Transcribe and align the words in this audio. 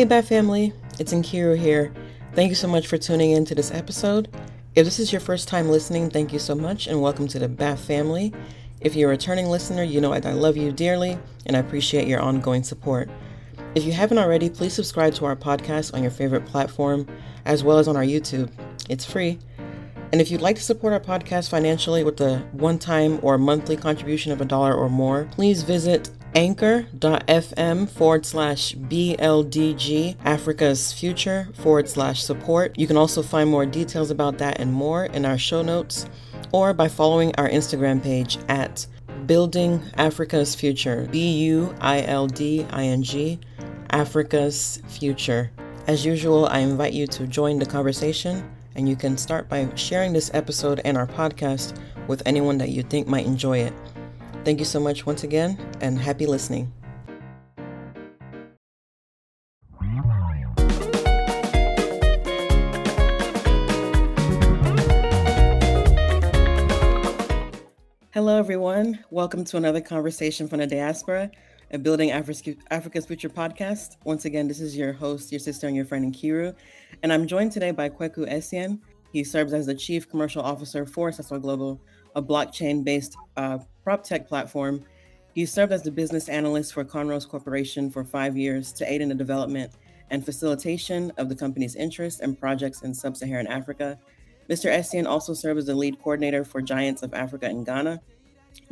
Hey, 0.00 0.06
Bat 0.06 0.24
Family, 0.24 0.72
it's 0.98 1.12
Nkiru 1.12 1.58
here. 1.58 1.92
Thank 2.32 2.48
you 2.48 2.54
so 2.54 2.66
much 2.66 2.86
for 2.86 2.96
tuning 2.96 3.32
in 3.32 3.44
to 3.44 3.54
this 3.54 3.70
episode. 3.70 4.34
If 4.74 4.86
this 4.86 4.98
is 4.98 5.12
your 5.12 5.20
first 5.20 5.46
time 5.46 5.68
listening, 5.68 6.08
thank 6.08 6.32
you 6.32 6.38
so 6.38 6.54
much 6.54 6.86
and 6.86 7.02
welcome 7.02 7.28
to 7.28 7.38
the 7.38 7.50
Bat 7.50 7.80
Family. 7.80 8.32
If 8.80 8.96
you're 8.96 9.10
a 9.10 9.12
returning 9.12 9.48
listener, 9.48 9.82
you 9.82 10.00
know 10.00 10.14
I 10.14 10.20
love 10.20 10.56
you 10.56 10.72
dearly 10.72 11.18
and 11.44 11.54
I 11.54 11.60
appreciate 11.60 12.08
your 12.08 12.18
ongoing 12.18 12.62
support. 12.62 13.10
If 13.74 13.84
you 13.84 13.92
haven't 13.92 14.16
already, 14.16 14.48
please 14.48 14.72
subscribe 14.72 15.12
to 15.16 15.26
our 15.26 15.36
podcast 15.36 15.92
on 15.92 16.00
your 16.00 16.10
favorite 16.10 16.46
platform 16.46 17.06
as 17.44 17.62
well 17.62 17.76
as 17.76 17.86
on 17.86 17.94
our 17.94 18.02
YouTube. 18.02 18.50
It's 18.88 19.04
free. 19.04 19.38
And 20.12 20.22
if 20.22 20.30
you'd 20.30 20.40
like 20.40 20.56
to 20.56 20.62
support 20.62 20.94
our 20.94 21.00
podcast 21.00 21.50
financially 21.50 22.04
with 22.04 22.18
a 22.22 22.38
one 22.52 22.78
time 22.78 23.18
or 23.20 23.36
monthly 23.36 23.76
contribution 23.76 24.32
of 24.32 24.40
a 24.40 24.46
dollar 24.46 24.72
or 24.72 24.88
more, 24.88 25.28
please 25.32 25.62
visit 25.62 26.08
anchor.fm 26.34 27.88
forward 27.88 28.24
slash 28.26 28.74
BLDG 28.74 30.16
Africa's 30.24 30.92
Future 30.92 31.48
forward 31.54 31.88
slash 31.88 32.22
support. 32.22 32.78
You 32.78 32.86
can 32.86 32.96
also 32.96 33.22
find 33.22 33.50
more 33.50 33.66
details 33.66 34.10
about 34.10 34.38
that 34.38 34.60
and 34.60 34.72
more 34.72 35.06
in 35.06 35.24
our 35.24 35.38
show 35.38 35.62
notes 35.62 36.06
or 36.52 36.72
by 36.72 36.88
following 36.88 37.34
our 37.36 37.48
Instagram 37.48 38.02
page 38.02 38.38
at 38.48 38.86
Building 39.26 39.80
Africa's 39.96 40.54
Future, 40.54 41.06
B 41.10 41.38
U 41.44 41.74
I 41.80 42.02
L 42.02 42.26
D 42.26 42.66
I 42.70 42.84
N 42.84 43.02
G, 43.02 43.38
Africa's 43.90 44.82
Future. 44.88 45.50
As 45.86 46.04
usual, 46.04 46.46
I 46.46 46.58
invite 46.58 46.92
you 46.92 47.06
to 47.08 47.26
join 47.26 47.58
the 47.58 47.66
conversation, 47.66 48.48
and 48.74 48.88
you 48.88 48.96
can 48.96 49.16
start 49.16 49.48
by 49.48 49.68
sharing 49.74 50.12
this 50.12 50.30
episode 50.34 50.80
and 50.84 50.96
our 50.96 51.06
podcast 51.06 51.78
with 52.06 52.22
anyone 52.26 52.58
that 52.58 52.70
you 52.70 52.82
think 52.82 53.06
might 53.06 53.26
enjoy 53.26 53.58
it. 53.58 53.72
Thank 54.42 54.58
you 54.58 54.64
so 54.64 54.80
much 54.80 55.04
once 55.04 55.22
again, 55.22 55.58
and 55.82 55.98
happy 55.98 56.24
listening. 56.24 56.72
Hello, 68.12 68.38
everyone. 68.38 69.04
Welcome 69.10 69.44
to 69.44 69.58
another 69.58 69.82
conversation 69.82 70.48
from 70.48 70.60
the 70.60 70.66
diaspora, 70.66 71.30
a 71.70 71.78
Building 71.78 72.10
Africa's 72.10 73.06
Future 73.06 73.28
podcast. 73.28 73.98
Once 74.04 74.24
again, 74.24 74.48
this 74.48 74.60
is 74.60 74.74
your 74.74 74.94
host, 74.94 75.30
your 75.30 75.38
sister, 75.38 75.66
and 75.66 75.76
your 75.76 75.84
friend 75.84 76.14
Nkiru. 76.14 76.54
And 77.02 77.12
I'm 77.12 77.26
joined 77.26 77.52
today 77.52 77.72
by 77.72 77.90
Kweku 77.90 78.26
Essien. 78.26 78.80
He 79.12 79.22
serves 79.22 79.52
as 79.52 79.66
the 79.66 79.74
Chief 79.74 80.08
Commercial 80.08 80.42
Officer 80.42 80.86
for 80.86 81.10
Seso 81.10 81.40
Global, 81.40 81.80
a 82.14 82.22
blockchain 82.22 82.84
based 82.84 83.16
uh, 83.36 83.58
tech 83.96 84.28
platform. 84.28 84.84
He 85.34 85.46
served 85.46 85.72
as 85.72 85.82
the 85.82 85.90
business 85.90 86.28
analyst 86.28 86.72
for 86.74 86.84
Conros 86.84 87.28
Corporation 87.28 87.90
for 87.90 88.04
five 88.04 88.36
years 88.36 88.72
to 88.72 88.90
aid 88.90 89.00
in 89.00 89.08
the 89.08 89.14
development 89.14 89.72
and 90.10 90.24
facilitation 90.24 91.12
of 91.18 91.28
the 91.28 91.36
company's 91.36 91.76
interests 91.76 92.20
and 92.20 92.38
projects 92.38 92.82
in 92.82 92.92
sub 92.92 93.16
Saharan 93.16 93.46
Africa. 93.46 93.98
Mr. 94.48 94.70
Essien 94.70 95.06
also 95.06 95.32
served 95.32 95.58
as 95.58 95.66
the 95.66 95.74
lead 95.74 95.98
coordinator 96.02 96.44
for 96.44 96.60
Giants 96.60 97.02
of 97.02 97.14
Africa 97.14 97.48
in 97.48 97.62
Ghana. 97.62 98.00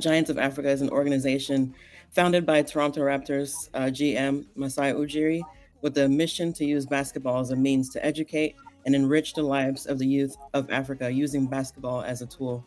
Giants 0.01 0.31
of 0.31 0.39
Africa 0.39 0.69
is 0.69 0.83
an 0.83 0.91
organization 0.91 1.75
founded 2.11 2.45
by 2.45 2.63
Toronto 2.63 3.03
Raptors 3.03 3.53
uh, 3.75 3.83
GM 3.83 4.47
Masai 4.57 4.93
Ujiri 4.93 5.43
with 5.83 5.95
the 5.95 6.09
mission 6.09 6.53
to 6.55 6.65
use 6.65 6.87
basketball 6.87 7.41
as 7.41 7.51
a 7.51 7.57
means 7.57 7.89
to 7.91 8.05
educate 8.05 8.57
and 8.87 8.95
enrich 8.95 9.35
the 9.35 9.43
lives 9.43 9.87
of 9.87 9.99
the 9.99 10.07
youth 10.07 10.37
of 10.55 10.71
Africa 10.71 11.11
using 11.11 11.47
basketball 11.47 12.03
as 12.03 12.23
a 12.23 12.27
tool. 12.27 12.65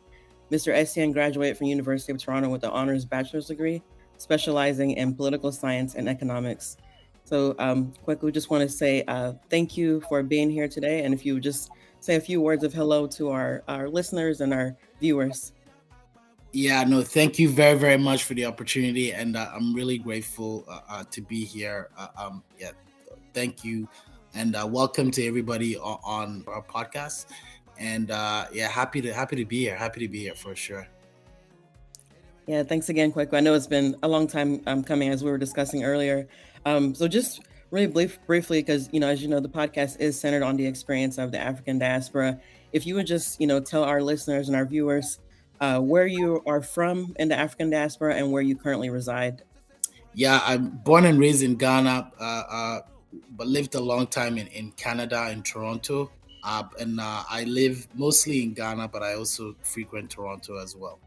Mr. 0.52 0.76
Essien 0.76 1.14
graduated 1.14 1.58
from 1.58 1.68
University 1.68 2.12
of 2.12 2.18
Toronto 2.18 2.50
with 2.50 2.64
an 2.66 2.72
honors 2.72 3.06
bachelor's 3.06 3.48
degree, 3.48 3.82
specializing 4.18 4.92
in 4.92 5.16
political 5.16 5.50
science 5.50 5.96
and 5.96 6.10
economics. 6.10 6.76
So, 7.24 7.56
um, 7.58 7.94
quickly, 8.04 8.34
just 8.34 8.50
want 8.50 8.62
to 8.62 8.68
say 8.70 9.06
uh, 9.08 9.34
thank 9.50 9.78
you 9.78 10.02
for 10.10 10.22
being 10.24 10.50
here 10.50 10.68
today. 10.68 11.06
And 11.06 11.14
if 11.14 11.26
you 11.26 11.40
just 11.40 11.72
say 12.02 12.16
a 12.16 12.20
few 12.20 12.42
words 12.42 12.66
of 12.66 12.74
hello 12.74 13.08
to 13.08 13.30
our, 13.30 13.64
our 13.70 13.88
listeners 13.88 14.42
and 14.42 14.54
our 14.54 14.76
viewers. 15.00 15.54
Yeah, 16.52 16.84
no, 16.84 17.02
thank 17.02 17.40
you 17.40 17.48
very, 17.48 17.78
very 17.78 17.98
much 17.98 18.26
for 18.26 18.34
the 18.34 18.46
opportunity. 18.46 19.14
And 19.14 19.38
uh, 19.38 19.50
I'm 19.56 19.74
really 19.74 19.98
grateful 19.98 20.66
uh, 20.68 20.80
uh 20.90 21.04
to 21.12 21.22
be 21.22 21.46
here. 21.46 21.90
Uh, 21.98 22.08
um, 22.18 22.44
yeah, 22.60 22.72
thank 23.34 23.64
you. 23.64 23.88
And 24.34 24.56
uh, 24.56 24.68
welcome 24.70 25.12
to 25.12 25.26
everybody 25.26 25.78
on 25.78 26.44
our 26.48 26.64
podcast 26.64 27.28
and 27.80 28.12
uh, 28.12 28.46
yeah, 28.54 28.68
happy 28.68 29.02
to 29.02 29.14
happy 29.14 29.36
to 29.38 29.46
be 29.46 29.60
here. 29.60 29.76
Happy 29.76 30.00
to 30.02 30.08
be 30.08 30.20
here 30.20 30.36
for 30.36 30.56
sure. 30.56 30.88
Yeah, 32.48 32.64
thanks 32.64 32.90
again, 32.90 33.12
Kweku. 33.12 33.36
I 33.36 33.40
know 33.40 33.54
it's 33.54 33.68
been 33.68 33.96
a 34.04 34.08
long 34.08 34.28
time 34.28 34.62
um, 34.68 34.84
coming, 34.84 35.10
as 35.10 35.24
we 35.24 35.32
were 35.32 35.38
discussing 35.38 35.84
earlier. 35.84 36.28
Um, 36.66 36.94
so 36.94 37.08
just 37.08 37.42
really 37.70 37.88
brief, 37.88 38.20
briefly, 38.26 38.60
because 38.62 38.90
you 38.92 39.00
know, 39.00 39.08
as 39.08 39.22
you 39.22 39.28
know, 39.28 39.40
the 39.40 39.50
podcast 39.50 40.00
is 40.00 40.20
centered 40.20 40.44
on 40.44 40.58
the 40.58 40.66
experience 40.66 41.18
of 41.18 41.32
the 41.32 41.40
African 41.40 41.80
diaspora. 41.80 42.40
If 42.74 42.86
you 42.86 42.96
would 42.96 43.08
just, 43.08 43.40
you 43.40 43.48
know, 43.48 43.60
tell 43.60 43.84
our 43.84 44.02
listeners 44.02 44.48
and 44.48 44.56
our 44.56 44.66
viewers 44.66 45.20
uh, 45.60 45.80
where 45.80 46.08
you 46.08 46.42
are 46.46 46.62
from 46.62 47.14
in 47.20 47.28
the 47.28 47.38
African 47.38 47.70
diaspora 47.70 48.16
and 48.16 48.32
where 48.32 48.42
you 48.42 48.56
currently 48.56 48.90
reside. 48.90 49.44
Yeah, 50.14 50.42
I'm 50.44 50.70
born 50.70 51.06
and 51.06 51.20
raised 51.20 51.44
in 51.44 51.56
Ghana, 51.56 52.12
uh, 52.20 52.24
uh, 52.24 52.80
but 53.32 53.48
lived 53.48 53.76
a 53.76 53.80
long 53.80 54.08
time 54.08 54.38
in, 54.38 54.48
in 54.48 54.72
Canada, 54.72 55.30
in 55.32 55.44
Toronto. 55.44 56.12
Uh, 56.44 56.64
and 56.80 57.00
uh, 57.00 57.24
I 57.30 57.44
live 57.44 57.88
mostly 57.96 58.44
in 58.44 58.54
Ghana, 58.54 58.88
but 58.88 59.04
I 59.04 59.14
also 59.14 59.56
frequent 59.64 60.10
Toronto 60.10 60.58
as 60.58 60.76
well. 60.76 61.00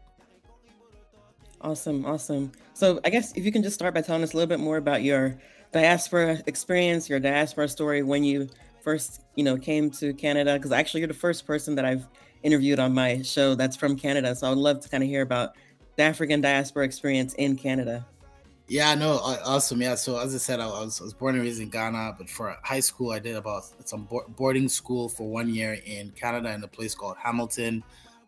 Awesome, 1.61 2.05
awesome. 2.05 2.51
So 2.73 2.99
I 3.03 3.09
guess 3.09 3.35
if 3.35 3.43
you 3.43 3.51
can 3.51 3.63
just 3.63 3.75
start 3.75 3.93
by 3.93 4.01
telling 4.01 4.23
us 4.23 4.33
a 4.33 4.37
little 4.37 4.47
bit 4.47 4.59
more 4.59 4.77
about 4.77 5.03
your 5.03 5.35
diaspora 5.71 6.41
experience, 6.47 7.09
your 7.09 7.19
diaspora 7.19 7.67
story 7.67 8.03
when 8.03 8.23
you 8.23 8.49
first, 8.81 9.23
you 9.35 9.43
know, 9.43 9.57
came 9.57 9.89
to 9.91 10.13
Canada, 10.13 10.53
because 10.53 10.71
actually 10.71 11.01
you're 11.01 11.07
the 11.07 11.13
first 11.13 11.47
person 11.47 11.75
that 11.75 11.85
I've 11.85 12.07
interviewed 12.43 12.79
on 12.79 12.93
my 12.93 13.21
show 13.23 13.55
that's 13.55 13.75
from 13.75 13.97
Canada. 13.97 14.35
So 14.35 14.51
I'd 14.51 14.57
love 14.57 14.79
to 14.81 14.89
kind 14.89 15.03
of 15.03 15.09
hear 15.09 15.23
about 15.23 15.55
the 15.95 16.03
African 16.03 16.39
diaspora 16.39 16.85
experience 16.85 17.33
in 17.33 17.55
Canada. 17.55 18.05
Yeah, 18.67 18.95
no, 18.95 19.19
awesome. 19.19 19.79
Yeah, 19.79 19.93
so 19.93 20.17
as 20.17 20.33
I 20.33 20.39
said, 20.39 20.59
I 20.59 20.65
was, 20.65 20.99
I 20.99 21.03
was 21.03 21.13
born 21.13 21.35
and 21.35 21.43
raised 21.43 21.61
in 21.61 21.69
Ghana, 21.69 22.15
but 22.17 22.27
for 22.27 22.57
high 22.63 22.79
school, 22.79 23.11
I 23.11 23.19
did 23.19 23.35
about 23.35 23.65
some 23.87 24.07
boarding 24.35 24.67
school 24.69 25.07
for 25.07 25.29
one 25.29 25.53
year 25.53 25.77
in 25.85 26.09
Canada 26.11 26.51
in 26.51 26.63
a 26.63 26.67
place 26.67 26.95
called 26.95 27.15
Hamilton, 27.17 27.83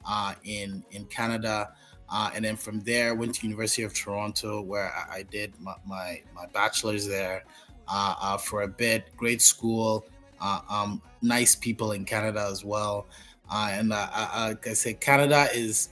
uh, 0.07 0.35
in 0.43 0.83
in 0.91 1.05
Canada, 1.05 1.73
uh, 2.09 2.29
and 2.35 2.45
then 2.45 2.55
from 2.55 2.81
there 2.81 3.15
went 3.15 3.33
to 3.35 3.47
University 3.47 3.81
of 3.81 3.95
Toronto 3.95 4.61
where 4.61 4.93
I, 4.93 5.17
I 5.17 5.23
did 5.23 5.59
my, 5.59 5.73
my, 5.87 6.21
my 6.35 6.45
bachelor's 6.53 7.07
there 7.07 7.43
uh, 7.87 8.13
uh 8.21 8.37
for 8.37 8.61
a 8.61 8.67
bit. 8.67 9.05
Great 9.17 9.41
school, 9.41 10.05
uh, 10.39 10.61
um, 10.69 11.01
nice 11.23 11.55
people 11.55 11.93
in 11.93 12.05
Canada 12.05 12.47
as 12.47 12.63
well, 12.63 13.07
uh, 13.49 13.69
and 13.71 13.89
like 13.89 14.67
I 14.67 14.73
said, 14.73 15.01
Canada 15.01 15.47
is 15.51 15.89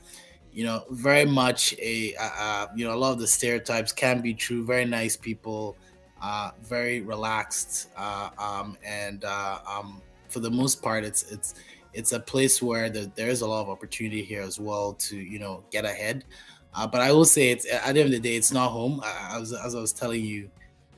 you 0.55 0.63
know, 0.63 0.85
very 0.89 1.25
much 1.25 1.75
a, 1.79 2.15
uh, 2.17 2.67
you 2.73 2.85
know, 2.85 2.93
a 2.93 2.95
lot 2.95 3.11
of 3.11 3.19
the 3.19 3.27
stereotypes 3.27 3.91
can 3.91 4.21
be 4.21 4.33
true. 4.33 4.65
Very 4.65 4.85
nice 4.85 5.17
people, 5.17 5.75
uh, 6.21 6.51
very 6.63 7.01
relaxed, 7.01 7.89
uh, 7.97 8.29
um, 8.39 8.77
and 8.81 9.25
uh, 9.25 9.59
um, 9.69 10.01
for 10.29 10.39
the 10.39 10.49
most 10.49 10.81
part, 10.81 11.03
it's 11.03 11.29
it's 11.29 11.55
it's 11.93 12.13
a 12.13 12.19
place 12.21 12.61
where 12.61 12.89
the, 12.89 13.11
there 13.15 13.27
is 13.27 13.41
a 13.41 13.47
lot 13.47 13.63
of 13.63 13.69
opportunity 13.69 14.23
here 14.23 14.41
as 14.41 14.57
well 14.57 14.93
to 14.93 15.17
you 15.17 15.39
know 15.39 15.61
get 15.71 15.83
ahead. 15.83 16.23
Uh, 16.73 16.87
but 16.87 17.01
I 17.01 17.11
will 17.11 17.25
say, 17.25 17.49
it's 17.49 17.69
at 17.69 17.93
the 17.93 17.99
end 17.99 18.07
of 18.07 18.11
the 18.11 18.19
day, 18.19 18.37
it's 18.37 18.53
not 18.53 18.69
home. 18.69 19.01
I, 19.03 19.31
I 19.35 19.39
was 19.39 19.51
as 19.51 19.75
I 19.75 19.81
was 19.81 19.91
telling 19.91 20.23
you, 20.23 20.49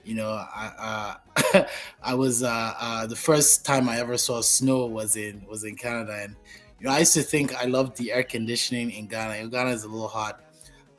you 0.03 0.13
know, 0.13 0.29
I 0.29 1.17
uh, 1.55 1.65
I 2.03 2.13
was 2.13 2.41
the 2.41 3.17
first 3.17 3.65
time 3.65 3.89
I 3.89 3.97
ever 3.97 4.19
saw 4.19 4.41
snow 4.41 4.85
was 4.85 5.15
in 5.15 5.43
was 5.49 5.63
in 5.63 5.75
Canada, 5.75 6.15
and 6.21 6.35
you 6.79 6.87
know, 6.87 6.93
I 6.93 6.99
used 6.99 7.13
to 7.13 7.23
think 7.23 7.55
I 7.55 7.65
loved 7.65 7.97
the 7.97 8.11
air 8.11 8.23
conditioning 8.23 8.91
in 8.91 9.07
Ghana. 9.07 9.47
Ghana 9.47 9.71
is 9.71 9.83
a 9.83 9.87
little 9.87 10.07
hot. 10.07 10.41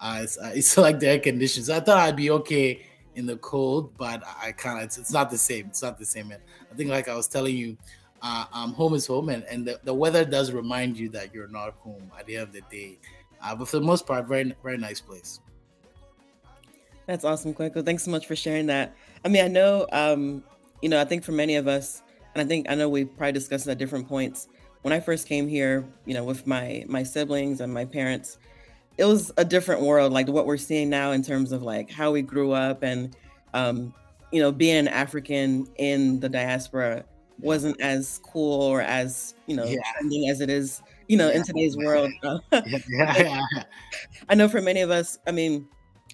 Uh, 0.00 0.20
it's, 0.22 0.38
uh, 0.38 0.52
it's 0.54 0.76
like 0.76 0.98
the 1.00 1.08
air 1.08 1.18
conditioning. 1.18 1.66
So 1.66 1.76
I 1.76 1.80
thought 1.80 1.98
I'd 1.98 2.16
be 2.16 2.30
okay 2.30 2.82
in 3.14 3.26
the 3.26 3.36
cold, 3.36 3.96
but 3.96 4.22
I 4.42 4.52
kind 4.52 4.78
of 4.78 4.84
it's, 4.84 4.98
it's, 4.98 5.12
not 5.12 5.30
the 5.30 5.38
same. 5.38 5.66
It's 5.66 5.82
not 5.82 5.98
the 5.98 6.04
same. 6.04 6.28
Man. 6.28 6.38
I 6.70 6.74
think 6.74 6.90
like 6.90 7.08
I 7.08 7.14
was 7.14 7.28
telling 7.28 7.56
you, 7.56 7.76
uh, 8.22 8.46
um, 8.52 8.72
home 8.72 8.94
is 8.94 9.06
home, 9.06 9.28
and, 9.28 9.44
and 9.44 9.66
the, 9.66 9.80
the 9.84 9.94
weather 9.94 10.24
does 10.24 10.50
remind 10.50 10.96
you 10.96 11.08
that 11.10 11.32
you're 11.32 11.48
not 11.48 11.74
home 11.74 12.10
at 12.18 12.26
the 12.26 12.36
end 12.36 12.44
of 12.44 12.52
the 12.52 12.62
day. 12.70 12.98
Uh, 13.40 13.54
but 13.54 13.68
for 13.68 13.78
the 13.78 13.84
most 13.84 14.06
part, 14.06 14.26
very 14.26 14.52
very 14.62 14.76
nice 14.78 15.00
place. 15.00 15.40
That's 17.06 17.24
awesome, 17.24 17.54
Kweku. 17.54 17.84
Thanks 17.84 18.02
so 18.02 18.10
much 18.10 18.26
for 18.26 18.36
sharing 18.36 18.66
that. 18.66 18.94
I 19.24 19.28
mean, 19.28 19.44
I 19.44 19.48
know, 19.48 19.86
um, 19.92 20.42
you 20.82 20.88
know, 20.88 21.00
I 21.00 21.04
think 21.04 21.24
for 21.24 21.32
many 21.32 21.56
of 21.56 21.68
us, 21.68 22.02
and 22.34 22.42
I 22.42 22.44
think 22.44 22.68
I 22.68 22.74
know 22.74 22.88
we 22.88 23.04
probably 23.04 23.32
discussed 23.32 23.66
at 23.68 23.78
different 23.78 24.08
points 24.08 24.48
when 24.88 24.96
I 24.96 25.00
first 25.00 25.28
came 25.28 25.48
here, 25.48 25.84
you 26.06 26.14
know, 26.14 26.24
with 26.24 26.46
my 26.46 26.82
my 26.88 27.02
siblings 27.02 27.60
and 27.60 27.74
my 27.74 27.84
parents, 27.84 28.38
it 28.96 29.04
was 29.04 29.30
a 29.36 29.44
different 29.44 29.82
world, 29.82 30.14
like 30.14 30.28
what 30.28 30.46
we're 30.46 30.56
seeing 30.56 30.88
now 30.88 31.12
in 31.12 31.22
terms 31.22 31.52
of 31.52 31.62
like 31.62 31.90
how 31.90 32.10
we 32.10 32.22
grew 32.22 32.52
up 32.52 32.82
and 32.82 33.14
um, 33.52 33.92
you 34.32 34.40
know, 34.40 34.50
being 34.50 34.76
an 34.76 34.88
African 34.88 35.66
in 35.76 36.20
the 36.20 36.28
diaspora 36.30 37.04
wasn't 37.38 37.78
as 37.82 38.18
cool 38.24 38.62
or 38.62 38.80
as, 38.80 39.34
you 39.46 39.54
know, 39.54 39.66
yeah. 39.66 40.30
as 40.30 40.40
it 40.40 40.48
is, 40.48 40.80
you 41.06 41.18
know, 41.18 41.28
yeah. 41.28 41.36
in 41.36 41.42
today's 41.44 41.76
world. 41.76 42.10
yeah. 42.88 43.42
I 44.30 44.34
know 44.34 44.48
for 44.48 44.62
many 44.62 44.80
of 44.80 44.90
us, 44.90 45.18
I 45.26 45.32
mean, 45.32 45.68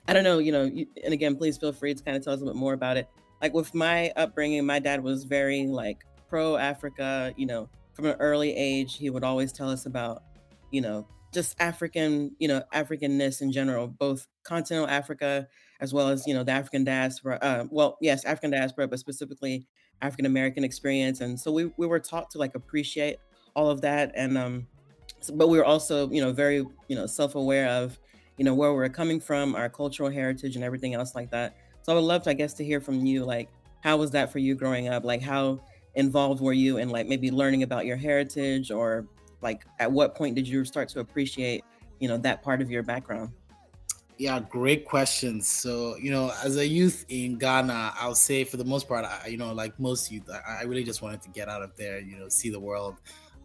I 0.08 0.12
don't 0.12 0.24
know, 0.24 0.38
you 0.38 0.50
know, 0.50 0.64
and 0.64 1.14
again, 1.14 1.36
please 1.36 1.56
feel 1.56 1.72
free 1.72 1.94
to 1.94 2.02
kind 2.02 2.16
of 2.16 2.24
tell 2.24 2.32
us 2.32 2.42
a 2.42 2.44
bit 2.44 2.56
more 2.56 2.72
about 2.72 2.96
it. 2.96 3.08
like 3.40 3.54
with 3.54 3.72
my 3.72 4.10
upbringing, 4.16 4.66
my 4.66 4.80
dad 4.80 5.00
was 5.00 5.22
very 5.22 5.64
like 5.68 6.04
pro 6.28 6.56
Africa, 6.56 7.32
you 7.36 7.46
know, 7.46 7.68
from 7.94 8.06
an 8.06 8.16
early 8.18 8.54
age, 8.54 8.96
he 8.96 9.10
would 9.10 9.24
always 9.24 9.52
tell 9.52 9.70
us 9.70 9.86
about, 9.86 10.22
you 10.70 10.80
know, 10.80 11.06
just 11.32 11.56
African, 11.60 12.34
you 12.38 12.48
know, 12.48 12.62
Africanness 12.72 13.40
in 13.40 13.50
general, 13.50 13.88
both 13.88 14.26
continental 14.44 14.88
Africa 14.88 15.48
as 15.80 15.92
well 15.92 16.08
as, 16.08 16.26
you 16.26 16.34
know, 16.34 16.44
the 16.44 16.52
African 16.52 16.84
diaspora. 16.84 17.38
Uh, 17.42 17.64
well, 17.70 17.98
yes, 18.00 18.24
African 18.24 18.50
diaspora, 18.50 18.88
but 18.88 18.98
specifically 18.98 19.66
African 20.02 20.26
American 20.26 20.64
experience. 20.64 21.20
And 21.20 21.38
so 21.38 21.50
we, 21.52 21.72
we 21.76 21.86
were 21.86 22.00
taught 22.00 22.30
to 22.30 22.38
like 22.38 22.54
appreciate 22.54 23.18
all 23.54 23.68
of 23.70 23.80
that. 23.80 24.12
And, 24.14 24.38
um, 24.38 24.66
so, 25.20 25.34
but 25.34 25.48
we 25.48 25.58
were 25.58 25.64
also, 25.64 26.08
you 26.10 26.20
know, 26.20 26.32
very, 26.32 26.58
you 26.88 26.96
know, 26.96 27.06
self 27.06 27.34
aware 27.34 27.68
of, 27.68 27.98
you 28.36 28.44
know, 28.44 28.54
where 28.54 28.72
we're 28.72 28.88
coming 28.88 29.20
from, 29.20 29.54
our 29.54 29.68
cultural 29.68 30.10
heritage 30.10 30.56
and 30.56 30.64
everything 30.64 30.94
else 30.94 31.14
like 31.14 31.30
that. 31.30 31.56
So 31.82 31.92
I 31.92 31.94
would 31.96 32.04
love 32.04 32.22
to, 32.22 32.30
I 32.30 32.34
guess, 32.34 32.54
to 32.54 32.64
hear 32.64 32.80
from 32.80 33.04
you, 33.04 33.24
like, 33.24 33.48
how 33.80 33.96
was 33.96 34.10
that 34.12 34.32
for 34.32 34.38
you 34.38 34.54
growing 34.54 34.88
up? 34.88 35.04
Like, 35.04 35.20
how 35.20 35.60
involved 35.94 36.40
were 36.40 36.52
you 36.52 36.78
in 36.78 36.90
like 36.90 37.06
maybe 37.06 37.30
learning 37.30 37.62
about 37.62 37.86
your 37.86 37.96
heritage 37.96 38.70
or 38.70 39.06
like 39.40 39.64
at 39.78 39.90
what 39.90 40.14
point 40.14 40.34
did 40.34 40.48
you 40.48 40.64
start 40.64 40.88
to 40.88 41.00
appreciate 41.00 41.64
you 42.00 42.08
know 42.08 42.16
that 42.18 42.42
part 42.42 42.60
of 42.60 42.70
your 42.70 42.82
background? 42.82 43.30
Yeah 44.18 44.40
great 44.40 44.84
questions. 44.84 45.46
So 45.46 45.96
you 45.96 46.10
know 46.10 46.32
as 46.42 46.56
a 46.56 46.66
youth 46.66 47.04
in 47.08 47.36
ghana 47.38 47.92
i'll 48.00 48.14
say 48.14 48.44
for 48.44 48.56
the 48.56 48.64
most 48.64 48.88
part 48.88 49.04
I, 49.04 49.28
you 49.28 49.36
know 49.36 49.52
like 49.52 49.78
most 49.78 50.10
youth 50.10 50.28
I, 50.30 50.60
I, 50.60 50.62
really 50.64 50.84
just 50.84 51.02
wanted 51.02 51.22
to 51.22 51.30
get 51.30 51.48
out 51.48 51.62
of 51.62 51.76
there 51.76 52.00
you 52.00 52.18
know 52.18 52.28
see 52.28 52.50
the 52.50 52.60
world. 52.60 52.96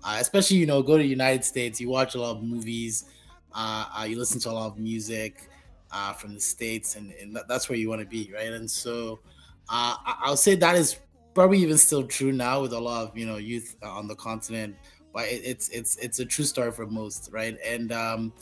Uh, 0.02 0.18
especially 0.22 0.56
you 0.56 0.66
know 0.66 0.82
go 0.82 0.96
to 0.96 1.04
the 1.04 1.10
united 1.10 1.44
states 1.44 1.82
you 1.82 1.90
watch 1.90 2.16
a 2.16 2.22
lot 2.22 2.38
of 2.38 2.42
movies 2.42 3.06
uh, 3.54 3.86
uh, 4.00 4.04
you 4.04 4.18
listen 4.18 4.40
to 4.40 4.50
a 4.50 4.52
lot 4.52 4.68
of 4.68 4.78
music 4.78 5.50
uh, 5.92 6.14
from 6.14 6.34
the 6.34 6.40
states 6.40 6.96
and, 6.96 7.12
and 7.14 7.38
that's 7.50 7.68
where 7.68 7.78
you 7.78 7.90
want 7.90 8.00
to 8.00 8.08
be 8.08 8.32
right? 8.34 8.54
And 8.54 8.70
so 8.70 9.20
uh, 9.68 9.96
i'll 10.06 10.38
say 10.38 10.56
that 10.56 10.76
is 10.76 11.00
probably 11.40 11.60
even 11.60 11.78
still 11.78 12.04
true 12.04 12.34
now 12.34 12.62
with 12.62 12.74
a 12.74 12.78
lot 12.78 13.08
of 13.08 13.18
you 13.18 13.26
know 13.26 13.38
youth 13.38 13.78
on 13.82 14.10
the 14.10 14.16
continent 14.16 14.76
but 15.14 15.26
it, 15.26 15.42
it's 15.46 15.70
it's 15.70 15.96
it's 15.96 16.20
a 16.20 16.26
true 16.26 16.44
story 16.44 16.70
for 16.70 16.86
most 16.86 17.30
right? 17.32 17.58
And 17.66 17.94
um 17.94 18.34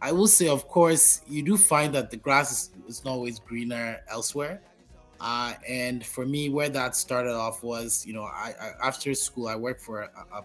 i 0.00 0.10
will 0.10 0.26
say 0.26 0.48
of 0.48 0.66
course 0.66 1.20
you 1.28 1.42
do 1.42 1.58
find 1.58 1.94
that 1.94 2.10
the 2.10 2.16
grass 2.16 2.50
is, 2.50 2.70
is 2.88 3.04
not 3.04 3.10
always 3.10 3.38
greener 3.38 4.00
elsewhere. 4.08 4.62
Uh, 5.20 5.52
and 5.68 6.02
for 6.06 6.24
me 6.24 6.48
where 6.48 6.70
that 6.70 6.96
started 6.96 7.34
off 7.34 7.62
was 7.62 8.06
you 8.06 8.14
know 8.14 8.22
i, 8.22 8.54
I 8.58 8.88
after 8.88 9.12
school 9.12 9.46
i 9.46 9.54
worked 9.54 9.82
for 9.82 10.00
a, 10.00 10.10
a, 10.32 10.42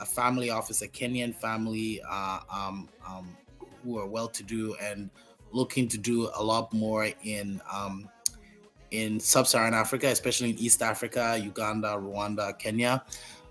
a 0.00 0.04
family 0.04 0.50
office 0.50 0.82
a 0.82 0.88
kenyan 0.88 1.32
family 1.32 2.00
uh, 2.02 2.40
um, 2.52 2.88
um, 3.06 3.36
who 3.84 3.96
are 3.96 4.08
well 4.08 4.26
to 4.26 4.42
do 4.42 4.74
and 4.82 5.08
looking 5.52 5.86
to 5.86 5.98
do 5.98 6.30
a 6.34 6.42
lot 6.42 6.72
more 6.72 7.08
in 7.22 7.62
um, 7.72 8.08
in 8.90 9.20
sub-Saharan 9.20 9.74
Africa, 9.74 10.06
especially 10.08 10.50
in 10.50 10.58
East 10.58 10.82
Africa, 10.82 11.38
Uganda, 11.42 11.88
Rwanda, 11.88 12.58
Kenya, 12.58 13.04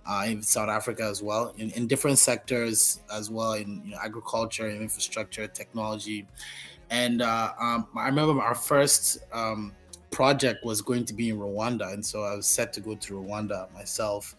uh, 0.08 0.24
in 0.26 0.42
South 0.42 0.70
Africa 0.70 1.04
as 1.04 1.22
well, 1.22 1.54
in, 1.58 1.70
in 1.72 1.88
different 1.88 2.18
sectors 2.18 3.02
as 3.14 3.30
well, 3.30 3.54
in 3.54 3.82
you 3.86 3.92
know, 3.92 3.98
agriculture, 4.02 4.68
and 4.68 4.82
infrastructure, 4.82 5.48
technology. 5.48 6.26
And 6.90 7.22
uh, 7.22 7.52
um, 7.60 7.88
I 7.96 8.08
remember 8.08 8.42
our 8.42 8.56
first 8.56 9.20
um, 9.34 9.74
project 10.12 10.64
was 10.64 10.82
going 10.82 11.06
to 11.06 11.14
be 11.14 11.30
in 11.30 11.38
Rwanda, 11.38 11.94
and 11.94 12.06
so 12.06 12.24
I 12.24 12.36
was 12.36 12.48
set 12.48 12.72
to 12.74 12.82
go 12.82 12.96
to 12.96 13.14
Rwanda 13.14 13.72
myself. 13.74 14.36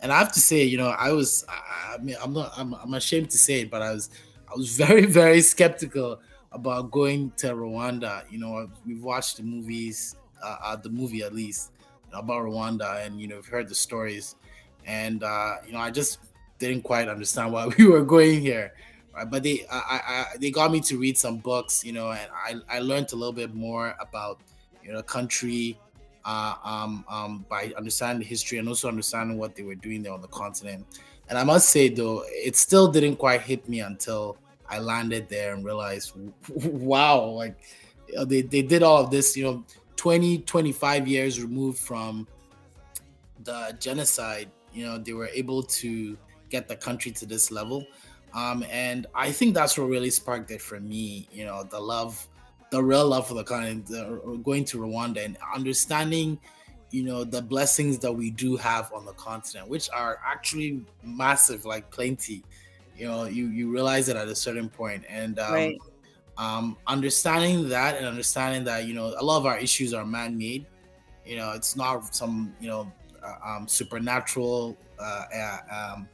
And 0.00 0.12
I 0.12 0.18
have 0.18 0.32
to 0.32 0.40
say, 0.40 0.62
you 0.62 0.78
know, 0.78 0.88
I 0.88 1.10
was, 1.10 1.44
I 1.48 1.98
mean, 1.98 2.16
I'm 2.22 2.32
not, 2.32 2.52
I'm, 2.56 2.74
I'm 2.74 2.94
ashamed 2.94 3.30
to 3.30 3.38
say 3.38 3.62
it, 3.62 3.70
but 3.70 3.82
I 3.82 3.92
was, 3.92 4.10
I 4.48 4.56
was 4.56 4.76
very, 4.76 5.06
very 5.06 5.40
skeptical 5.40 6.20
about 6.52 6.92
going 6.92 7.32
to 7.38 7.48
Rwanda. 7.48 8.22
You 8.30 8.38
know, 8.38 8.70
we've 8.86 9.02
watched 9.02 9.38
the 9.38 9.42
movies, 9.42 10.14
uh, 10.42 10.56
uh, 10.62 10.76
the 10.76 10.88
movie 10.88 11.22
at 11.22 11.34
least 11.34 11.72
about 12.12 12.44
Rwanda, 12.44 13.04
and 13.04 13.20
you 13.20 13.28
know, 13.28 13.36
we've 13.36 13.46
heard 13.46 13.68
the 13.68 13.74
stories, 13.74 14.36
and 14.86 15.22
uh, 15.22 15.56
you 15.66 15.72
know, 15.72 15.78
I 15.78 15.90
just 15.90 16.18
didn't 16.58 16.82
quite 16.82 17.08
understand 17.08 17.52
why 17.52 17.66
we 17.78 17.86
were 17.86 18.04
going 18.04 18.40
here. 18.40 18.72
Right? 19.14 19.28
But 19.30 19.42
they, 19.42 19.66
I, 19.70 20.00
I, 20.32 20.36
they 20.38 20.50
got 20.50 20.70
me 20.70 20.80
to 20.80 20.98
read 20.98 21.16
some 21.18 21.38
books, 21.38 21.84
you 21.84 21.92
know, 21.92 22.10
and 22.10 22.28
I, 22.32 22.76
I 22.76 22.78
learned 22.80 23.12
a 23.12 23.16
little 23.16 23.32
bit 23.32 23.54
more 23.54 23.96
about, 24.00 24.40
you 24.84 24.92
know, 24.92 25.02
country, 25.02 25.78
uh, 26.24 26.54
um, 26.62 27.04
um, 27.08 27.44
by 27.48 27.72
understanding 27.76 28.20
the 28.20 28.26
history 28.26 28.58
and 28.58 28.68
also 28.68 28.88
understanding 28.88 29.38
what 29.38 29.56
they 29.56 29.62
were 29.62 29.74
doing 29.74 30.02
there 30.02 30.12
on 30.12 30.20
the 30.20 30.28
continent. 30.28 30.84
And 31.28 31.38
I 31.38 31.44
must 31.44 31.70
say, 31.70 31.88
though, 31.88 32.22
it 32.28 32.56
still 32.56 32.88
didn't 32.90 33.16
quite 33.16 33.42
hit 33.42 33.68
me 33.68 33.80
until 33.80 34.36
I 34.68 34.78
landed 34.78 35.28
there 35.28 35.54
and 35.54 35.64
realized, 35.64 36.12
wow, 36.48 37.24
like 37.24 37.56
they, 38.26 38.42
they 38.42 38.62
did 38.62 38.82
all 38.82 39.02
of 39.02 39.10
this, 39.10 39.36
you 39.36 39.44
know, 39.44 39.64
20, 39.98 40.38
25 40.38 41.08
years 41.08 41.42
removed 41.42 41.78
from 41.78 42.26
the 43.44 43.76
genocide, 43.80 44.48
you 44.72 44.86
know, 44.86 44.96
they 44.96 45.12
were 45.12 45.28
able 45.34 45.62
to 45.62 46.16
get 46.48 46.68
the 46.68 46.76
country 46.76 47.10
to 47.10 47.26
this 47.26 47.50
level. 47.50 47.84
Um, 48.32 48.64
and 48.70 49.06
I 49.14 49.32
think 49.32 49.54
that's 49.54 49.76
what 49.76 49.88
really 49.88 50.10
sparked 50.10 50.50
it 50.52 50.62
for 50.62 50.78
me, 50.78 51.28
you 51.32 51.44
know, 51.44 51.64
the 51.64 51.80
love, 51.80 52.26
the 52.70 52.82
real 52.82 53.08
love 53.08 53.26
for 53.26 53.34
the 53.34 53.42
country, 53.42 53.82
the, 53.86 54.40
going 54.44 54.64
to 54.66 54.78
Rwanda 54.78 55.24
and 55.24 55.36
understanding, 55.52 56.38
you 56.90 57.02
know, 57.02 57.24
the 57.24 57.42
blessings 57.42 57.98
that 57.98 58.12
we 58.12 58.30
do 58.30 58.56
have 58.56 58.92
on 58.92 59.04
the 59.04 59.14
continent, 59.14 59.68
which 59.68 59.90
are 59.90 60.20
actually 60.24 60.80
massive, 61.02 61.64
like 61.64 61.90
plenty. 61.90 62.44
You 62.96 63.06
know, 63.06 63.24
you 63.24 63.46
you 63.48 63.70
realize 63.70 64.08
it 64.08 64.16
at 64.16 64.26
a 64.26 64.34
certain 64.34 64.68
point, 64.68 65.04
and 65.08 65.38
um, 65.38 65.52
right 65.52 65.78
um, 66.38 66.76
understanding 66.86 67.68
that 67.68 67.96
and 67.96 68.06
understanding 68.06 68.64
that 68.64 68.86
you 68.86 68.94
know 68.94 69.14
a 69.18 69.24
lot 69.24 69.38
of 69.38 69.46
our 69.46 69.58
issues 69.58 69.92
are 69.92 70.06
man-made. 70.06 70.66
You 71.26 71.36
know 71.36 71.52
it's 71.52 71.76
not 71.76 72.14
some 72.14 72.54
you 72.60 72.68
know 72.68 72.90
uh, 73.22 73.34
um, 73.44 73.68
supernatural 73.68 74.78
uh, 74.98 75.24
uh, 75.34 75.58
um, 75.70 76.08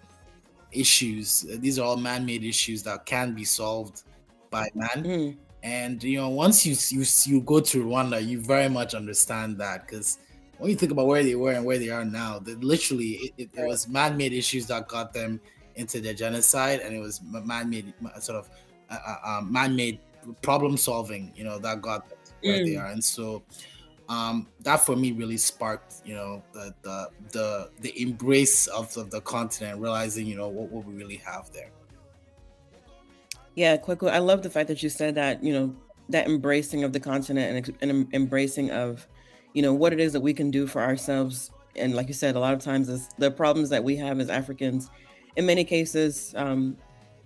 issues. 0.72 1.42
These 1.58 1.78
are 1.78 1.84
all 1.84 1.96
man-made 1.96 2.42
issues 2.42 2.82
that 2.84 3.06
can 3.06 3.34
be 3.34 3.44
solved 3.44 4.02
by 4.50 4.68
man. 4.74 5.04
Mm. 5.04 5.36
and 5.64 6.02
you 6.04 6.18
know 6.18 6.28
once 6.28 6.64
you, 6.64 6.76
you 6.96 7.04
you 7.24 7.40
go 7.40 7.58
to 7.58 7.84
rwanda 7.84 8.24
you 8.24 8.38
very 8.38 8.68
much 8.68 8.94
understand 8.94 9.58
that 9.58 9.84
because 9.86 10.18
when 10.58 10.70
you 10.70 10.76
think 10.76 10.92
about 10.92 11.06
where 11.06 11.24
they 11.24 11.34
were 11.34 11.52
and 11.52 11.64
where 11.64 11.78
they 11.78 11.88
are 11.88 12.04
now 12.04 12.38
that 12.38 12.62
literally 12.62 13.12
it, 13.24 13.32
it, 13.38 13.50
it 13.54 13.66
was 13.66 13.88
man-made 13.88 14.32
issues 14.32 14.66
that 14.66 14.86
got 14.86 15.12
them 15.12 15.40
into 15.74 16.00
the 16.00 16.14
genocide 16.14 16.80
and 16.80 16.94
it 16.94 17.00
was 17.00 17.20
man-made 17.22 17.92
sort 18.20 18.38
of 18.38 18.48
uh, 18.90 18.98
uh, 19.06 19.38
um, 19.38 19.52
man-made 19.52 19.98
problem 20.42 20.76
solving, 20.76 21.32
you 21.36 21.44
know, 21.44 21.58
that 21.58 21.80
got 21.80 22.06
where 22.42 22.58
mm. 22.58 22.66
they 22.66 22.76
are. 22.76 22.86
And 22.86 23.02
so 23.02 23.42
um, 24.08 24.48
that 24.60 24.84
for 24.84 24.96
me 24.96 25.12
really 25.12 25.36
sparked, 25.36 26.02
you 26.04 26.14
know, 26.14 26.42
the 26.52 26.74
the 26.82 27.08
the, 27.30 27.70
the 27.80 28.02
embrace 28.02 28.66
of, 28.66 28.94
of 28.96 29.10
the 29.10 29.20
continent, 29.20 29.80
realizing, 29.80 30.26
you 30.26 30.36
know, 30.36 30.48
what, 30.48 30.70
what 30.70 30.84
we 30.84 30.94
really 30.94 31.16
have 31.16 31.50
there. 31.52 31.70
Yeah, 33.54 33.76
quickly. 33.76 34.10
I 34.10 34.18
love 34.18 34.42
the 34.42 34.50
fact 34.50 34.68
that 34.68 34.82
you 34.82 34.88
said 34.88 35.14
that, 35.14 35.42
you 35.42 35.52
know, 35.52 35.76
that 36.08 36.26
embracing 36.26 36.84
of 36.84 36.92
the 36.92 37.00
continent 37.00 37.66
and, 37.80 37.90
and 37.90 38.12
embracing 38.12 38.70
of, 38.72 39.06
you 39.52 39.62
know, 39.62 39.72
what 39.72 39.92
it 39.92 40.00
is 40.00 40.12
that 40.12 40.20
we 40.20 40.34
can 40.34 40.50
do 40.50 40.66
for 40.66 40.82
ourselves. 40.82 41.52
And 41.76 41.94
like 41.94 42.08
you 42.08 42.14
said, 42.14 42.34
a 42.34 42.40
lot 42.40 42.52
of 42.52 42.60
times 42.60 43.08
the 43.16 43.30
problems 43.30 43.70
that 43.70 43.82
we 43.82 43.96
have 43.96 44.18
as 44.20 44.28
Africans, 44.28 44.90
in 45.36 45.46
many 45.46 45.64
cases, 45.64 46.34
um, 46.36 46.76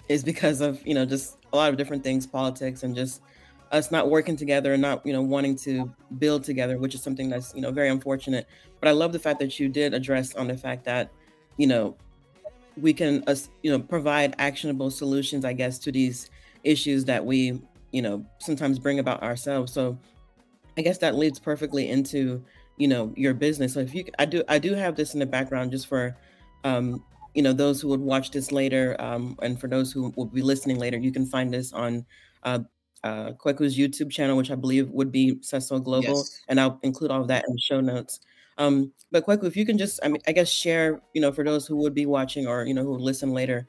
is 0.09 0.23
because 0.23 0.61
of, 0.61 0.87
you 0.87 0.95
know, 0.95 1.05
just 1.05 1.38
a 1.52 1.57
lot 1.57 1.71
of 1.71 1.76
different 1.76 2.02
things, 2.02 2.26
politics, 2.26 2.83
and 2.83 2.95
just 2.95 3.23
us 3.71 3.90
not 3.90 4.09
working 4.09 4.37
together 4.37 4.73
and 4.73 4.83
not 4.83 5.05
you 5.05 5.12
know 5.12 5.23
wanting 5.23 5.57
to 5.57 5.93
build 6.19 6.45
together, 6.45 6.78
which 6.78 6.95
is 6.95 7.02
something 7.02 7.28
that's 7.28 7.55
you 7.55 7.61
know 7.61 7.71
very 7.71 7.88
unfortunate. 7.88 8.47
But 8.81 8.88
I 8.88 8.93
love 8.93 9.12
the 9.12 9.19
fact 9.19 9.40
that 9.40 9.59
you 9.59 9.69
did 9.69 9.95
address 9.95 10.35
on 10.35 10.49
the 10.49 10.57
fact 10.57 10.85
that 10.85 11.11
you 11.57 11.67
know 11.67 11.97
we 12.81 12.93
can 12.93 13.25
uh, 13.26 13.37
you 13.62 13.71
know 13.71 13.78
provide 13.78 14.35
actionable 14.38 14.90
solutions, 14.90 15.45
I 15.45 15.52
guess, 15.52 15.78
to 15.81 15.93
these 15.93 16.31
issues 16.64 17.05
that 17.07 17.25
we 17.25 17.61
you 17.93 18.02
know 18.02 18.25
sometimes 18.38 18.78
bring 18.78 18.99
about 18.99 19.23
ourselves. 19.23 19.73
So 19.73 19.99
I 20.76 20.83
guess 20.83 20.99
that 20.99 21.17
leads 21.17 21.38
perfectly 21.38 21.90
into 21.90 22.43
you 22.76 22.88
know 22.88 23.12
your 23.17 23.35
business. 23.35 23.75
So 23.75 23.81
if 23.81 23.95
you, 23.95 24.05
I 24.19 24.25
do, 24.25 24.43
I 24.49 24.59
do 24.59 24.75
have 24.75 24.97
this 24.97 25.14
in 25.14 25.21
the 25.21 25.26
background 25.26 25.73
just 25.73 25.87
for 25.88 26.17
um, 26.64 27.05
you 27.38 27.42
know 27.42 27.52
those 27.52 27.80
who 27.80 27.87
would 27.87 28.00
watch 28.00 28.33
this 28.33 28.50
later 28.50 28.97
um, 28.99 29.38
and 29.42 29.61
for 29.61 29.68
those 29.68 29.92
who 29.92 30.12
will 30.16 30.26
be 30.26 30.42
listening 30.42 30.78
later 30.78 30.99
you 30.99 31.12
can 31.12 31.25
find 31.25 31.54
this 31.54 31.73
on 31.73 32.04
uh, 32.42 32.59
uh, 33.04 33.30
Kweku's 33.33 33.78
YouTube 33.78 34.11
channel, 34.11 34.37
which 34.37 34.50
I 34.50 34.57
believe 34.57 34.90
would 34.90 35.12
be 35.12 35.37
Seso 35.37 35.83
Global, 35.83 36.16
yes. 36.16 36.42
and 36.49 36.61
I'll 36.61 36.80
include 36.83 37.12
all 37.12 37.21
of 37.21 37.28
that 37.28 37.45
in 37.47 37.54
the 37.54 37.61
show 37.61 37.80
notes. 37.80 38.18
Um, 38.59 38.92
but 39.12 39.25
Kweku, 39.25 39.45
if 39.45 39.57
you 39.57 39.64
can 39.64 39.78
just, 39.78 40.00
I 40.02 40.09
mean, 40.09 40.21
I 40.26 40.33
guess 40.33 40.49
share, 40.49 41.00
you 41.14 41.21
know, 41.21 41.33
for 41.33 41.45
those 41.45 41.66
who 41.66 41.76
would 41.76 41.95
be 41.95 42.07
watching 42.07 42.49
or 42.49 42.64
you 42.64 42.75
know 42.75 42.83
who 42.83 42.99
listen 42.99 43.33
later, 43.33 43.66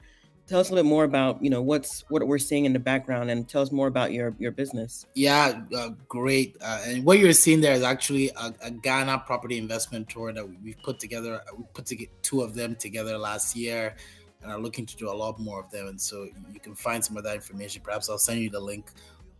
tell 0.50 0.58
us 0.58 0.68
a 0.68 0.74
little 0.74 0.82
bit 0.84 0.88
more 0.88 1.04
about 1.04 1.42
you 1.42 1.48
know 1.48 1.62
what's 1.62 2.04
what 2.08 2.26
we're 2.26 2.36
seeing 2.36 2.64
in 2.64 2.72
the 2.72 2.78
background 2.78 3.30
and 3.30 3.48
tell 3.48 3.62
us 3.62 3.70
more 3.70 3.86
about 3.86 4.12
your 4.12 4.34
your 4.40 4.50
business. 4.50 5.06
Yeah 5.14 5.62
uh, 5.74 5.90
great. 6.08 6.56
Uh, 6.60 6.80
and 6.86 7.04
what 7.04 7.20
you're 7.20 7.32
seeing 7.32 7.60
there 7.60 7.74
is 7.74 7.84
actually 7.84 8.30
a, 8.30 8.52
a 8.60 8.70
ghana 8.70 9.22
property 9.26 9.58
investment 9.58 10.08
tour 10.08 10.32
that 10.32 10.46
we, 10.62 10.72
have 10.72 10.82
put 10.82 10.98
together 10.98 11.40
we 11.56 11.64
put 11.72 11.86
together 11.86 12.10
two 12.22 12.42
of 12.42 12.54
them 12.54 12.74
together 12.74 13.16
last 13.16 13.54
year 13.54 13.94
and 14.42 14.50
are 14.50 14.58
looking 14.58 14.84
to 14.86 14.96
do 14.96 15.08
a 15.08 15.16
lot 15.22 15.38
more 15.38 15.60
of 15.60 15.70
them. 15.70 15.86
And 15.86 16.00
so 16.00 16.26
you 16.52 16.58
can 16.58 16.74
find 16.74 17.04
some 17.04 17.16
of 17.16 17.22
that 17.24 17.36
information. 17.36 17.82
Perhaps 17.84 18.10
i'll 18.10 18.18
send 18.18 18.40
you 18.40 18.50
the 18.50 18.60
link 18.60 18.90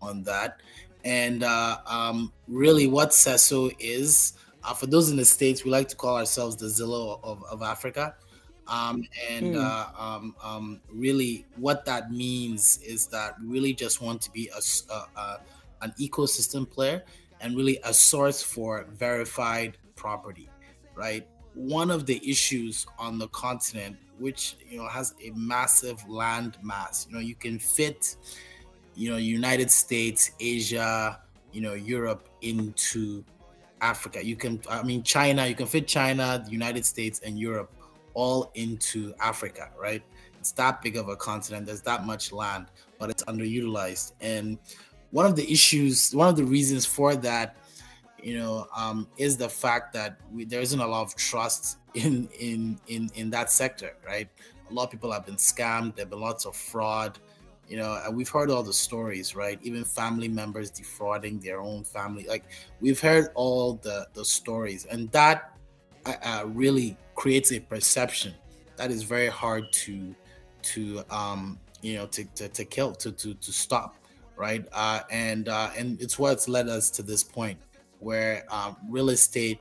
on 0.00 0.22
that. 0.24 0.60
And 1.04 1.42
uh, 1.42 1.78
um, 1.86 2.32
really 2.46 2.86
what 2.86 3.10
Seso 3.10 3.74
is 3.80 4.34
Uh, 4.62 4.74
for 4.74 4.86
those 4.86 5.10
in 5.10 5.16
the 5.16 5.24
states, 5.24 5.64
we 5.64 5.70
like 5.70 5.88
to 5.88 5.96
call 5.96 6.16
ourselves 6.18 6.54
the 6.54 6.66
Zillow 6.66 7.18
of, 7.24 7.42
of 7.44 7.62
Africa. 7.62 8.14
Um, 8.70 9.08
and 9.28 9.56
mm. 9.56 9.60
uh, 9.60 10.00
um, 10.00 10.34
um, 10.42 10.80
really, 10.92 11.44
what 11.56 11.84
that 11.86 12.12
means 12.12 12.78
is 12.86 13.08
that 13.08 13.34
we 13.40 13.48
really 13.48 13.74
just 13.74 14.00
want 14.00 14.22
to 14.22 14.30
be 14.30 14.48
a, 14.56 14.92
a, 14.92 15.20
a, 15.20 15.40
an 15.82 15.92
ecosystem 15.98 16.70
player 16.70 17.02
and 17.40 17.56
really 17.56 17.80
a 17.82 17.92
source 17.92 18.42
for 18.42 18.86
verified 18.92 19.76
property, 19.96 20.48
right? 20.94 21.26
One 21.54 21.90
of 21.90 22.06
the 22.06 22.20
issues 22.28 22.86
on 22.96 23.18
the 23.18 23.26
continent, 23.28 23.96
which 24.20 24.56
you 24.68 24.78
know 24.78 24.86
has 24.86 25.14
a 25.20 25.30
massive 25.30 26.08
land 26.08 26.56
mass, 26.62 27.08
you 27.08 27.14
know, 27.16 27.20
you 27.20 27.34
can 27.34 27.58
fit, 27.58 28.14
you 28.94 29.10
know, 29.10 29.16
United 29.16 29.68
States, 29.68 30.30
Asia, 30.38 31.20
you 31.52 31.60
know, 31.60 31.74
Europe 31.74 32.28
into 32.42 33.24
Africa. 33.80 34.24
You 34.24 34.36
can, 34.36 34.60
I 34.70 34.84
mean, 34.84 35.02
China. 35.02 35.44
You 35.46 35.56
can 35.56 35.66
fit 35.66 35.88
China, 35.88 36.40
the 36.44 36.52
United 36.52 36.86
States, 36.86 37.20
and 37.24 37.36
Europe 37.36 37.72
all 38.14 38.50
into 38.54 39.14
Africa, 39.20 39.70
right? 39.78 40.02
It's 40.38 40.52
that 40.52 40.80
big 40.82 40.96
of 40.96 41.08
a 41.08 41.16
continent. 41.16 41.66
There's 41.66 41.82
that 41.82 42.06
much 42.06 42.32
land, 42.32 42.66
but 42.98 43.10
it's 43.10 43.22
underutilized. 43.24 44.12
And 44.20 44.58
one 45.10 45.26
of 45.26 45.36
the 45.36 45.50
issues, 45.50 46.14
one 46.14 46.28
of 46.28 46.36
the 46.36 46.44
reasons 46.44 46.86
for 46.86 47.14
that, 47.16 47.56
you 48.22 48.38
know, 48.38 48.66
um, 48.76 49.06
is 49.16 49.36
the 49.36 49.48
fact 49.48 49.92
that 49.92 50.18
we, 50.32 50.44
there 50.44 50.60
isn't 50.60 50.80
a 50.80 50.86
lot 50.86 51.02
of 51.02 51.14
trust 51.16 51.78
in 51.94 52.28
in 52.38 52.78
in 52.86 53.10
in 53.14 53.30
that 53.30 53.50
sector, 53.50 53.96
right? 54.06 54.28
A 54.70 54.72
lot 54.72 54.84
of 54.84 54.90
people 54.90 55.10
have 55.12 55.26
been 55.26 55.36
scammed. 55.36 55.96
There've 55.96 56.08
been 56.08 56.20
lots 56.20 56.46
of 56.46 56.54
fraud, 56.54 57.18
you 57.68 57.76
know, 57.76 58.00
and 58.04 58.16
we've 58.16 58.28
heard 58.28 58.50
all 58.50 58.62
the 58.62 58.72
stories, 58.72 59.34
right? 59.34 59.58
Even 59.62 59.84
family 59.84 60.28
members 60.28 60.70
defrauding 60.70 61.40
their 61.40 61.60
own 61.60 61.84
family. 61.84 62.26
Like 62.28 62.44
we've 62.80 63.00
heard 63.00 63.28
all 63.34 63.74
the 63.74 64.06
the 64.14 64.24
stories, 64.24 64.86
and 64.86 65.10
that 65.12 65.56
uh, 66.06 66.14
uh 66.22 66.44
really 66.46 66.96
creates 67.20 67.52
a 67.52 67.60
perception 67.60 68.32
that 68.76 68.90
is 68.90 69.02
very 69.02 69.26
hard 69.26 69.70
to 69.70 70.14
to 70.62 71.04
um 71.10 71.58
you 71.82 71.94
know 71.94 72.06
to 72.06 72.24
to, 72.34 72.48
to 72.48 72.64
kill 72.64 72.92
to 72.92 73.12
to 73.12 73.34
to 73.34 73.52
stop 73.52 73.96
right? 74.38 74.64
Uh 74.72 75.00
and 75.10 75.50
uh 75.50 75.68
and 75.76 76.00
it's 76.00 76.18
what's 76.18 76.48
led 76.48 76.66
us 76.66 76.88
to 76.90 77.02
this 77.02 77.22
point 77.22 77.58
where 77.98 78.46
um, 78.50 78.74
real 78.88 79.10
estate 79.10 79.60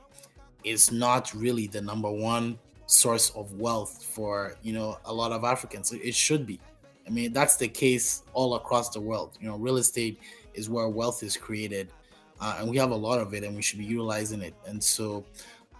is 0.64 0.90
not 0.90 1.34
really 1.34 1.66
the 1.66 1.82
number 1.82 2.10
one 2.10 2.58
source 2.86 3.28
of 3.36 3.52
wealth 3.52 4.02
for 4.02 4.56
you 4.62 4.72
know 4.72 4.98
a 5.04 5.12
lot 5.12 5.30
of 5.30 5.44
africans. 5.44 5.92
It 5.92 6.14
should 6.14 6.46
be. 6.46 6.58
I 7.06 7.10
mean 7.10 7.34
that's 7.34 7.56
the 7.56 7.68
case 7.68 8.22
all 8.32 8.54
across 8.54 8.88
the 8.88 9.02
world. 9.02 9.36
You 9.38 9.48
know 9.48 9.56
real 9.58 9.76
estate 9.76 10.18
is 10.54 10.70
where 10.70 10.88
wealth 10.88 11.22
is 11.22 11.36
created 11.36 11.92
uh, 12.40 12.56
and 12.58 12.70
we 12.70 12.78
have 12.78 12.90
a 12.90 13.00
lot 13.08 13.20
of 13.20 13.34
it 13.34 13.44
and 13.44 13.54
we 13.54 13.60
should 13.60 13.80
be 13.80 13.84
utilizing 13.84 14.40
it. 14.40 14.54
And 14.66 14.82
so 14.82 15.26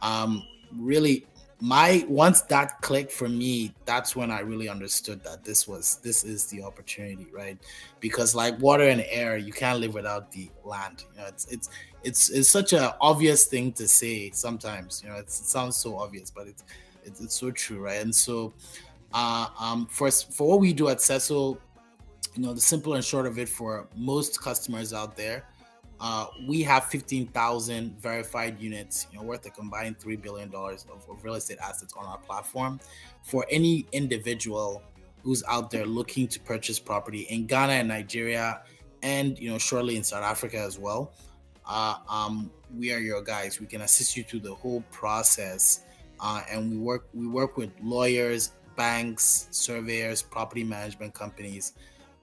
um 0.03 0.43
really 0.77 1.27
my 1.61 2.05
once 2.09 2.41
that 2.43 2.81
clicked 2.81 3.13
for 3.13 3.29
me 3.29 3.75
that's 3.85 4.17
when 4.17 4.31
i 4.31 4.41
really 4.41 4.69
understood 4.69 5.23
that 5.23 5.45
this 5.45 5.69
was 5.69 5.97
this 6.03 6.25
is 6.25 6.47
the 6.47 6.63
opportunity 6.63 7.27
right? 7.33 7.59
Because 8.01 8.35
like 8.35 8.59
water 8.61 8.85
and 8.85 9.05
air 9.09 9.37
you 9.37 9.53
can't 9.53 9.81
live 9.81 9.95
without 9.95 10.31
the 10.33 10.51
land 10.65 11.05
you 11.13 11.21
know? 11.21 11.27
It's 11.29 11.47
it's 11.51 11.69
it's 12.03 12.31
it's 12.31 12.49
such 12.49 12.73
an 12.73 12.91
obvious 13.01 13.47
thing 13.47 13.73
to 13.73 13.87
say 13.87 14.31
sometimes 14.31 15.03
you 15.05 15.11
know? 15.11 15.17
It 15.17 15.31
sounds 15.31 15.77
so 15.77 15.97
obvious 15.97 16.31
but 16.31 16.47
it's, 16.49 16.65
it's 17.05 17.21
it's 17.21 17.35
so 17.35 17.51
true 17.51 17.81
right? 17.81 18.01
And 18.01 18.15
so 18.15 18.53
uh 19.13 19.49
um 19.59 19.87
for 19.87 20.11
for 20.11 20.49
what 20.49 20.61
we 20.61 20.73
do 20.73 20.89
at 20.89 20.99
Seso 20.99 21.59
you 22.35 22.43
know 22.43 22.55
the 22.55 22.61
simple 22.61 22.95
and 22.95 23.05
short 23.05 23.27
of 23.27 23.39
it 23.39 23.49
for 23.49 23.89
most 23.97 24.41
customers 24.41 24.93
out 24.93 25.17
there 25.17 25.45
uh, 26.01 26.27
we 26.47 26.63
have 26.63 26.87
15,000 26.87 28.01
verified 28.01 28.59
units, 28.59 29.07
you 29.13 29.19
know, 29.19 29.25
worth 29.25 29.45
a 29.45 29.51
combined 29.51 29.99
$3 29.99 30.21
billion 30.21 30.49
of, 30.55 30.87
of, 31.11 31.23
real 31.25 31.35
estate 31.35 31.59
assets 31.63 31.93
on 31.97 32.07
our 32.07 32.17
platform 32.19 32.81
for 33.23 33.45
any 33.51 33.87
individual 33.93 34.83
who's 35.23 35.45
out 35.47 35.71
there 35.71 35.85
looking 35.85 36.27
to 36.27 36.41
purchase 36.41 36.79
property 36.79 37.23
in 37.29 37.45
Ghana 37.47 37.75
and 37.75 37.89
Nigeria 37.89 38.63
and, 39.03 39.39
you 39.39 39.51
know, 39.51 39.59
shortly 39.59 39.97
in 39.97 40.03
South 40.03 40.25
Africa 40.25 40.59
as 40.59 40.79
well. 40.79 41.13
Uh, 41.67 41.97
um, 42.09 42.51
we 42.75 42.93
are 42.93 42.99
your 42.99 43.23
guys. 43.23 43.61
We 43.61 43.67
can 43.67 43.83
assist 43.83 44.17
you 44.17 44.25
through 44.25 44.41
the 44.41 44.55
whole 44.55 44.83
process. 44.91 45.85
Uh, 46.19 46.43
and 46.51 46.71
we 46.71 46.79
work, 46.79 47.09
we 47.13 47.27
work 47.27 47.59
with 47.59 47.71
lawyers, 47.83 48.53
banks, 48.77 49.49
surveyors, 49.51 50.23
property 50.23 50.65
management 50.65 51.13
companies 51.13 51.75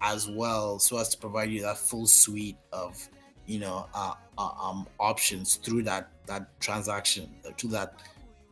as 0.02 0.28
well, 0.28 0.80
so 0.80 0.98
as 0.98 1.10
to 1.10 1.18
provide 1.18 1.50
you 1.50 1.62
that 1.62 1.78
full 1.78 2.06
suite 2.06 2.58
of 2.72 3.10
you 3.48 3.60
know 3.60 3.88
uh, 3.94 4.14
uh, 4.38 4.52
um, 4.62 4.88
options 5.00 5.56
through 5.56 5.84
that 5.84 6.10
that 6.28 6.48
transaction 6.60 7.30
uh, 7.46 7.52
through 7.58 7.72
that 7.72 7.96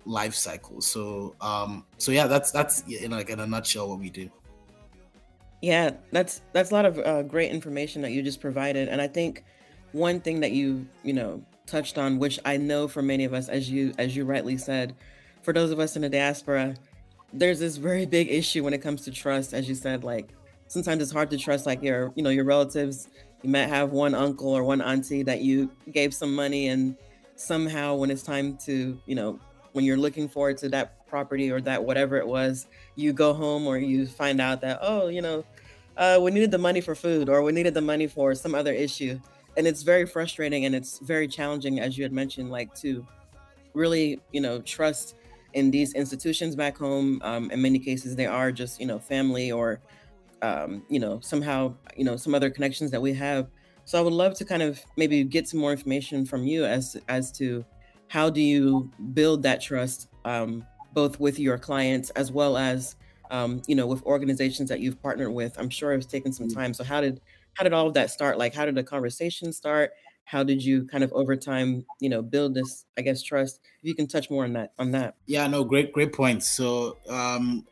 life 0.05 0.33
cycle. 0.35 0.81
So 0.81 1.35
um 1.41 1.85
so 1.97 2.11
yeah 2.11 2.27
that's 2.27 2.51
that's 2.51 2.81
in 2.81 3.11
like 3.11 3.29
in 3.29 3.39
a 3.39 3.47
nutshell 3.47 3.89
what 3.89 3.99
we 3.99 4.09
do. 4.09 4.29
Yeah 5.61 5.91
that's 6.11 6.41
that's 6.53 6.71
a 6.71 6.73
lot 6.73 6.85
of 6.85 6.99
uh, 6.99 7.23
great 7.23 7.51
information 7.51 8.01
that 8.01 8.11
you 8.11 8.23
just 8.23 8.41
provided. 8.41 8.87
And 8.87 9.01
i 9.01 9.07
think 9.07 9.43
one 9.95 10.19
thing 10.19 10.41
that 10.41 10.51
you 10.51 10.85
you 11.03 11.13
know 11.13 11.41
touched 11.65 11.97
on 11.97 12.19
which 12.19 12.37
i 12.43 12.57
know 12.57 12.85
for 12.85 13.01
many 13.01 13.23
of 13.23 13.33
us 13.33 13.47
as 13.47 13.69
you 13.69 13.93
as 13.97 14.13
you 14.13 14.25
rightly 14.25 14.57
said 14.57 14.93
for 15.41 15.53
those 15.53 15.71
of 15.71 15.79
us 15.79 15.95
in 15.95 16.01
the 16.01 16.09
diaspora 16.09 16.75
there's 17.31 17.59
this 17.59 17.77
very 17.77 18.05
big 18.05 18.29
issue 18.29 18.61
when 18.61 18.73
it 18.73 18.79
comes 18.79 19.01
to 19.01 19.11
trust 19.11 19.53
as 19.53 19.69
you 19.69 19.73
said 19.73 20.03
like 20.03 20.35
sometimes 20.67 21.01
it's 21.01 21.13
hard 21.13 21.29
to 21.29 21.37
trust 21.37 21.65
like 21.65 21.81
your 21.81 22.11
you 22.15 22.23
know 22.23 22.29
your 22.29 22.43
relatives 22.43 23.07
you 23.45 23.51
might 23.51 23.67
have 23.67 23.91
one 23.91 24.13
uncle 24.13 24.49
or 24.49 24.63
one 24.63 24.81
auntie 24.81 25.23
that 25.23 25.41
you 25.41 25.69
gave 25.91 26.13
some 26.13 26.35
money 26.35 26.67
and 26.67 26.97
somehow 27.35 27.95
when 27.95 28.09
it's 28.11 28.23
time 28.23 28.57
to 28.57 28.99
you 29.05 29.15
know 29.15 29.39
when 29.73 29.85
you're 29.85 29.97
looking 29.97 30.27
forward 30.27 30.57
to 30.57 30.69
that 30.69 31.05
property 31.07 31.51
or 31.51 31.61
that 31.61 31.83
whatever 31.83 32.17
it 32.17 32.27
was 32.27 32.67
you 32.95 33.13
go 33.13 33.33
home 33.33 33.67
or 33.67 33.77
you 33.77 34.05
find 34.07 34.41
out 34.41 34.61
that 34.61 34.79
oh 34.81 35.07
you 35.07 35.21
know 35.21 35.43
uh, 35.97 36.19
we 36.21 36.31
needed 36.31 36.51
the 36.51 36.57
money 36.57 36.81
for 36.81 36.95
food 36.95 37.29
or 37.29 37.41
we 37.41 37.51
needed 37.51 37.73
the 37.73 37.81
money 37.81 38.07
for 38.07 38.35
some 38.35 38.53
other 38.53 38.73
issue. 38.73 39.19
And 39.57 39.65
it's 39.65 39.83
very 39.83 40.05
frustrating 40.05 40.65
and 40.65 40.75
it's 40.75 40.99
very 40.99 41.27
challenging 41.27 41.79
as 41.79 41.97
you 41.97 42.03
had 42.03 42.11
mentioned 42.11 42.49
like 42.49 42.73
to 42.75 43.05
really 43.73 44.19
you 44.31 44.41
know 44.41 44.61
trust 44.61 45.15
in 45.53 45.71
these 45.71 45.93
institutions 45.93 46.55
back 46.55 46.77
home. 46.77 47.21
Um, 47.23 47.49
in 47.51 47.61
many 47.61 47.79
cases 47.79 48.15
they 48.15 48.25
are 48.25 48.51
just 48.51 48.79
you 48.79 48.85
know 48.85 48.99
family 48.99 49.51
or 49.51 49.79
um, 50.45 50.83
you 50.89 50.99
know, 50.99 51.19
somehow, 51.21 51.73
you 51.97 52.05
know, 52.05 52.15
some 52.15 52.35
other 52.35 52.49
connections 52.49 52.91
that 52.91 53.01
we 53.01 53.13
have. 53.13 53.47
So 53.85 53.97
I 53.99 54.01
would 54.01 54.13
love 54.13 54.33
to 54.35 54.45
kind 54.45 54.61
of 54.61 54.83
maybe 54.97 55.23
get 55.23 55.47
some 55.47 55.59
more 55.59 55.71
information 55.71 56.25
from 56.25 56.45
you 56.45 56.65
as 56.65 56.97
as 57.07 57.31
to 57.33 57.65
how 58.07 58.29
do 58.29 58.41
you 58.41 58.91
build 59.13 59.43
that 59.43 59.61
trust, 59.61 60.09
um, 60.25 60.65
both 60.93 61.19
with 61.19 61.39
your 61.39 61.57
clients 61.57 62.09
as 62.11 62.31
well 62.31 62.57
as 62.57 62.95
um, 63.31 63.61
you 63.67 63.75
know 63.75 63.87
with 63.87 64.03
organizations 64.03 64.69
that 64.69 64.79
you've 64.79 65.01
partnered 65.01 65.33
with. 65.33 65.57
I'm 65.57 65.69
sure 65.69 65.93
it's 65.93 66.05
taken 66.05 66.31
some 66.31 66.47
mm. 66.47 66.53
time. 66.53 66.73
So 66.73 66.83
how 66.83 67.01
did 67.01 67.21
how 67.55 67.63
did 67.63 67.73
all 67.73 67.87
of 67.87 67.93
that 67.95 68.11
start? 68.11 68.37
Like 68.37 68.53
how 68.53 68.65
did 68.65 68.75
the 68.75 68.83
conversation 68.83 69.51
start? 69.51 69.91
How 70.25 70.43
did 70.43 70.63
you 70.63 70.85
kind 70.85 71.03
of 71.03 71.13
over 71.13 71.35
time, 71.35 71.85
you 71.99 72.09
know, 72.09 72.23
build 72.23 72.55
this, 72.55 72.85
I 72.97 73.01
guess, 73.01 73.21
trust? 73.21 73.59
If 73.83 73.87
you 73.87 73.93
can 73.93 74.07
touch 74.07 74.31
more 74.31 74.43
on 74.43 74.53
that 74.53 74.73
on 74.79 74.91
that. 74.91 75.15
Yeah, 75.27 75.47
no, 75.47 75.63
great, 75.63 75.91
great 75.93 76.13
points. 76.13 76.47
So 76.47 76.97
um 77.09 77.65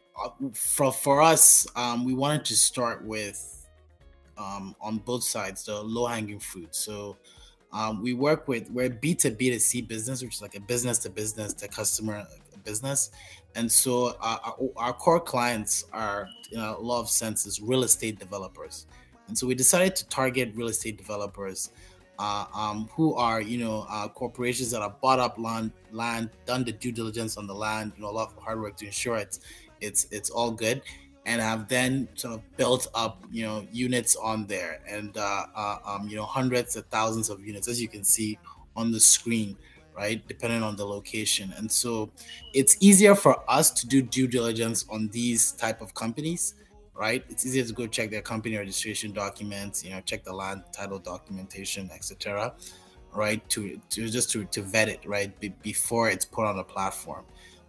for 0.53 0.91
for 0.91 1.21
us, 1.21 1.67
um, 1.75 2.05
we 2.05 2.13
wanted 2.13 2.45
to 2.45 2.55
start 2.55 3.03
with 3.03 3.67
um, 4.37 4.75
on 4.81 4.97
both 4.97 5.23
sides 5.23 5.65
the 5.65 5.81
low 5.81 6.05
hanging 6.05 6.39
fruit. 6.39 6.75
So 6.75 7.17
um, 7.71 8.01
we 8.01 8.13
work 8.13 8.47
with 8.47 8.69
we're 8.69 8.89
B 8.89 9.15
two 9.15 9.31
B 9.31 9.49
to 9.49 9.59
C 9.59 9.81
business, 9.81 10.23
which 10.23 10.35
is 10.35 10.41
like 10.41 10.55
a 10.55 10.61
business 10.61 10.99
to 10.99 11.09
business 11.09 11.53
to 11.53 11.67
customer 11.67 12.25
business, 12.63 13.11
and 13.55 13.69
so 13.71 14.15
uh, 14.21 14.37
our, 14.43 14.57
our, 14.77 14.93
core 14.93 15.19
clients 15.19 15.85
are 15.91 16.29
in 16.51 16.59
a 16.59 16.77
lot 16.77 17.01
of 17.01 17.09
senses 17.09 17.59
real 17.61 17.83
estate 17.83 18.19
developers, 18.19 18.85
and 19.27 19.37
so 19.37 19.47
we 19.47 19.55
decided 19.55 19.95
to 19.95 20.07
target 20.07 20.51
real 20.55 20.67
estate 20.67 20.97
developers. 20.97 21.71
Uh, 22.19 22.45
um, 22.53 22.87
who 22.93 23.15
are 23.15 23.41
you 23.41 23.57
know 23.57 23.87
uh, 23.89 24.07
corporations 24.07 24.69
that 24.69 24.83
have 24.83 25.01
bought 25.01 25.19
up 25.19 25.35
land, 25.39 25.71
land, 25.91 26.29
done 26.45 26.63
the 26.63 26.71
due 26.71 26.91
diligence 26.91 27.37
on 27.37 27.47
the 27.47 27.55
land, 27.55 27.91
you 27.95 28.03
know, 28.03 28.09
a 28.09 28.11
lot 28.11 28.31
of 28.31 28.37
hard 28.37 28.61
work 28.61 28.77
to 28.77 28.85
ensure 28.85 29.15
it's 29.15 29.39
it's 29.83 30.07
it's 30.11 30.29
all 30.29 30.51
good. 30.51 30.81
And 31.25 31.41
have 31.41 31.69
then 31.69 32.09
sort 32.15 32.33
of 32.33 32.57
built 32.57 32.87
up 32.93 33.23
you 33.31 33.45
know 33.45 33.65
units 33.71 34.15
on 34.15 34.45
there. 34.47 34.81
And 34.87 35.15
uh, 35.17 35.45
uh, 35.55 35.77
um, 35.85 36.07
you 36.07 36.15
know 36.15 36.25
hundreds 36.25 36.75
of 36.75 36.85
thousands 36.87 37.29
of 37.29 37.45
units 37.45 37.67
as 37.67 37.81
you 37.81 37.87
can 37.87 38.03
see 38.03 38.39
on 38.75 38.91
the 38.91 38.99
screen 38.99 39.57
right? 39.95 40.27
Depending 40.27 40.63
on 40.63 40.75
the 40.75 40.85
location. 40.85 41.53
And 41.55 41.71
so 41.71 42.09
it's 42.51 42.75
easier 42.79 43.13
for 43.13 43.47
us 43.47 43.69
to 43.69 43.87
do 43.87 44.01
due 44.01 44.27
diligence 44.27 44.85
on 44.89 45.07
these 45.09 45.51
type 45.51 45.81
of 45.81 45.93
companies 45.93 46.55
right? 46.95 47.23
It's 47.29 47.45
easier 47.45 47.63
to 47.63 47.73
go 47.73 47.87
check 47.87 48.11
their 48.11 48.21
company 48.21 48.57
registration 48.57 49.13
documents 49.13 49.83
you 49.83 49.91
know 49.91 50.01
check 50.01 50.23
the 50.23 50.33
land 50.33 50.63
title 50.71 50.99
documentation 50.99 51.89
etc 51.93 52.53
right? 53.15 53.47
To, 53.49 53.79
to 53.91 54.09
just 54.09 54.31
to, 54.31 54.45
to 54.45 54.61
vet 54.61 54.89
it 54.89 55.05
right? 55.05 55.37
Be- 55.39 55.53
before 55.61 56.09
it's 56.09 56.25
put 56.25 56.45
on 56.45 56.59
a 56.59 56.63
platform 56.63 57.25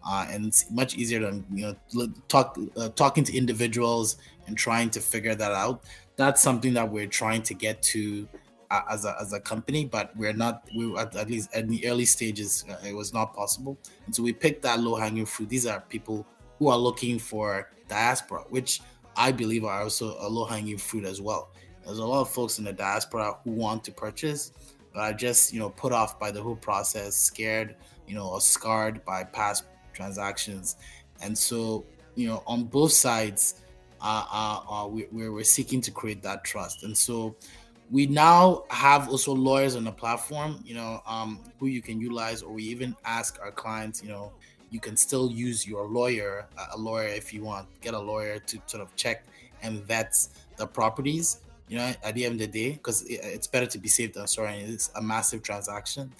uh, 0.06 0.26
and 0.30 0.46
it's 0.46 0.70
much 0.70 0.96
easier 0.96 1.20
than 1.20 1.44
you 1.52 1.74
know 1.92 2.08
talk 2.28 2.58
uh, 2.76 2.88
talking 2.90 3.24
to 3.24 3.36
individuals 3.36 4.16
and 4.46 4.56
trying 4.56 4.90
to 4.90 5.00
figure 5.00 5.34
that 5.34 5.52
out. 5.52 5.82
That's 6.16 6.42
something 6.42 6.74
that 6.74 6.90
we're 6.90 7.06
trying 7.06 7.42
to 7.42 7.54
get 7.54 7.82
to 7.82 8.28
as 8.88 9.04
a, 9.04 9.16
as 9.20 9.32
a 9.32 9.40
company, 9.40 9.84
but 9.84 10.16
we're 10.16 10.32
not, 10.32 10.68
we 10.76 10.96
at, 10.96 11.14
at 11.16 11.30
least 11.30 11.54
in 11.54 11.68
the 11.68 11.86
early 11.86 12.04
stages, 12.04 12.64
uh, 12.68 12.76
it 12.86 12.94
was 12.94 13.12
not 13.12 13.34
possible. 13.34 13.78
And 14.06 14.14
so 14.14 14.22
we 14.22 14.32
picked 14.32 14.62
that 14.62 14.80
low 14.80 14.96
hanging 14.96 15.26
fruit. 15.26 15.48
These 15.48 15.66
are 15.66 15.80
people 15.80 16.26
who 16.58 16.68
are 16.68 16.78
looking 16.78 17.18
for 17.18 17.70
diaspora, 17.88 18.44
which 18.50 18.80
I 19.16 19.32
believe 19.32 19.64
are 19.64 19.82
also 19.82 20.16
a 20.20 20.28
low 20.28 20.44
hanging 20.44 20.78
fruit 20.78 21.04
as 21.04 21.20
well. 21.20 21.50
There's 21.84 21.98
a 21.98 22.04
lot 22.04 22.22
of 22.22 22.30
folks 22.30 22.58
in 22.58 22.64
the 22.64 22.72
diaspora 22.72 23.36
who 23.44 23.52
want 23.52 23.84
to 23.84 23.92
purchase, 23.92 24.52
but 24.92 25.00
are 25.00 25.12
just, 25.12 25.52
you 25.52 25.58
know, 25.58 25.70
put 25.70 25.92
off 25.92 26.18
by 26.18 26.30
the 26.30 26.42
whole 26.42 26.56
process, 26.56 27.16
scared, 27.16 27.76
you 28.06 28.14
know, 28.14 28.28
or 28.28 28.40
scarred 28.40 29.04
by 29.04 29.24
past 29.24 29.64
transactions. 29.94 30.76
And 31.22 31.36
so, 31.36 31.84
you 32.14 32.28
know, 32.28 32.42
on 32.46 32.64
both 32.64 32.92
sides, 32.92 33.62
uh, 34.00 34.24
uh, 34.30 34.60
uh, 34.70 34.86
we, 34.86 35.06
we're 35.10 35.44
seeking 35.44 35.80
to 35.80 35.90
create 35.90 36.22
that 36.22 36.44
trust. 36.44 36.82
And 36.82 36.96
so 36.96 37.34
we 37.90 38.06
now 38.06 38.64
have 38.68 39.08
also 39.08 39.32
lawyers 39.32 39.76
on 39.76 39.84
the 39.84 39.92
platform, 39.92 40.62
you 40.64 40.74
know, 40.74 41.02
um, 41.06 41.40
who 41.58 41.66
you 41.66 41.80
can 41.80 42.00
utilize, 42.00 42.42
or 42.42 42.52
we 42.52 42.64
even 42.64 42.94
ask 43.04 43.38
our 43.40 43.50
clients, 43.50 44.02
you 44.02 44.08
know, 44.10 44.32
you 44.70 44.80
can 44.80 44.96
still 44.96 45.30
use 45.30 45.66
your 45.66 45.86
lawyer, 45.86 46.46
a 46.74 46.76
lawyer 46.76 47.08
if 47.08 47.32
you 47.32 47.44
want, 47.44 47.68
get 47.80 47.94
a 47.94 47.98
lawyer 47.98 48.40
to 48.40 48.58
sort 48.66 48.82
of 48.82 48.94
check 48.96 49.24
and 49.62 49.84
vet 49.84 50.12
the 50.56 50.66
properties, 50.66 51.38
you 51.68 51.78
know, 51.78 51.92
at 52.02 52.14
the 52.14 52.24
end 52.24 52.34
of 52.34 52.40
the 52.40 52.46
day, 52.46 52.72
because 52.72 53.04
it's 53.08 53.46
better 53.46 53.66
to 53.66 53.78
be 53.78 53.88
safe 53.88 54.12
than 54.14 54.26
sorry. 54.26 54.56
It's 54.56 54.90
a 54.96 55.02
massive 55.02 55.42
transaction. 55.42 56.12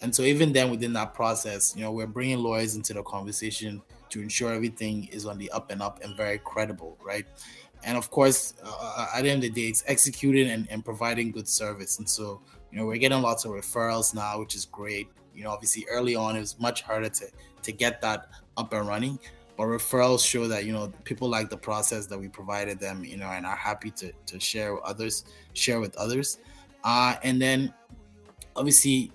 And 0.00 0.14
so 0.14 0.22
even 0.22 0.52
then 0.52 0.70
within 0.70 0.92
that 0.94 1.14
process, 1.14 1.74
you 1.76 1.82
know, 1.82 1.90
we're 1.90 2.06
bringing 2.06 2.38
lawyers 2.38 2.76
into 2.76 2.94
the 2.94 3.02
conversation 3.02 3.82
to 4.10 4.20
ensure 4.20 4.52
everything 4.52 5.08
is 5.12 5.26
on 5.26 5.38
the 5.38 5.50
up 5.50 5.70
and 5.70 5.82
up 5.82 6.02
and 6.02 6.16
very 6.16 6.38
credible, 6.38 6.96
right? 7.02 7.26
And 7.84 7.96
of 7.96 8.10
course, 8.10 8.54
uh, 8.64 9.06
at 9.14 9.22
the 9.22 9.30
end 9.30 9.44
of 9.44 9.54
the 9.54 9.62
day, 9.62 9.68
it's 9.68 9.84
executing 9.86 10.50
and, 10.50 10.70
and 10.70 10.84
providing 10.84 11.30
good 11.30 11.48
service. 11.48 11.98
And 11.98 12.08
so, 12.08 12.40
you 12.72 12.78
know, 12.78 12.86
we're 12.86 12.98
getting 12.98 13.22
lots 13.22 13.44
of 13.44 13.52
referrals 13.52 14.14
now, 14.14 14.40
which 14.40 14.54
is 14.54 14.64
great. 14.64 15.08
You 15.34 15.44
know, 15.44 15.50
obviously 15.50 15.86
early 15.90 16.16
on, 16.16 16.36
it 16.36 16.40
was 16.40 16.58
much 16.58 16.82
harder 16.82 17.08
to 17.08 17.26
to 17.62 17.72
get 17.72 18.00
that 18.00 18.30
up 18.56 18.72
and 18.72 18.86
running. 18.88 19.18
But 19.56 19.64
referrals 19.64 20.26
show 20.26 20.48
that 20.48 20.64
you 20.64 20.72
know 20.72 20.92
people 21.04 21.28
like 21.28 21.50
the 21.50 21.56
process 21.56 22.06
that 22.06 22.18
we 22.18 22.28
provided 22.28 22.80
them, 22.80 23.04
you 23.04 23.16
know, 23.16 23.28
and 23.28 23.46
are 23.46 23.56
happy 23.56 23.90
to 23.92 24.12
to 24.26 24.40
share 24.40 24.74
with 24.74 24.84
others, 24.84 25.24
share 25.54 25.80
with 25.80 25.96
others. 25.96 26.38
Uh, 26.82 27.16
and 27.22 27.40
then 27.40 27.72
obviously, 28.56 29.12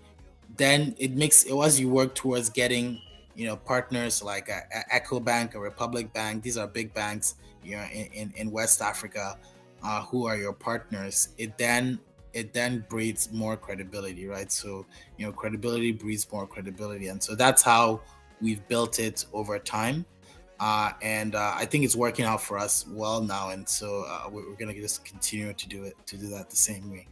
then 0.58 0.96
it 0.98 1.12
makes 1.12 1.44
it 1.44 1.56
as 1.56 1.80
you 1.80 1.90
work 1.90 2.16
towards 2.16 2.50
getting 2.50 3.02
you 3.36 3.48
know 3.48 3.56
partners 3.56 4.24
like 4.24 4.50
a, 4.50 4.62
a 4.76 5.00
Ecobank, 5.00 5.56
a 5.56 5.60
Republic 5.60 6.14
Bank. 6.14 6.44
These 6.44 6.58
are 6.58 6.68
big 6.68 6.94
banks, 6.94 7.36
you 7.64 7.76
know, 7.78 7.84
in, 7.92 8.06
in, 8.14 8.34
in 8.36 8.52
West 8.52 8.82
Africa, 8.82 9.38
uh, 9.84 10.02
who 10.04 10.28
are 10.28 10.38
your 10.38 10.54
partners. 10.54 11.30
It 11.38 11.58
then 11.58 12.00
it 12.34 12.54
then 12.54 12.86
breeds 12.90 13.32
more 13.32 13.56
credibility, 13.56 14.28
right? 14.28 14.52
So 14.52 14.86
you 15.18 15.26
know, 15.26 15.32
credibility 15.32 15.92
breeds 15.92 16.32
more 16.32 16.48
credibility, 16.48 17.08
and 17.08 17.22
so 17.22 17.36
that's 17.36 17.62
how 17.62 18.02
we've 18.42 18.66
built 18.68 19.00
it 19.00 19.26
over 19.34 19.58
time. 19.60 20.06
Uh, 20.60 20.92
and 21.02 21.36
uh, 21.36 21.54
I 21.56 21.66
think 21.66 21.84
it's 21.84 21.96
working 21.96 22.26
out 22.26 22.42
for 22.42 22.58
us 22.58 22.86
well 22.88 23.22
now, 23.22 23.50
and 23.50 23.68
so 23.68 24.06
uh, 24.08 24.30
we're, 24.30 24.48
we're, 24.50 24.56
gonna 24.56 24.74
just 24.74 25.04
continue 25.04 25.52
to 25.52 25.68
do 25.68 25.84
it 25.84 25.96
to 26.06 26.18
do 26.18 26.28
that 26.28 26.50
the 26.50 26.56
same 26.56 26.92
way. 26.92 27.08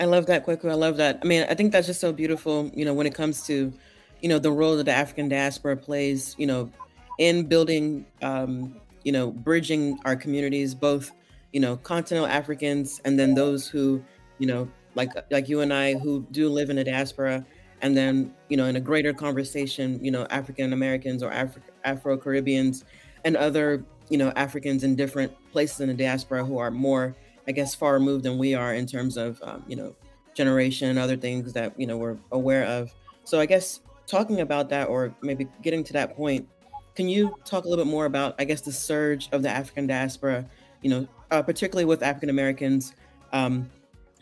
I 0.00 0.06
love 0.06 0.26
that, 0.26 0.44
Kweku. 0.44 0.70
I 0.70 0.74
love 0.74 0.96
that. 0.96 1.20
I 1.22 1.26
mean, 1.26 1.46
I 1.48 1.54
think 1.54 1.72
that's 1.72 1.86
just 1.86 2.00
so 2.00 2.12
beautiful. 2.12 2.70
You 2.74 2.84
know, 2.84 2.94
when 2.94 3.06
it 3.06 3.14
comes 3.14 3.46
to, 3.46 3.72
you 4.20 4.28
know, 4.28 4.38
the 4.38 4.50
role 4.50 4.76
that 4.76 4.84
the 4.84 4.92
African 4.92 5.28
diaspora 5.28 5.76
plays, 5.76 6.34
you 6.38 6.46
know, 6.46 6.70
in 7.18 7.46
building, 7.46 8.06
um, 8.22 8.80
you 9.04 9.12
know, 9.12 9.30
bridging 9.30 9.98
our 10.04 10.16
communities, 10.16 10.74
both, 10.74 11.12
you 11.52 11.60
know, 11.60 11.76
continental 11.76 12.26
Africans 12.26 13.00
and 13.04 13.18
then 13.18 13.34
those 13.34 13.68
who, 13.68 14.02
you 14.38 14.46
know, 14.46 14.68
like 14.94 15.10
like 15.30 15.48
you 15.48 15.60
and 15.60 15.72
I 15.72 15.94
who 15.94 16.26
do 16.30 16.48
live 16.48 16.70
in 16.70 16.78
a 16.78 16.84
diaspora 16.84 17.44
and 17.84 17.96
then 17.96 18.32
you 18.48 18.56
know 18.56 18.64
in 18.64 18.76
a 18.76 18.80
greater 18.80 19.12
conversation 19.12 20.02
you 20.02 20.10
know 20.10 20.26
african 20.30 20.72
americans 20.72 21.22
or 21.22 21.30
Afro 21.30 21.62
afro 21.84 22.16
caribbeans 22.16 22.84
and 23.24 23.36
other 23.36 23.84
you 24.08 24.16
know 24.16 24.32
africans 24.36 24.84
in 24.84 24.96
different 24.96 25.32
places 25.52 25.80
in 25.80 25.88
the 25.88 25.94
diaspora 25.94 26.44
who 26.44 26.58
are 26.58 26.70
more 26.70 27.14
i 27.48 27.52
guess 27.52 27.74
far 27.74 27.94
removed 27.94 28.24
than 28.24 28.38
we 28.38 28.54
are 28.54 28.74
in 28.74 28.86
terms 28.86 29.16
of 29.16 29.40
um, 29.42 29.62
you 29.66 29.76
know 29.76 29.94
generation 30.34 30.88
and 30.88 30.98
other 30.98 31.16
things 31.16 31.52
that 31.52 31.78
you 31.78 31.86
know 31.86 31.96
we're 31.96 32.16
aware 32.32 32.64
of 32.64 32.92
so 33.24 33.40
i 33.40 33.46
guess 33.46 33.80
talking 34.06 34.40
about 34.40 34.68
that 34.68 34.88
or 34.88 35.14
maybe 35.22 35.46
getting 35.62 35.84
to 35.84 35.92
that 35.92 36.16
point 36.16 36.46
can 36.94 37.08
you 37.08 37.34
talk 37.44 37.64
a 37.64 37.68
little 37.68 37.84
bit 37.84 37.90
more 37.90 38.06
about 38.06 38.34
i 38.38 38.44
guess 38.44 38.60
the 38.60 38.72
surge 38.72 39.28
of 39.32 39.42
the 39.42 39.48
african 39.48 39.86
diaspora 39.86 40.44
you 40.82 40.90
know 40.90 41.06
uh, 41.30 41.42
particularly 41.42 41.84
with 41.84 42.02
african 42.02 42.28
americans 42.28 42.94
um, 43.32 43.68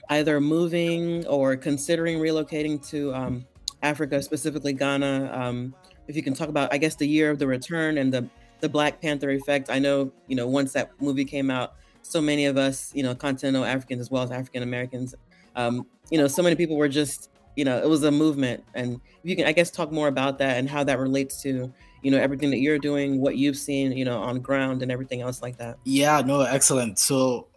either 0.08 0.40
moving 0.40 1.26
or 1.26 1.56
considering 1.56 2.18
relocating 2.18 2.84
to 2.88 3.14
um, 3.14 3.44
Africa, 3.82 4.22
specifically 4.22 4.72
Ghana. 4.72 5.30
Um, 5.32 5.74
if 6.06 6.16
you 6.16 6.22
can 6.22 6.34
talk 6.34 6.48
about, 6.48 6.72
I 6.72 6.78
guess, 6.78 6.94
the 6.94 7.06
year 7.06 7.30
of 7.30 7.38
the 7.38 7.46
return 7.46 7.98
and 7.98 8.12
the 8.12 8.28
the 8.60 8.68
Black 8.68 9.00
Panther 9.02 9.30
effect. 9.30 9.70
I 9.70 9.80
know, 9.80 10.12
you 10.28 10.36
know, 10.36 10.46
once 10.46 10.72
that 10.74 10.92
movie 11.00 11.24
came 11.24 11.50
out, 11.50 11.74
so 12.02 12.20
many 12.20 12.46
of 12.46 12.56
us, 12.56 12.92
you 12.94 13.02
know, 13.02 13.14
continental 13.14 13.64
Africans 13.64 14.00
as 14.00 14.10
well 14.10 14.22
as 14.22 14.30
African 14.30 14.62
Americans, 14.62 15.14
um, 15.56 15.86
you 16.10 16.18
know, 16.18 16.26
so 16.26 16.42
many 16.42 16.56
people 16.56 16.76
were 16.76 16.88
just, 16.88 17.30
you 17.56 17.64
know, 17.64 17.78
it 17.78 17.88
was 17.88 18.02
a 18.04 18.10
movement. 18.10 18.64
And 18.74 19.00
you 19.22 19.36
can, 19.36 19.46
I 19.46 19.52
guess, 19.52 19.70
talk 19.70 19.92
more 19.92 20.08
about 20.08 20.38
that 20.38 20.58
and 20.58 20.68
how 20.68 20.84
that 20.84 20.98
relates 20.98 21.42
to, 21.42 21.72
you 22.02 22.10
know, 22.10 22.18
everything 22.18 22.50
that 22.50 22.58
you're 22.58 22.78
doing, 22.78 23.20
what 23.20 23.36
you've 23.36 23.56
seen, 23.56 23.92
you 23.92 24.04
know, 24.04 24.18
on 24.18 24.40
ground 24.40 24.82
and 24.82 24.90
everything 24.90 25.20
else 25.20 25.42
like 25.42 25.56
that. 25.58 25.78
Yeah, 25.84 26.22
no, 26.24 26.40
excellent. 26.40 26.98
So 26.98 27.48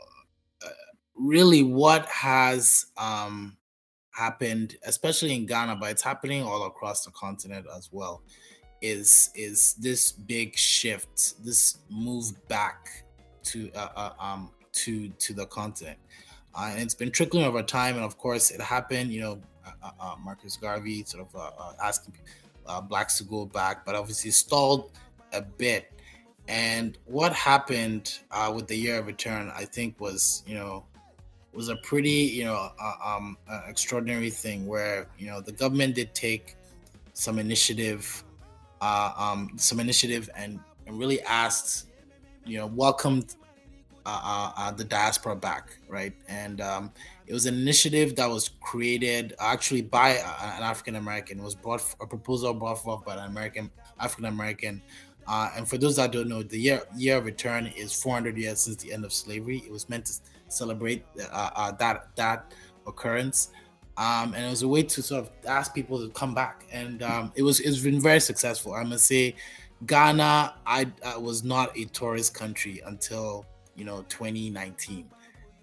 really 1.16 1.64
what 1.64 2.06
has 2.08 2.88
um, 2.98 3.58
happened, 4.12 4.76
especially 4.86 5.34
in 5.34 5.46
Ghana, 5.46 5.78
but 5.78 5.92
it's 5.92 6.02
happening 6.02 6.44
all 6.44 6.66
across 6.66 7.06
the 7.06 7.12
continent 7.12 7.66
as 7.76 7.90
well, 7.92 8.22
is 8.82 9.32
is 9.36 9.74
this 9.76 10.12
big 10.12 10.56
shift, 10.56 11.44
this 11.44 11.78
move 11.90 12.48
back 12.48 13.05
to 13.46 13.72
uh, 13.76 13.90
uh, 13.96 14.10
um 14.20 14.52
to 14.74 15.10
to 15.10 15.34
the 15.34 15.46
content. 15.46 15.98
uh, 16.54 16.70
and 16.72 16.82
it's 16.82 16.94
been 16.94 17.12
trickling 17.12 17.46
over 17.46 17.62
time. 17.64 17.96
And 17.96 18.04
of 18.04 18.18
course, 18.18 18.52
it 18.52 18.62
happened. 18.62 19.12
You 19.12 19.22
know, 19.22 19.42
uh, 19.66 19.72
uh, 19.84 19.92
uh 20.00 20.16
Marcus 20.24 20.58
Garvey 20.58 21.04
sort 21.04 21.28
of 21.34 21.76
asking 21.84 22.16
blacks 22.88 23.18
to 23.18 23.24
go 23.24 23.46
back, 23.46 23.86
but 23.86 23.96
obviously 23.96 24.32
stalled 24.32 24.92
a 25.34 25.42
bit. 25.42 25.92
And 26.48 26.98
what 27.06 27.34
happened 27.34 28.20
with 28.54 28.68
the 28.68 28.76
year 28.76 29.00
of 29.00 29.08
return, 29.08 29.52
I 29.56 29.66
think, 29.66 30.00
was 30.00 30.44
you 30.46 30.56
know 30.56 30.86
was 31.56 31.70
a 31.70 31.78
pretty, 31.78 32.10
you 32.10 32.44
know, 32.44 32.70
um, 33.04 33.38
extraordinary 33.68 34.30
thing 34.30 34.68
where 34.68 35.08
you 35.18 35.28
know 35.28 35.42
the 35.42 35.52
government 35.52 35.96
did 35.96 36.14
take 36.14 36.56
some 37.14 37.40
initiative, 37.40 38.24
um, 38.82 39.52
some 39.56 39.80
initiative, 39.80 40.30
and, 40.36 40.60
and 40.86 41.00
really 41.00 41.22
asked, 41.22 41.88
you 42.46 42.58
know, 42.58 42.68
welcomed 42.68 43.36
uh, 44.06 44.22
uh, 44.24 44.52
uh, 44.56 44.72
the 44.72 44.84
diaspora 44.84 45.36
back, 45.36 45.78
right? 45.90 46.14
And 46.28 46.62
um, 46.62 46.92
it 47.26 47.34
was 47.34 47.48
an 47.48 47.56
initiative 47.56 48.16
that 48.18 48.30
was 48.30 48.52
created 48.62 49.34
actually 49.40 49.82
by 49.82 50.10
an 50.12 50.62
African 50.64 50.96
American. 50.96 51.42
Was 51.42 51.56
brought 51.56 51.82
a 52.00 52.06
proposal 52.06 52.54
brought 52.54 52.84
forth 52.84 53.04
by 53.04 53.14
an 53.14 53.26
American 53.26 53.72
African 54.00 54.26
American. 54.26 54.82
Uh, 55.28 55.50
and 55.58 55.68
for 55.68 55.80
those 55.80 55.96
that 55.96 56.12
don't 56.12 56.28
know, 56.28 56.44
the 56.44 56.60
year 56.60 56.84
year 56.96 57.18
of 57.18 57.26
return 57.26 57.66
is 57.76 58.00
400 58.00 58.38
years 58.38 58.62
since 58.62 58.78
the 58.78 58.94
end 58.94 59.06
of 59.06 59.12
slavery. 59.12 59.64
It 59.66 59.72
was 59.72 59.90
meant 59.90 60.06
to 60.06 60.14
celebrate 60.50 61.04
uh, 61.32 61.50
uh, 61.56 61.72
that 61.74 62.16
that 62.16 62.54
occurrence. 62.86 63.50
Um, 63.98 64.34
and 64.34 64.46
it 64.46 64.50
was 64.50 64.62
a 64.62 64.68
way 64.68 64.84
to 64.84 65.02
sort 65.02 65.24
of 65.24 65.32
ask 65.48 65.74
people 65.74 66.06
to 66.06 66.10
come 66.10 66.36
back, 66.36 66.66
and 66.72 67.02
um, 67.02 67.32
it 67.36 67.44
was 67.44 67.60
it's 67.62 67.80
been 67.80 68.02
very 68.02 68.20
successful. 68.20 68.74
I 68.74 68.84
must 68.84 69.08
say, 69.08 69.36
Ghana, 69.86 70.56
I, 70.66 70.92
I 71.06 71.18
was 71.18 71.44
not 71.44 71.78
a 71.78 71.86
tourist 71.86 72.34
country 72.34 72.82
until 72.86 73.46
you 73.76 73.86
know 73.86 74.06
2019, 74.10 75.10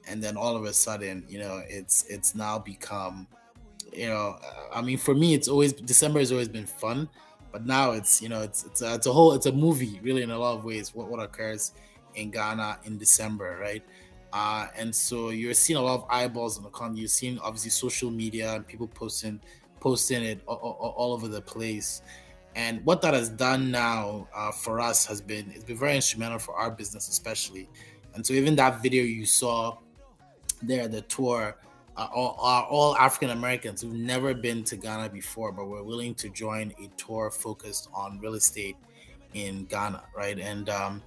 and 0.06 0.22
then 0.22 0.36
all 0.36 0.56
of 0.56 0.64
a 0.64 0.72
sudden, 0.72 1.24
you 1.28 1.38
know, 1.38 1.62
it's 1.66 2.04
it's 2.08 2.34
now 2.34 2.58
become, 2.58 3.26
you 3.92 4.08
know, 4.08 4.36
I 4.72 4.82
mean, 4.82 4.98
for 4.98 5.14
me, 5.14 5.34
it's 5.34 5.48
always 5.48 5.72
December 5.72 6.18
has 6.20 6.30
always 6.30 6.48
been 6.48 6.66
fun, 6.66 7.08
but 7.52 7.66
now 7.66 7.92
it's 7.92 8.20
you 8.20 8.28
know 8.28 8.42
it's 8.42 8.64
it's 8.64 8.82
a, 8.82 8.94
it's 8.94 9.06
a 9.06 9.12
whole 9.12 9.32
it's 9.32 9.46
a 9.46 9.52
movie 9.52 9.98
really 10.02 10.22
in 10.22 10.30
a 10.30 10.38
lot 10.38 10.56
of 10.56 10.64
ways. 10.64 10.94
What 10.94 11.08
what 11.08 11.20
occurs 11.20 11.72
in 12.14 12.30
Ghana 12.30 12.80
in 12.84 12.98
December, 12.98 13.58
right? 13.60 13.82
Uh, 14.32 14.66
and 14.76 14.94
so 14.94 15.28
you're 15.28 15.52
seeing 15.54 15.78
a 15.78 15.82
lot 15.82 15.94
of 15.94 16.06
eyeballs 16.08 16.56
on 16.56 16.64
the 16.64 16.70
con. 16.70 16.96
You're 16.96 17.08
seeing 17.08 17.38
obviously 17.40 17.70
social 17.70 18.10
media 18.10 18.54
and 18.54 18.66
people 18.66 18.88
posting 18.88 19.40
posting 19.78 20.22
it 20.22 20.40
all, 20.46 20.56
all, 20.56 20.94
all 20.96 21.12
over 21.12 21.28
the 21.28 21.40
place. 21.40 22.02
And 22.54 22.84
what 22.84 23.00
that 23.02 23.14
has 23.14 23.28
done 23.28 23.70
now 23.70 24.28
uh, 24.34 24.52
for 24.52 24.80
us 24.80 25.06
has 25.06 25.20
been 25.20 25.50
it's 25.54 25.64
been 25.64 25.76
very 25.76 25.96
instrumental 25.96 26.38
for 26.38 26.54
our 26.54 26.70
business, 26.70 27.08
especially. 27.08 27.68
And 28.14 28.26
so 28.26 28.34
even 28.34 28.56
that 28.56 28.82
video 28.82 29.02
you 29.02 29.24
saw 29.24 29.78
there, 30.60 30.86
the 30.86 31.00
tour, 31.02 31.56
uh, 31.96 32.08
all, 32.14 32.36
are 32.40 32.64
all 32.64 32.96
African 32.96 33.30
Americans 33.30 33.82
who've 33.82 33.94
never 33.94 34.34
been 34.34 34.64
to 34.64 34.76
Ghana 34.76 35.08
before, 35.08 35.50
but 35.50 35.66
were 35.66 35.82
willing 35.82 36.14
to 36.16 36.28
join 36.28 36.72
a 36.82 36.88
tour 36.96 37.30
focused 37.30 37.88
on 37.94 38.18
real 38.20 38.34
estate 38.34 38.76
in 39.34 39.64
Ghana, 39.64 40.02
right? 40.14 40.38
And 40.38 40.68
um, 40.68 41.02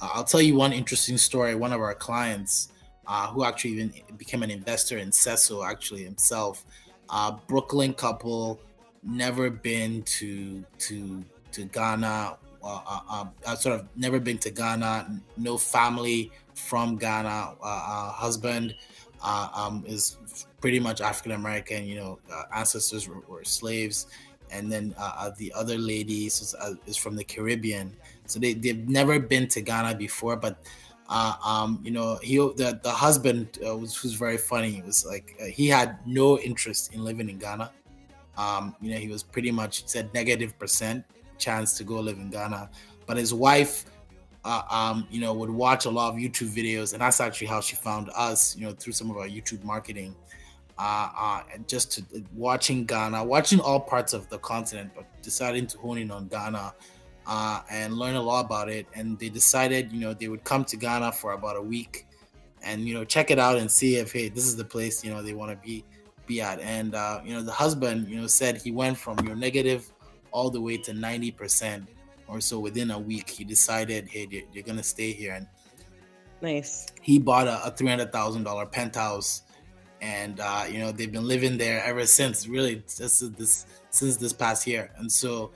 uh, 0.00 0.10
I'll 0.14 0.24
tell 0.24 0.42
you 0.42 0.56
one 0.56 0.72
interesting 0.72 1.16
story. 1.16 1.54
One 1.54 1.72
of 1.72 1.80
our 1.80 1.94
clients, 1.94 2.70
uh, 3.08 3.26
who 3.28 3.44
actually 3.44 3.70
even 3.70 3.92
became 4.16 4.42
an 4.42 4.50
investor 4.50 4.98
in 4.98 5.10
Seso 5.10 5.66
actually 5.66 6.04
himself. 6.04 6.64
Uh, 7.08 7.32
Brooklyn 7.46 7.94
couple, 7.94 8.60
never 9.08 9.50
been 9.50 10.02
to 10.02 10.64
to 10.78 11.24
to 11.52 11.64
Ghana. 11.64 12.36
Uh, 12.62 12.80
uh, 12.86 13.00
um, 13.08 13.30
uh, 13.46 13.54
sort 13.54 13.78
of 13.78 13.88
never 13.96 14.18
been 14.18 14.38
to 14.38 14.50
Ghana. 14.50 15.20
No 15.36 15.56
family 15.56 16.30
from 16.54 16.96
Ghana. 16.96 17.54
Uh, 17.62 17.64
uh, 17.64 18.12
husband 18.12 18.74
um, 19.22 19.84
is 19.86 20.16
pretty 20.60 20.80
much 20.80 21.00
African 21.00 21.32
American. 21.32 21.86
You 21.86 21.96
know, 21.96 22.18
ancestors 22.54 23.08
were, 23.08 23.20
were, 23.28 23.44
slaves, 23.44 24.08
and 24.50 24.70
then 24.70 24.94
the 25.38 25.52
other 25.54 25.78
lady 25.78 26.26
is, 26.26 26.54
is 26.86 26.96
from 26.96 27.16
the 27.16 27.24
Caribbean. 27.24 27.96
So 28.26 28.38
they 28.38 28.54
they've 28.54 28.88
never 28.88 29.18
been 29.18 29.48
to 29.48 29.60
Ghana 29.60 29.94
before, 29.94 30.36
but 30.36 30.58
uh, 31.08 31.34
um, 31.44 31.80
you 31.82 31.90
know, 31.90 32.18
he 32.22 32.36
the 32.36 32.78
the 32.82 32.90
husband 32.90 33.58
uh, 33.66 33.76
was 33.76 33.96
very 34.14 34.36
funny. 34.36 34.78
It 34.78 34.84
was 34.84 35.06
like 35.06 35.36
uh, 35.40 35.46
he 35.46 35.66
had 35.68 35.98
no 36.06 36.38
interest 36.38 36.92
in 36.92 37.02
living 37.02 37.30
in 37.30 37.38
Ghana. 37.38 37.70
Um, 38.38 38.74
you 38.80 38.90
know, 38.90 38.96
he 38.96 39.08
was 39.08 39.22
pretty 39.22 39.50
much 39.50 39.86
said 39.86 40.12
negative 40.14 40.58
percent 40.58 41.04
chance 41.36 41.76
to 41.78 41.84
go 41.84 42.00
live 42.00 42.16
in 42.16 42.30
Ghana, 42.30 42.70
but 43.06 43.16
his 43.16 43.34
wife, 43.34 43.84
uh, 44.44 44.62
um, 44.70 45.06
you 45.10 45.20
know, 45.20 45.34
would 45.34 45.50
watch 45.50 45.84
a 45.84 45.90
lot 45.90 46.14
of 46.14 46.16
YouTube 46.16 46.48
videos, 46.48 46.92
and 46.92 47.02
that's 47.02 47.20
actually 47.20 47.48
how 47.48 47.60
she 47.60 47.76
found 47.76 48.10
us. 48.14 48.56
You 48.56 48.66
know, 48.66 48.72
through 48.72 48.94
some 48.94 49.10
of 49.10 49.16
our 49.16 49.28
YouTube 49.28 49.64
marketing. 49.64 50.14
Uh, 50.80 51.10
uh, 51.18 51.42
just 51.66 51.90
to, 51.90 52.04
watching 52.36 52.84
Ghana, 52.84 53.24
watching 53.24 53.58
all 53.58 53.80
parts 53.80 54.12
of 54.12 54.28
the 54.28 54.38
continent, 54.38 54.92
but 54.94 55.06
deciding 55.22 55.66
to 55.66 55.78
hone 55.78 55.98
in 55.98 56.12
on 56.12 56.28
Ghana 56.28 56.72
uh, 57.26 57.60
and 57.68 57.94
learn 57.94 58.14
a 58.14 58.22
lot 58.22 58.44
about 58.44 58.68
it. 58.68 58.86
And 58.94 59.18
they 59.18 59.28
decided, 59.28 59.92
you 59.92 59.98
know, 59.98 60.14
they 60.14 60.28
would 60.28 60.44
come 60.44 60.64
to 60.66 60.76
Ghana 60.76 61.10
for 61.10 61.32
about 61.32 61.56
a 61.56 61.60
week 61.60 62.06
and 62.62 62.86
you 62.86 62.94
know 62.94 63.04
check 63.04 63.30
it 63.30 63.38
out 63.38 63.56
and 63.56 63.70
see 63.70 63.96
if 63.96 64.12
hey, 64.12 64.28
this 64.28 64.44
is 64.44 64.56
the 64.56 64.64
place 64.64 65.04
you 65.04 65.10
know 65.10 65.22
they 65.22 65.34
want 65.34 65.50
to 65.50 65.66
be 65.66 65.84
be 66.28 66.40
at. 66.40 66.60
And 66.60 66.94
uh, 66.94 67.20
you 67.24 67.34
know, 67.34 67.42
the 67.42 67.52
husband, 67.52 68.08
you 68.08 68.20
know, 68.20 68.26
said 68.26 68.58
he 68.58 68.70
went 68.70 68.96
from 68.96 69.18
your 69.26 69.34
negative 69.34 69.90
all 70.30 70.50
the 70.50 70.60
way 70.60 70.76
to 70.76 70.92
ninety 70.92 71.30
percent 71.30 71.88
or 72.26 72.40
so 72.40 72.60
within 72.60 72.90
a 72.90 72.98
week. 72.98 73.28
He 73.28 73.44
decided, 73.44 74.06
hey, 74.08 74.28
you're, 74.52 74.64
gonna 74.64 74.82
stay 74.82 75.12
here 75.12 75.34
and. 75.34 75.46
Nice. 76.40 76.86
He 77.02 77.18
bought 77.18 77.48
a, 77.48 77.64
a 77.64 77.70
three 77.72 77.88
hundred 77.88 78.12
thousand 78.12 78.44
dollar 78.44 78.64
penthouse, 78.64 79.42
and 80.00 80.38
uh, 80.38 80.66
you 80.70 80.78
know 80.78 80.92
they've 80.92 81.10
been 81.10 81.26
living 81.26 81.58
there 81.58 81.82
ever 81.82 82.06
since. 82.06 82.46
Really, 82.46 82.84
this 82.96 83.18
this 83.36 83.66
since 83.90 84.16
this 84.18 84.32
past 84.32 84.64
year, 84.64 84.92
and 84.98 85.10
so 85.10 85.50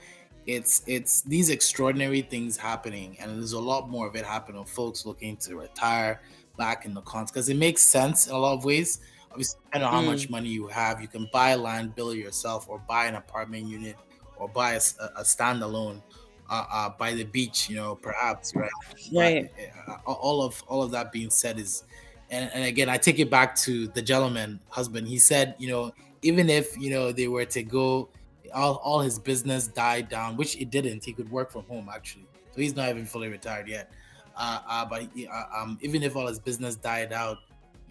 it's 0.45 0.83
it's 0.87 1.21
these 1.21 1.49
extraordinary 1.49 2.21
things 2.21 2.57
happening 2.57 3.15
and 3.19 3.31
there's 3.31 3.53
a 3.53 3.59
lot 3.59 3.89
more 3.89 4.07
of 4.07 4.15
it 4.15 4.25
happening 4.25 4.65
folks 4.65 5.05
looking 5.05 5.37
to 5.37 5.55
retire 5.55 6.21
back 6.57 6.85
in 6.85 6.93
the 6.93 7.01
cons 7.01 7.31
because 7.31 7.49
it 7.49 7.57
makes 7.57 7.81
sense 7.81 8.27
in 8.27 8.33
a 8.33 8.37
lot 8.37 8.53
of 8.53 8.65
ways 8.65 8.99
obviously 9.33 9.59
depending 9.65 9.87
on 9.87 9.93
how 9.93 10.01
much 10.01 10.27
mm. 10.27 10.31
money 10.31 10.49
you 10.49 10.67
have 10.67 11.01
you 11.01 11.07
can 11.07 11.27
buy 11.33 11.55
land 11.55 11.95
build 11.95 12.13
it 12.15 12.19
yourself 12.19 12.67
or 12.69 12.79
buy 12.87 13.05
an 13.05 13.15
apartment 13.15 13.67
unit 13.67 13.97
or 14.37 14.47
buy 14.47 14.73
a, 14.73 14.81
a 15.17 15.23
standalone 15.23 16.01
uh, 16.49 16.65
uh, 16.71 16.89
by 16.97 17.13
the 17.13 17.23
beach 17.23 17.69
you 17.69 17.75
know 17.75 17.95
perhaps 17.95 18.55
right 18.55 18.69
right 19.13 19.51
but, 19.87 19.93
uh, 20.07 20.13
all 20.13 20.41
of 20.41 20.63
all 20.67 20.83
of 20.83 20.91
that 20.91 21.11
being 21.11 21.29
said 21.29 21.57
is 21.59 21.83
and, 22.29 22.49
and 22.53 22.63
again 22.63 22.89
i 22.89 22.97
take 22.97 23.19
it 23.19 23.29
back 23.29 23.55
to 23.55 23.87
the 23.89 24.01
gentleman 24.01 24.59
husband 24.69 25.07
he 25.07 25.17
said 25.17 25.55
you 25.57 25.67
know 25.67 25.91
even 26.21 26.49
if 26.49 26.77
you 26.77 26.89
know 26.89 27.11
they 27.11 27.27
were 27.27 27.45
to 27.45 27.63
go 27.63 28.09
all, 28.53 28.75
all 28.83 28.99
his 28.99 29.19
business 29.19 29.67
died 29.67 30.09
down, 30.09 30.37
which 30.37 30.55
it 30.57 30.69
didn't. 30.69 31.03
He 31.03 31.13
could 31.13 31.29
work 31.31 31.51
from 31.51 31.63
home 31.63 31.89
actually, 31.93 32.25
so 32.51 32.61
he's 32.61 32.75
not 32.75 32.89
even 32.89 33.05
fully 33.05 33.29
retired 33.29 33.67
yet. 33.67 33.91
Uh, 34.35 34.59
uh, 34.67 34.85
but 34.85 35.03
uh, 35.31 35.43
um, 35.55 35.77
even 35.81 36.03
if 36.03 36.15
all 36.15 36.27
his 36.27 36.39
business 36.39 36.75
died 36.75 37.13
out, 37.13 37.37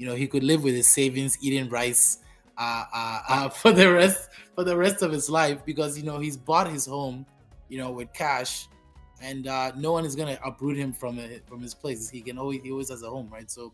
you 0.02 0.08
know, 0.08 0.16
he 0.16 0.26
could 0.26 0.42
live 0.42 0.64
with 0.64 0.74
his 0.74 0.88
savings, 0.88 1.38
eating 1.40 1.68
rice 1.68 2.18
uh, 2.58 2.84
uh, 2.92 3.20
uh, 3.28 3.48
for 3.60 3.70
the 3.70 3.88
rest 3.88 4.30
for 4.56 4.64
the 4.64 4.76
rest 4.76 5.00
of 5.00 5.12
his 5.12 5.30
life 5.30 5.64
because 5.64 5.96
you 5.96 6.02
know 6.02 6.18
he's 6.18 6.36
bought 6.36 6.68
his 6.68 6.84
home, 6.84 7.24
you 7.68 7.78
know, 7.78 7.92
with 7.92 8.12
cash, 8.12 8.66
and 9.22 9.44
no 9.80 9.92
one 9.92 10.04
is 10.04 10.16
gonna 10.16 10.36
uproot 10.44 10.76
him 10.76 10.92
from 10.92 11.20
it, 11.20 11.46
from 11.46 11.62
his 11.62 11.72
place. 11.72 12.10
He 12.10 12.20
can 12.20 12.36
always 12.36 12.62
he 12.64 12.72
always 12.72 12.90
has 12.90 13.04
a 13.04 13.08
home, 13.08 13.30
right? 13.32 13.48
So. 13.48 13.72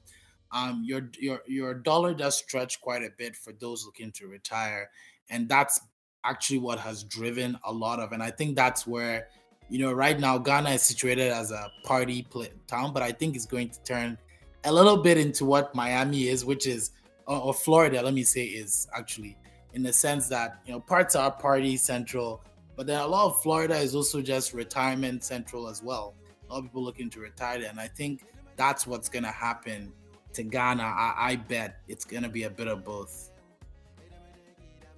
Um, 0.51 0.83
your 0.83 1.11
your 1.21 1.43
your 1.47 1.75
dollar 1.75 2.15
does 2.15 2.39
stretch 2.39 2.81
quite 2.81 3.03
a 3.03 3.11
bit 3.19 3.37
for 3.37 3.53
those 3.53 3.85
looking 3.85 4.11
to 4.13 4.29
retire, 4.29 4.89
and 5.29 5.47
that's 5.47 5.79
actually 6.25 6.61
what 6.61 6.79
has 6.79 7.05
driven 7.05 7.59
a 7.67 7.71
lot 7.73 8.01
of, 8.01 8.13
and 8.13 8.23
I 8.23 8.31
think 8.31 8.57
that's 8.57 8.87
where, 8.87 9.29
you 9.69 9.79
know, 9.79 9.93
right 9.93 10.19
now 10.19 10.39
Ghana 10.39 10.71
is 10.71 10.83
situated 10.83 11.31
as 11.31 11.51
a 11.51 11.71
party 11.85 12.27
town, 12.67 12.95
but 12.95 13.03
I 13.03 13.13
think 13.13 13.37
it's 13.37 13.45
going 13.45 13.69
to 13.69 13.83
turn 13.83 14.17
a 14.65 14.73
little 14.73 14.97
bit 14.97 15.19
into 15.19 15.45
what 15.45 15.75
Miami 15.75 16.29
is, 16.29 16.45
which 16.45 16.67
is, 16.67 16.91
or, 17.27 17.37
or 17.39 17.55
Florida, 17.55 18.03
let 18.03 18.15
me 18.15 18.23
say, 18.23 18.45
is 18.45 18.89
actually 18.95 19.37
in 19.75 19.83
the 19.83 19.93
sense 19.93 20.29
that 20.29 20.61
you 20.67 20.73
know 20.73 20.81
parts 20.81 21.15
are 21.15 21.31
party 21.31 21.77
central, 21.77 22.43
but 22.77 22.87
then 22.87 23.01
a 23.01 23.07
lot 23.07 23.27
of 23.27 23.43
Florida 23.43 23.77
is 23.77 23.95
also 23.95 24.21
just 24.21 24.55
retirement 24.55 25.23
central 25.25 25.69
as 25.69 25.83
well. 25.83 26.15
A 26.49 26.53
lot 26.53 26.59
of 26.59 26.65
people 26.65 26.83
looking 26.83 27.11
to 27.11 27.21
retire, 27.21 27.65
and 27.69 27.79
I 27.79 27.89
think 27.89 28.25
that's 28.57 28.87
what's 28.87 29.09
gonna 29.09 29.33
happen 29.33 29.93
to 30.33 30.43
Ghana. 30.43 30.83
I, 30.83 31.15
I 31.17 31.37
bet 31.37 31.81
it's 31.89 32.05
gonna 32.05 32.29
be 32.29 32.45
a 32.45 32.51
bit 32.51 32.69
of 32.69 32.85
both. 32.85 33.31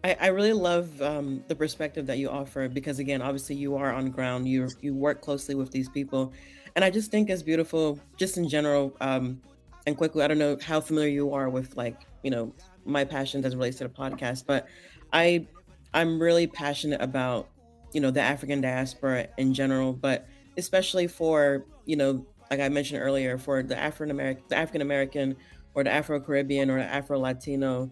I, 0.03 0.17
I 0.19 0.27
really 0.29 0.55
love 0.55 1.01
um, 1.03 1.45
the 1.49 1.55
perspective 1.55 2.07
that 2.07 2.19
you 2.19 2.31
offer 2.31 2.69
because 2.69 2.99
again, 3.01 3.21
obviously 3.21 3.57
you 3.57 3.77
are 3.77 3.93
on 3.93 4.11
ground. 4.11 4.49
You 4.49 4.69
you 4.81 4.95
work 4.95 5.21
closely 5.21 5.55
with 5.55 5.71
these 5.71 5.89
people, 5.89 6.33
and 6.77 6.85
I 6.85 6.91
just 6.91 7.11
think 7.11 7.29
it's 7.29 7.43
beautiful, 7.43 7.99
just 8.17 8.39
in 8.39 8.49
general. 8.49 8.97
Um, 9.01 9.43
and 9.87 9.97
quickly, 9.97 10.23
I 10.23 10.29
don't 10.29 10.39
know 10.39 10.59
how 10.63 10.81
familiar 10.81 11.09
you 11.09 11.33
are 11.35 11.49
with 11.49 11.77
like 11.77 12.01
you 12.23 12.31
know 12.31 12.53
my 12.85 13.05
passions 13.05 13.45
as 13.45 13.55
it 13.55 13.57
relates 13.57 13.79
to 13.79 13.85
the 13.85 13.91
podcast, 13.91 14.45
but 14.47 14.67
I 15.13 15.47
I'm 15.95 16.21
really 16.21 16.47
passionate 16.47 17.01
about 17.01 17.49
you 17.93 18.01
know 18.01 18.11
the 18.11 18.21
African 18.21 18.61
diaspora 18.61 19.29
in 19.39 19.55
general, 19.55 19.93
but 19.93 20.27
especially 20.57 21.07
for 21.07 21.65
you 21.87 21.97
know 21.97 22.27
like 22.51 22.61
I 22.61 22.69
mentioned 22.69 23.01
earlier 23.03 23.39
for 23.39 23.63
the 23.63 23.79
African 23.79 24.11
American, 24.11 24.43
the 24.49 24.57
African 24.57 24.83
American, 24.83 25.37
or 25.75 25.85
the 25.85 25.91
Afro 25.91 26.21
Caribbean 26.21 26.71
or 26.71 26.79
the 26.79 26.85
Afro 26.85 27.19
Latino 27.19 27.91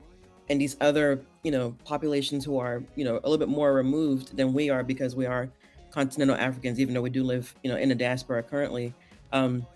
and 0.48 0.60
these 0.60 0.76
other 0.80 1.22
you 1.42 1.50
know 1.50 1.76
populations 1.84 2.44
who 2.44 2.58
are 2.58 2.82
you 2.96 3.04
know 3.04 3.14
a 3.14 3.28
little 3.28 3.38
bit 3.38 3.48
more 3.48 3.72
removed 3.72 4.36
than 4.36 4.52
we 4.52 4.70
are 4.70 4.82
because 4.82 5.14
we 5.14 5.26
are 5.26 5.48
continental 5.90 6.36
africans 6.36 6.78
even 6.80 6.94
though 6.94 7.02
we 7.02 7.10
do 7.10 7.24
live 7.24 7.54
you 7.62 7.70
know 7.70 7.76
in 7.76 7.88
the 7.88 7.94
diaspora 7.94 8.42
currently 8.42 8.92
um, 9.32 9.66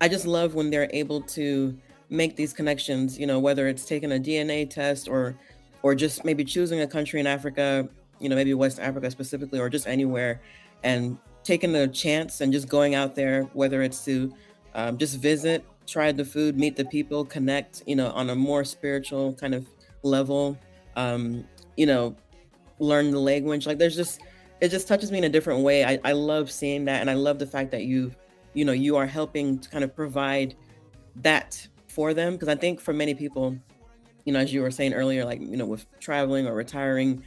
i 0.00 0.08
just 0.08 0.26
love 0.26 0.54
when 0.54 0.70
they're 0.70 0.90
able 0.92 1.20
to 1.20 1.76
make 2.10 2.36
these 2.36 2.52
connections 2.52 3.18
you 3.18 3.26
know 3.26 3.38
whether 3.38 3.68
it's 3.68 3.84
taking 3.84 4.12
a 4.12 4.16
dna 4.16 4.68
test 4.68 5.08
or 5.08 5.36
or 5.82 5.94
just 5.94 6.24
maybe 6.24 6.44
choosing 6.44 6.80
a 6.80 6.86
country 6.86 7.20
in 7.20 7.26
africa 7.26 7.88
you 8.20 8.28
know 8.28 8.36
maybe 8.36 8.54
west 8.54 8.78
africa 8.78 9.10
specifically 9.10 9.58
or 9.58 9.68
just 9.68 9.86
anywhere 9.86 10.40
and 10.82 11.18
taking 11.42 11.74
a 11.76 11.88
chance 11.88 12.40
and 12.40 12.52
just 12.52 12.68
going 12.68 12.94
out 12.94 13.14
there 13.14 13.44
whether 13.52 13.82
it's 13.82 14.04
to 14.04 14.32
um, 14.74 14.98
just 14.98 15.18
visit 15.18 15.64
try 15.86 16.12
the 16.12 16.24
food 16.24 16.58
meet 16.58 16.76
the 16.76 16.84
people 16.84 17.24
connect 17.24 17.82
you 17.86 17.96
know 17.96 18.10
on 18.12 18.30
a 18.30 18.34
more 18.34 18.64
spiritual 18.64 19.32
kind 19.34 19.54
of 19.54 19.66
level 20.02 20.58
um 20.96 21.44
you 21.76 21.86
know 21.86 22.14
learn 22.78 23.10
the 23.10 23.18
language. 23.18 23.66
Like 23.66 23.78
there's 23.78 23.96
just 23.96 24.20
it 24.60 24.68
just 24.68 24.88
touches 24.88 25.10
me 25.10 25.18
in 25.18 25.24
a 25.24 25.28
different 25.28 25.62
way. 25.62 25.84
I, 25.84 25.98
I 26.04 26.12
love 26.12 26.50
seeing 26.50 26.84
that 26.86 27.00
and 27.00 27.10
i 27.10 27.14
love 27.14 27.38
the 27.38 27.46
fact 27.46 27.70
that 27.72 27.84
you 27.84 28.12
you 28.54 28.64
know 28.64 28.72
you 28.72 28.96
are 28.96 29.06
helping 29.06 29.58
to 29.58 29.68
kind 29.68 29.84
of 29.84 29.94
provide 29.94 30.54
that 31.16 31.66
for 31.88 32.14
them 32.14 32.32
because 32.32 32.48
i 32.48 32.54
think 32.54 32.80
for 32.80 32.92
many 32.92 33.14
people 33.14 33.56
you 34.24 34.32
know 34.32 34.38
as 34.38 34.52
you 34.52 34.62
were 34.62 34.70
saying 34.70 34.94
earlier 34.94 35.24
like 35.24 35.40
you 35.40 35.56
know 35.56 35.66
with 35.66 35.86
traveling 36.00 36.46
or 36.46 36.54
retiring 36.54 37.22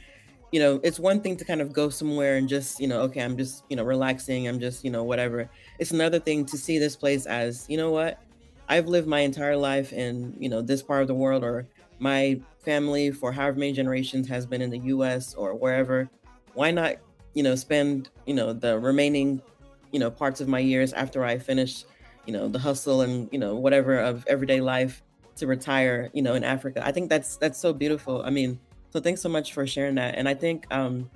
you 0.52 0.60
know 0.60 0.80
it's 0.82 0.98
one 0.98 1.20
thing 1.20 1.36
to 1.36 1.44
kind 1.44 1.60
of 1.60 1.72
go 1.72 1.88
somewhere 1.88 2.36
and 2.36 2.48
just 2.48 2.80
you 2.80 2.88
know 2.88 3.00
okay 3.00 3.20
i'm 3.20 3.36
just 3.36 3.64
you 3.68 3.76
know 3.76 3.84
relaxing 3.84 4.48
i'm 4.48 4.58
just 4.58 4.84
you 4.84 4.90
know 4.90 5.04
whatever 5.04 5.48
it's 5.78 5.90
another 5.90 6.18
thing 6.18 6.44
to 6.44 6.58
see 6.58 6.78
this 6.78 6.96
place 6.96 7.26
as 7.26 7.66
you 7.68 7.76
know 7.76 7.90
what 7.90 8.18
i've 8.68 8.88
lived 8.88 9.06
my 9.06 9.20
entire 9.20 9.56
life 9.56 9.92
in 9.92 10.34
you 10.38 10.48
know 10.48 10.60
this 10.60 10.82
part 10.82 11.02
of 11.02 11.08
the 11.08 11.14
world 11.14 11.44
or 11.44 11.66
my 11.98 12.40
family 12.68 13.10
for 13.10 13.32
however 13.32 13.58
many 13.58 13.72
generations 13.72 14.28
has 14.28 14.46
been 14.46 14.62
in 14.62 14.70
the 14.70 14.78
US 14.94 15.34
or 15.34 15.54
wherever, 15.54 16.08
why 16.54 16.70
not, 16.70 16.96
you 17.34 17.42
know, 17.42 17.54
spend, 17.54 18.10
you 18.26 18.34
know, 18.34 18.52
the 18.52 18.78
remaining, 18.78 19.40
you 19.92 19.98
know, 19.98 20.10
parts 20.10 20.40
of 20.40 20.48
my 20.48 20.58
years 20.58 20.92
after 20.92 21.24
I 21.24 21.38
finish, 21.38 21.84
you 22.26 22.32
know, 22.32 22.48
the 22.48 22.58
hustle 22.58 23.00
and, 23.00 23.28
you 23.32 23.38
know, 23.38 23.54
whatever 23.56 23.98
of 23.98 24.24
everyday 24.26 24.60
life 24.60 25.02
to 25.36 25.46
retire, 25.46 26.10
you 26.12 26.22
know, 26.22 26.34
in 26.34 26.44
Africa. 26.44 26.86
I 26.86 26.92
think 26.92 27.08
that's 27.08 27.36
that's 27.36 27.58
so 27.58 27.72
beautiful. 27.72 28.22
I 28.22 28.30
mean, 28.30 28.58
so 28.90 29.00
thanks 29.00 29.20
so 29.20 29.28
much 29.28 29.52
for 29.52 29.66
sharing 29.66 29.94
that. 29.96 30.16
And 30.16 30.28
I 30.28 30.34
think 30.34 30.66
um 30.70 31.10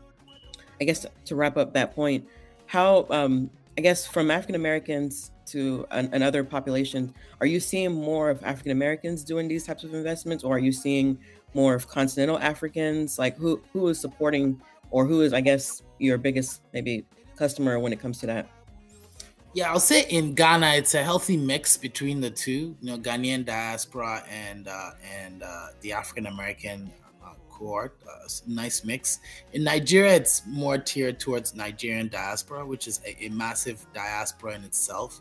I 0.81 0.85
guess 0.85 1.07
to 1.27 1.37
wrap 1.37 1.57
up 1.57 1.75
that 1.75 1.95
point, 1.95 2.27
how 2.67 3.07
um 3.11 3.51
I 3.77 3.81
guess 3.81 4.07
from 4.07 4.31
African 4.31 4.55
Americans 4.55 5.31
to 5.47 5.87
an, 5.91 6.09
another 6.13 6.45
population, 6.45 7.15
are 7.41 7.47
you 7.47 7.59
seeing 7.59 7.93
more 7.93 8.31
of 8.31 8.43
African 8.45 8.73
Americans 8.73 9.25
doing 9.25 9.49
these 9.49 9.67
types 9.67 9.83
of 9.85 9.95
investments, 9.95 10.45
or 10.45 10.57
are 10.57 10.61
you 10.61 10.73
seeing 10.73 11.19
more 11.55 11.75
of 11.75 11.89
continental 11.89 12.39
Africans? 12.39 13.19
Like 13.19 13.37
who 13.37 13.61
who 13.73 13.89
is 13.89 14.01
supporting, 14.01 14.61
or 14.91 15.05
who 15.07 15.23
is 15.23 15.33
I 15.33 15.41
guess 15.41 15.83
your 15.99 16.19
biggest 16.19 16.63
maybe 16.73 17.05
customer 17.37 17.79
when 17.79 17.93
it 17.93 18.01
comes 18.01 18.19
to 18.21 18.27
that? 18.27 18.49
Yeah, 19.55 19.71
I'll 19.71 19.81
say 19.81 20.07
in 20.09 20.35
Ghana, 20.35 20.75
it's 20.77 20.95
a 20.95 21.03
healthy 21.03 21.37
mix 21.37 21.77
between 21.77 22.23
the 22.23 22.31
two. 22.31 22.75
You 22.81 22.93
know, 22.93 22.97
Ghanaian 22.97 23.45
diaspora 23.45 24.25
and 24.31 24.67
uh, 24.67 24.93
and 25.05 25.43
uh, 25.43 25.67
the 25.83 25.93
African 25.93 26.27
American 26.27 26.91
uh, 27.23 27.35
cohort. 27.51 27.99
Uh, 28.09 28.29
nice 28.47 28.83
mix. 28.83 29.21
In 29.53 29.63
Nigeria, 29.65 30.15
it's 30.15 30.43
more 30.47 30.79
tiered 30.79 31.21
towards 31.21 31.55
Nigerian 31.55 32.09
diaspora, 32.09 32.65
which 32.65 32.89
is 32.89 33.01
a, 33.05 33.27
a 33.27 33.29
massive 33.29 33.85
diaspora 33.93 34.55
in 34.55 34.65
itself. 34.65 35.21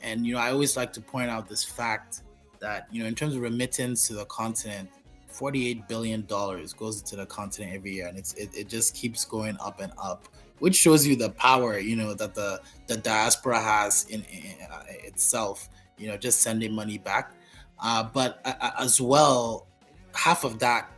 And 0.00 0.24
you 0.24 0.34
know, 0.34 0.40
I 0.40 0.52
always 0.52 0.76
like 0.76 0.92
to 0.92 1.00
point 1.00 1.28
out 1.28 1.48
this 1.48 1.64
fact 1.64 2.22
that 2.60 2.86
you 2.92 3.02
know, 3.02 3.08
in 3.08 3.16
terms 3.16 3.34
of 3.34 3.42
remittance 3.42 4.06
to 4.06 4.14
the 4.14 4.26
continent, 4.26 4.90
$48 5.32 5.88
billion 5.88 6.24
goes 6.26 7.02
to 7.02 7.16
the 7.16 7.26
continent 7.26 7.74
every 7.74 7.94
year 7.94 8.06
and 8.06 8.18
it's 8.18 8.34
it, 8.34 8.50
it 8.54 8.68
just 8.68 8.94
keeps 8.94 9.24
going 9.24 9.56
up 9.60 9.80
and 9.80 9.90
up 9.96 10.28
which 10.62 10.76
shows 10.76 11.04
you 11.04 11.16
the 11.16 11.30
power 11.30 11.76
you 11.80 11.96
know 11.96 12.14
that 12.14 12.36
the 12.36 12.60
the 12.86 12.96
diaspora 12.96 13.60
has 13.60 14.06
in, 14.10 14.22
in 14.30 14.54
uh, 14.70 14.84
itself 14.88 15.68
you 15.98 16.06
know 16.06 16.16
just 16.16 16.40
sending 16.40 16.72
money 16.72 16.98
back. 16.98 17.34
Uh, 17.82 18.04
but 18.04 18.40
uh, 18.44 18.70
as 18.78 19.00
well 19.00 19.66
half 20.14 20.44
of 20.44 20.60
that 20.60 20.88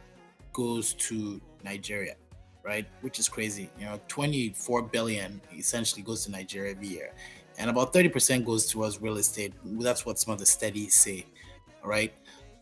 goes 0.53 0.93
to 0.95 1.41
nigeria 1.63 2.15
right? 2.63 2.87
Which 3.01 3.19
is 3.19 3.27
crazy 3.27 3.71
you 3.79 3.87
know 3.87 3.99
24 4.09 4.83
billion 4.83 5.41
essentially 5.57 6.03
goes 6.03 6.27
to 6.27 6.31
nigeria 6.31 6.73
every 6.73 6.89
year. 6.89 7.15
And 7.57 7.71
about 7.71 7.95
30% 7.95 8.45
goes 8.45 8.67
towards 8.67 9.01
real 9.01 9.17
estate. 9.17 9.55
That's 9.65 10.05
what 10.05 10.19
some 10.19 10.35
of 10.35 10.41
the 10.41 10.47
studies 10.47 10.95
say 10.95 11.25
right? 11.83 12.13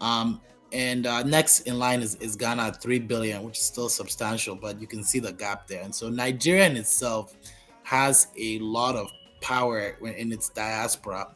Um, 0.01 0.41
and 0.72 1.06
uh, 1.06 1.22
next 1.22 1.61
in 1.61 1.78
line 1.78 2.00
is, 2.00 2.14
is 2.16 2.35
Ghana 2.35 2.62
at 2.62 2.82
3 2.82 3.00
billion, 3.00 3.42
which 3.42 3.58
is 3.58 3.64
still 3.64 3.88
substantial, 3.88 4.54
but 4.54 4.80
you 4.80 4.87
can 4.87 5.04
see 5.04 5.18
the 5.18 5.32
gap 5.32 5.66
there. 5.66 5.82
And 5.82 5.94
so 5.94 6.08
Nigeria 6.08 6.66
in 6.66 6.76
itself 6.76 7.37
has 7.82 8.28
a 8.38 8.58
lot 8.61 8.96
of 8.96 9.11
power 9.40 9.96
in 10.00 10.32
its 10.32 10.48
diaspora, 10.48 11.28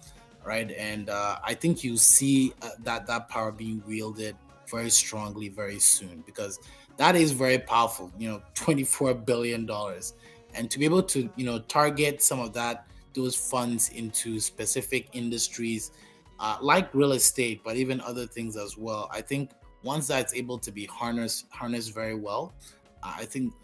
right? 0.45 0.71
And 0.71 1.11
uh, 1.11 1.39
I 1.45 1.55
think 1.55 1.85
you 1.85 1.97
see 1.97 2.55
uh, 2.63 2.71
that 2.85 3.07
that 3.09 3.29
power 3.29 3.53
being 3.53 3.83
wielded 3.87 4.37
very 4.71 4.91
strongly 4.91 5.49
very 5.49 5.79
soon 5.79 6.23
because 6.27 6.59
that 6.97 7.15
is 7.15 7.33
very 7.33 7.59
powerful. 7.59 8.11
You 8.19 8.31
know, 8.31 8.43
24 8.55 9.15
billion 9.15 9.67
dollars, 9.67 10.15
and 10.55 10.71
to 10.71 10.79
be 10.79 10.85
able 10.85 11.03
to 11.03 11.29
you 11.37 11.45
know 11.45 11.59
target 11.61 12.23
some 12.23 12.41
of 12.41 12.53
that 12.55 12.87
those 13.13 13.35
funds 13.35 13.89
into 13.91 14.39
specific 14.39 15.09
industries 15.13 15.91
uh, 16.39 16.59
like 16.61 16.95
real 16.95 17.13
estate, 17.13 17.63
but 17.65 17.77
even 17.77 18.01
other 18.01 18.27
things 18.27 18.57
as 18.57 18.77
well. 18.77 19.09
I 19.13 19.21
think 19.21 19.51
once 19.83 20.07
that's 20.07 20.35
able 20.35 20.59
to 20.59 20.71
be 20.73 20.87
harnessed 20.87 21.47
harnessed 21.51 21.95
very 21.95 22.15
well, 22.15 22.55
uh, 23.03 23.15
I 23.17 23.25
think 23.25 23.55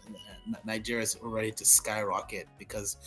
Nigeria 0.65 1.03
is 1.03 1.17
ready 1.21 1.51
to 1.51 1.65
skyrocket 1.65 2.47
because 2.57 2.97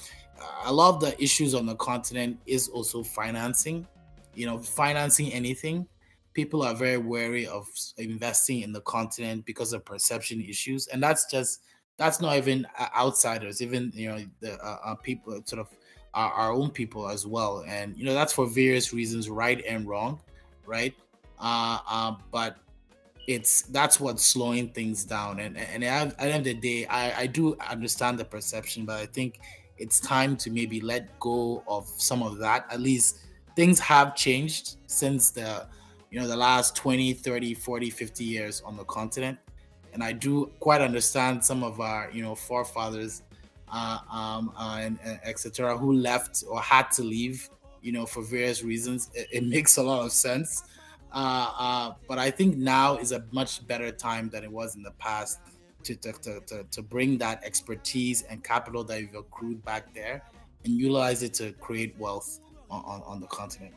uh, 0.41 0.71
a 0.71 0.73
lot 0.73 0.95
of 0.95 1.01
the 1.01 1.21
issues 1.23 1.55
on 1.55 1.67
the 1.67 1.77
continent 1.77 2.39
is 2.47 2.69
also 2.69 3.03
financing. 3.03 3.87
You 4.35 4.47
know, 4.47 4.59
financing 4.59 5.33
anything. 5.33 5.87
People 6.35 6.63
are 6.63 6.75
very 6.75 6.99
wary 6.99 7.47
of 7.47 7.67
investing 7.97 8.61
in 8.61 8.73
the 8.73 8.83
continent 8.83 9.47
because 9.47 9.73
of 9.73 9.85
perception 9.85 10.43
issues, 10.43 10.87
and 10.89 11.03
that's 11.03 11.31
just 11.31 11.63
that's 11.97 12.21
not 12.21 12.37
even 12.37 12.67
uh, 12.79 12.89
outsiders. 12.95 13.63
Even 13.63 13.91
you 13.95 14.09
know 14.11 14.25
the 14.41 14.63
uh, 14.63 14.79
uh, 14.85 14.95
people 14.97 15.41
sort 15.47 15.61
of 15.61 15.69
our, 16.17 16.33
our 16.33 16.53
own 16.53 16.71
people 16.71 17.09
as 17.09 17.27
well. 17.27 17.65
And 17.69 17.97
you 17.97 18.05
know 18.05 18.15
that's 18.15 18.33
for 18.33 18.47
various 18.47 18.93
reasons, 18.93 19.31
right 19.31 19.63
and 19.65 19.87
wrong, 19.87 20.19
right? 20.67 20.95
Uh, 21.39 21.79
uh, 21.89 22.15
but 22.33 22.57
it's 23.29 23.63
that's 23.63 24.01
what's 24.01 24.25
slowing 24.25 24.71
things 24.71 25.05
down. 25.05 25.39
And 25.39 25.57
and 25.57 25.85
at 25.85 26.19
the 26.19 26.25
end 26.25 26.39
of 26.39 26.45
the 26.45 26.55
day, 26.55 26.87
I, 26.87 27.23
I 27.23 27.27
do 27.27 27.57
understand 27.71 28.19
the 28.19 28.25
perception, 28.25 28.85
but 28.87 28.99
I 28.99 29.07
think 29.07 29.39
it's 29.79 30.01
time 30.01 30.37
to 30.39 30.51
maybe 30.51 30.81
let 30.81 31.19
go 31.21 31.63
of 31.69 31.87
some 31.87 32.23
of 32.23 32.39
that. 32.39 32.67
At 32.71 32.81
least 32.81 33.19
things 33.55 33.79
have 33.79 34.17
changed 34.17 34.77
since 34.87 35.31
the 35.31 35.67
you 36.11 36.21
know 36.21 36.27
the 36.29 36.37
last 36.37 36.77
20 36.77 37.13
30 37.15 37.55
40 37.55 37.91
50 37.91 38.25
years 38.25 38.63
on 38.65 38.77
the 38.77 38.85
continent 38.85 39.39
and 39.93 40.05
i 40.05 40.13
do 40.13 40.51
quite 40.61 40.81
understand 40.81 41.45
some 41.45 41.65
of 41.65 41.81
our 41.81 42.09
you 42.13 42.23
know 42.23 42.35
forefathers 42.35 43.23
uh, 43.73 43.99
um, 44.11 44.53
uh, 44.57 44.79
and, 44.81 44.99
and 45.05 45.21
etc., 45.25 45.77
who 45.77 45.93
left 45.93 46.45
or 46.49 46.61
had 46.61 46.91
to 46.93 47.03
leave, 47.03 47.49
you 47.83 47.93
know, 47.93 48.07
for 48.07 48.23
various 48.23 48.63
reasons. 48.63 49.11
It, 49.15 49.29
it 49.33 49.45
makes 49.57 49.77
a 49.77 49.83
lot 49.83 50.05
of 50.05 50.13
sense. 50.13 50.65
Uh, 51.13 51.51
uh, 51.59 51.95
but 52.09 52.19
I 52.19 52.31
think 52.31 52.57
now 52.57 52.97
is 52.97 53.13
a 53.13 53.25
much 53.31 53.67
better 53.67 53.91
time 53.91 54.29
than 54.29 54.45
it 54.45 54.51
was 54.51 54.77
in 54.77 54.83
the 54.83 54.91
past 54.93 55.39
to, 55.85 55.95
to, 55.95 56.41
to, 56.41 56.67
to, 56.71 56.83
bring 56.83 57.17
that 57.19 57.43
expertise 57.45 58.23
and 58.23 58.43
capital 58.43 58.83
that 58.85 59.01
you've 59.01 59.15
accrued 59.15 59.65
back 59.65 59.95
there 59.95 60.23
and 60.65 60.75
utilize 60.75 61.23
it 61.23 61.33
to 61.35 61.53
create 61.53 61.95
wealth 61.97 62.41
on, 62.71 62.83
on, 62.85 63.03
on 63.07 63.21
the 63.21 63.27
continent. 63.29 63.73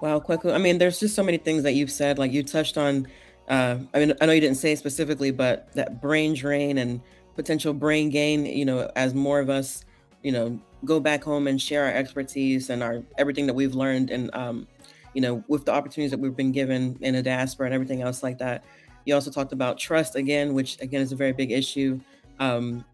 Wow, 0.00 0.20
Kweku. 0.20 0.52
I 0.52 0.58
mean, 0.58 0.78
there's 0.78 1.00
just 1.00 1.14
so 1.14 1.22
many 1.22 1.38
things 1.38 1.62
that 1.62 1.72
you've 1.72 1.90
said. 1.90 2.18
Like 2.18 2.32
you 2.32 2.42
touched 2.42 2.78
on, 2.78 3.08
uh, 3.48 3.78
I 3.92 3.98
mean, 3.98 4.12
I 4.20 4.26
know 4.26 4.32
you 4.32 4.40
didn't 4.40 4.58
say 4.58 4.74
specifically, 4.76 5.30
but 5.30 5.72
that 5.72 6.00
brain 6.00 6.34
drain 6.34 6.78
and 6.78 7.00
potential 7.36 7.72
brain 7.72 8.10
gain, 8.10 8.46
you 8.46 8.64
know, 8.64 8.90
as 8.96 9.14
more 9.14 9.38
of 9.38 9.48
us, 9.48 9.84
you 10.22 10.32
know, 10.32 10.58
go 10.84 10.98
back 10.98 11.22
home 11.22 11.46
and 11.46 11.60
share 11.60 11.84
our 11.84 11.92
expertise 11.92 12.70
and 12.70 12.82
our 12.82 13.02
everything 13.18 13.46
that 13.46 13.54
we've 13.54 13.74
learned 13.74 14.10
and 14.10 14.34
um, 14.34 14.66
you 15.14 15.20
know, 15.20 15.42
with 15.48 15.64
the 15.64 15.72
opportunities 15.72 16.10
that 16.10 16.20
we've 16.20 16.36
been 16.36 16.52
given 16.52 16.98
in 17.00 17.14
a 17.14 17.22
diaspora 17.22 17.66
and 17.66 17.74
everything 17.74 18.02
else 18.02 18.22
like 18.22 18.38
that. 18.38 18.64
You 19.04 19.14
also 19.14 19.30
talked 19.30 19.52
about 19.52 19.78
trust 19.78 20.16
again, 20.16 20.52
which 20.52 20.80
again 20.80 21.00
is 21.00 21.12
a 21.12 21.16
very 21.16 21.32
big 21.32 21.52
issue. 21.52 22.00
Um, 22.38 22.84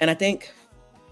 and 0.00 0.10
I 0.10 0.14
think 0.14 0.52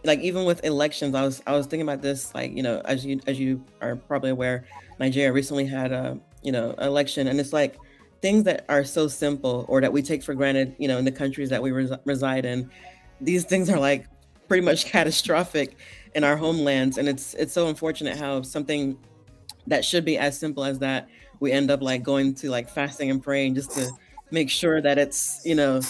like 0.04 0.20
even 0.20 0.44
with 0.44 0.64
elections, 0.64 1.14
I 1.14 1.22
was 1.22 1.42
I 1.46 1.52
was 1.52 1.66
thinking 1.66 1.88
about 1.88 2.02
this, 2.02 2.34
like, 2.34 2.54
you 2.56 2.62
know, 2.62 2.80
as 2.84 3.04
you 3.06 3.20
as 3.26 3.38
you 3.38 3.64
are 3.80 3.96
probably 3.96 4.30
aware, 4.30 4.64
Nigeria 4.98 5.32
recently 5.32 5.66
had 5.66 5.92
a, 5.92 6.18
you 6.42 6.52
know, 6.52 6.72
election 6.72 7.28
and 7.28 7.38
it's 7.38 7.52
like 7.52 7.78
things 8.22 8.44
that 8.44 8.64
are 8.68 8.84
so 8.84 9.08
simple 9.08 9.64
or 9.68 9.80
that 9.80 9.92
we 9.92 10.02
take 10.02 10.22
for 10.22 10.34
granted, 10.34 10.74
you 10.78 10.88
know, 10.88 10.98
in 10.98 11.04
the 11.04 11.12
countries 11.12 11.48
that 11.50 11.62
we 11.62 11.70
res- 11.70 11.92
reside 12.04 12.44
in, 12.44 12.70
these 13.20 13.44
things 13.44 13.70
are 13.70 13.78
like 13.78 14.06
pretty 14.48 14.64
much 14.64 14.86
catastrophic 14.92 15.76
in 16.14 16.24
our 16.24 16.36
homelands, 16.36 16.98
and 16.98 17.08
it's 17.08 17.34
it's 17.34 17.52
so 17.52 17.68
unfortunate 17.68 18.18
how 18.18 18.42
something 18.42 18.98
that 19.66 19.84
should 19.84 20.04
be 20.04 20.18
as 20.18 20.38
simple 20.38 20.64
as 20.64 20.78
that 20.80 21.08
we 21.38 21.52
end 21.52 21.70
up 21.70 21.82
like 21.82 22.02
going 22.02 22.34
to 22.34 22.50
like 22.50 22.68
fasting 22.68 23.10
and 23.10 23.22
praying 23.22 23.54
just 23.54 23.70
to 23.70 23.90
make 24.30 24.50
sure 24.50 24.80
that 24.80 24.98
it's 24.98 25.40
you 25.44 25.54
know 25.54 25.80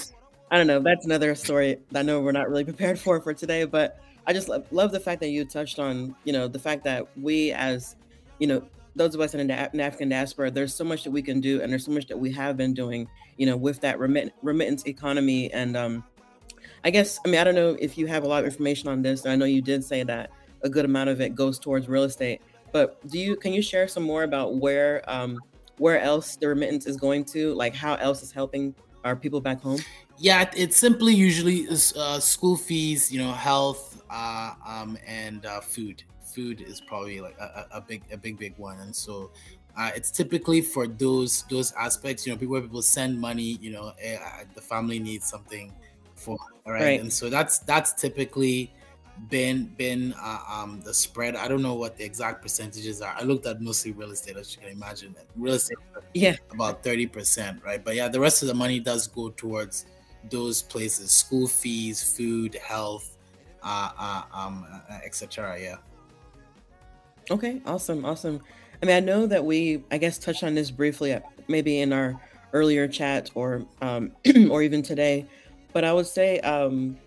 I 0.51 0.57
don't 0.57 0.67
know 0.67 0.81
that's 0.81 1.05
another 1.05 1.35
story 1.35 1.79
that 1.91 2.01
I 2.01 2.03
know 2.03 2.21
we're 2.21 2.33
not 2.33 2.49
really 2.49 2.65
prepared 2.65 2.99
for 2.99 3.21
for 3.21 3.33
today, 3.33 3.65
but 3.65 4.01
I 4.27 4.33
just 4.33 4.49
love, 4.49 4.67
love 4.71 4.93
the 4.93 5.01
fact 5.01 5.21
that 5.21 5.31
you 5.31 5.45
touched 5.45 5.79
on 5.79 6.15
you 6.25 6.33
know 6.33 6.49
the 6.49 6.59
fact 6.59 6.85
that 6.85 7.07
we 7.17 7.53
as 7.53 7.97
you 8.39 8.47
know 8.47 8.63
those 8.97 9.15
of 9.15 9.21
us 9.21 9.35
in 9.35 9.47
the 9.47 9.55
African 9.55 10.09
diaspora, 10.09 10.51
there's 10.51 10.75
so 10.75 10.85
much 10.85 11.05
that 11.05 11.11
we 11.11 11.23
can 11.23 11.41
do, 11.41 11.61
and 11.61 11.71
there's 11.71 11.85
so 11.85 11.93
much 11.93 12.07
that 12.07 12.19
we 12.19 12.33
have 12.33 12.57
been 12.57 12.75
doing, 12.75 13.09
you 13.37 13.47
know, 13.47 13.57
with 13.57 13.81
that 13.81 13.99
remit- 13.99 14.35
remittance 14.43 14.87
economy. 14.87 15.53
And 15.53 15.77
um, 15.77 16.05
I 16.85 16.91
guess, 16.91 17.19
I 17.25 17.29
mean, 17.29 17.41
I 17.41 17.45
don't 17.45 17.55
know 17.55 17.77
if 17.81 17.97
you 17.97 18.07
have 18.07 18.25
a 18.25 18.29
lot 18.29 18.41
of 18.41 18.47
information 18.47 18.89
on 18.89 19.03
this. 19.03 19.27
I 19.27 19.37
know 19.37 19.45
you 19.45 19.63
did 19.63 19.85
say 19.85 20.03
that 20.05 20.31
a 20.63 20.69
good 20.69 20.85
amount 20.85 21.11
of 21.11 21.21
it 21.21 21.35
goes 21.35 21.59
towards 21.59 21.89
real 21.89 22.05
estate, 22.05 22.43
but 22.73 23.07
do 23.09 23.19
you 23.19 23.37
can 23.37 23.53
you 23.53 23.63
share 23.63 23.89
some 23.89 24.03
more 24.03 24.25
about 24.25 24.57
where 24.57 25.03
um, 25.11 25.39
where 25.79 26.01
else 26.01 26.37
the 26.37 26.47
remittance 26.47 26.87
is 26.87 26.97
going 26.97 27.25
to, 27.25 27.55
like 27.55 27.75
how 27.75 27.95
else 27.95 28.23
is 28.23 28.31
helping 28.31 28.75
our 29.05 29.17
people 29.17 29.41
back 29.41 29.61
home? 29.61 29.81
Yeah, 30.19 30.51
it's 30.55 30.77
simply 30.77 31.15
usually 31.15 31.67
uh, 31.97 32.21
school 32.21 32.57
fees, 32.57 33.11
you 33.11 33.19
know, 33.19 33.33
health, 33.33 34.03
uh, 34.11 34.53
um, 34.67 34.99
and 35.07 35.47
uh, 35.47 35.61
food 35.61 36.03
food 36.35 36.61
is 36.61 36.81
probably 36.81 37.21
like 37.21 37.37
a, 37.39 37.67
a 37.73 37.81
big 37.81 38.03
a 38.13 38.17
big 38.17 38.39
big 38.39 38.55
one. 38.57 38.79
And 38.81 38.95
so 38.95 39.31
uh, 39.77 39.91
it's 39.95 40.11
typically 40.11 40.61
for 40.61 40.87
those 40.87 41.45
those 41.45 41.73
aspects 41.73 42.27
you 42.27 42.33
know 42.33 42.39
people 42.39 42.53
where 42.53 42.63
people 42.63 42.83
send 42.83 43.19
money 43.21 43.59
you 43.61 43.71
know 43.71 43.93
eh, 44.01 44.17
uh, 44.17 44.45
the 44.55 44.61
family 44.61 44.99
needs 44.99 45.27
something 45.27 45.73
for 46.17 46.37
right? 46.67 46.83
right? 46.83 47.01
and 47.01 47.13
so 47.13 47.31
that's 47.31 47.61
that's 47.61 47.93
typically 47.93 48.73
been 49.29 49.65
been 49.77 50.15
uh, 50.19 50.39
um 50.49 50.81
the 50.81 50.95
spread. 50.95 51.37
I 51.37 51.47
don't 51.47 51.63
know 51.63 51.75
what 51.75 51.97
the 51.97 52.05
exact 52.05 52.43
percentages 52.43 53.03
are. 53.03 53.15
I 53.19 53.23
looked 53.23 53.47
at 53.47 53.61
mostly 53.61 53.93
real 53.93 54.11
estate 54.11 54.37
as 54.37 54.55
you 54.55 54.63
can 54.63 54.71
imagine 54.71 55.15
real 55.37 55.55
estate 55.55 55.77
yeah. 56.15 56.37
about 56.53 56.83
30 56.83 57.07
percent 57.07 57.63
right? 57.65 57.85
But 57.85 57.97
yeah 57.97 58.09
the 58.09 58.21
rest 58.21 58.43
of 58.43 58.49
the 58.49 58.55
money 58.55 58.81
does 58.81 59.07
go 59.07 59.31
towards 59.31 59.87
those 60.31 60.63
places 60.63 61.11
school 61.11 61.49
fees 61.49 62.17
food 62.17 62.55
health 62.55 63.17
uh, 63.63 63.91
uh 63.99 64.23
um 64.33 64.67
uh, 64.91 64.99
etc 65.05 65.59
yeah 65.61 65.77
Okay, 67.31 67.63
awesome, 67.65 68.05
awesome. 68.05 68.41
I 68.83 68.87
mean, 68.87 68.97
I 68.97 69.01
know 69.01 69.25
that 69.27 69.45
we, 69.45 69.85
I 69.93 69.99
guess, 69.99 70.19
touched 70.19 70.43
on 70.43 70.57
this 70.57 70.73
briefly, 70.73 71.13
uh, 71.13 71.21
maybe 71.47 71.79
in 71.79 71.93
our 71.93 72.21
earlier 72.53 72.89
chat 72.89 73.31
or 73.37 73.65
um, 73.81 74.11
or 74.51 74.65
even 74.65 74.83
today, 74.83 75.27
but 75.73 75.85
I 75.85 75.93
would 75.93 76.09
say, 76.09 76.41
um, 76.41 76.99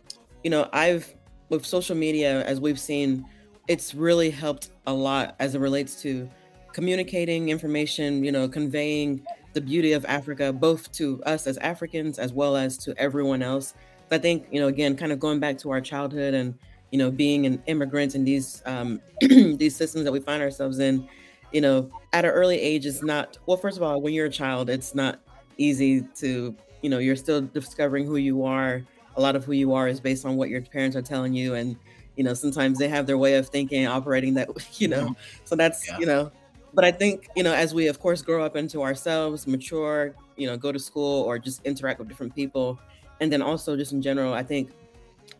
you 0.41 0.49
know, 0.49 0.69
I've 0.71 1.13
with 1.49 1.65
social 1.65 1.95
media, 1.95 2.43
as 2.45 2.61
we've 2.61 2.79
seen, 2.79 3.25
it's 3.67 3.93
really 3.93 4.29
helped 4.29 4.71
a 4.87 4.93
lot 4.93 5.35
as 5.39 5.55
it 5.55 5.59
relates 5.59 6.01
to 6.03 6.29
communicating 6.71 7.49
information, 7.49 8.23
you 8.23 8.31
know, 8.31 8.47
conveying 8.47 9.25
the 9.51 9.61
beauty 9.61 9.91
of 9.91 10.05
Africa, 10.05 10.53
both 10.53 10.89
to 10.93 11.21
us 11.23 11.47
as 11.47 11.57
Africans 11.57 12.17
as 12.17 12.31
well 12.31 12.55
as 12.55 12.77
to 12.77 12.97
everyone 12.97 13.41
else. 13.41 13.73
I 14.09 14.19
think, 14.19 14.47
you 14.51 14.61
know, 14.61 14.67
again, 14.67 14.95
kind 14.95 15.11
of 15.11 15.19
going 15.19 15.39
back 15.39 15.57
to 15.59 15.71
our 15.71 15.81
childhood 15.81 16.33
and 16.33 16.57
you 16.93 16.99
know, 16.99 17.09
being 17.09 17.47
an 17.47 17.61
immigrant 17.65 18.13
in 18.13 18.23
these 18.23 18.61
um, 18.67 19.01
these 19.19 19.75
systems 19.75 20.03
that 20.05 20.11
we 20.11 20.19
find 20.19 20.43
ourselves 20.43 20.77
in, 20.77 21.09
you 21.51 21.59
know, 21.59 21.89
at 22.13 22.23
an 22.23 22.29
early 22.29 22.61
age 22.61 22.85
is 22.85 23.01
not 23.01 23.35
well. 23.47 23.57
First 23.57 23.77
of 23.77 23.83
all, 23.83 23.99
when 23.99 24.13
you're 24.13 24.27
a 24.27 24.31
child, 24.31 24.69
it's 24.69 24.93
not 24.93 25.19
easy 25.57 26.01
to, 26.17 26.55
you 26.83 26.89
know, 26.91 26.99
you're 26.99 27.15
still 27.15 27.41
discovering 27.41 28.05
who 28.05 28.17
you 28.17 28.45
are. 28.45 28.83
A 29.15 29.21
lot 29.21 29.35
of 29.35 29.43
who 29.43 29.53
you 29.53 29.73
are 29.73 29.87
is 29.87 29.99
based 29.99 30.23
on 30.23 30.35
what 30.35 30.49
your 30.49 30.61
parents 30.61 30.95
are 30.95 31.01
telling 31.01 31.33
you, 31.33 31.55
and 31.55 31.75
you 32.15 32.23
know, 32.23 32.35
sometimes 32.35 32.77
they 32.77 32.87
have 32.89 33.07
their 33.07 33.17
way 33.17 33.37
of 33.37 33.49
thinking, 33.49 33.87
operating 33.87 34.35
that, 34.35 34.49
you 34.79 34.87
know. 34.87 35.05
Mm-hmm. 35.05 35.39
So 35.45 35.55
that's, 35.55 35.87
yeah. 35.87 35.97
you 35.97 36.05
know, 36.05 36.31
but 36.75 36.85
I 36.85 36.91
think, 36.91 37.27
you 37.35 37.41
know, 37.41 37.55
as 37.55 37.73
we 37.73 37.87
of 37.87 37.99
course 37.99 38.21
grow 38.21 38.45
up 38.45 38.55
into 38.55 38.83
ourselves, 38.83 39.47
mature, 39.47 40.13
you 40.37 40.45
know, 40.45 40.57
go 40.57 40.71
to 40.71 40.77
school 40.77 41.23
or 41.23 41.39
just 41.39 41.65
interact 41.65 41.97
with 41.97 42.07
different 42.07 42.35
people, 42.35 42.79
and 43.19 43.33
then 43.33 43.41
also 43.41 43.75
just 43.75 43.93
in 43.93 44.01
general, 44.03 44.35
I 44.35 44.43
think 44.43 44.69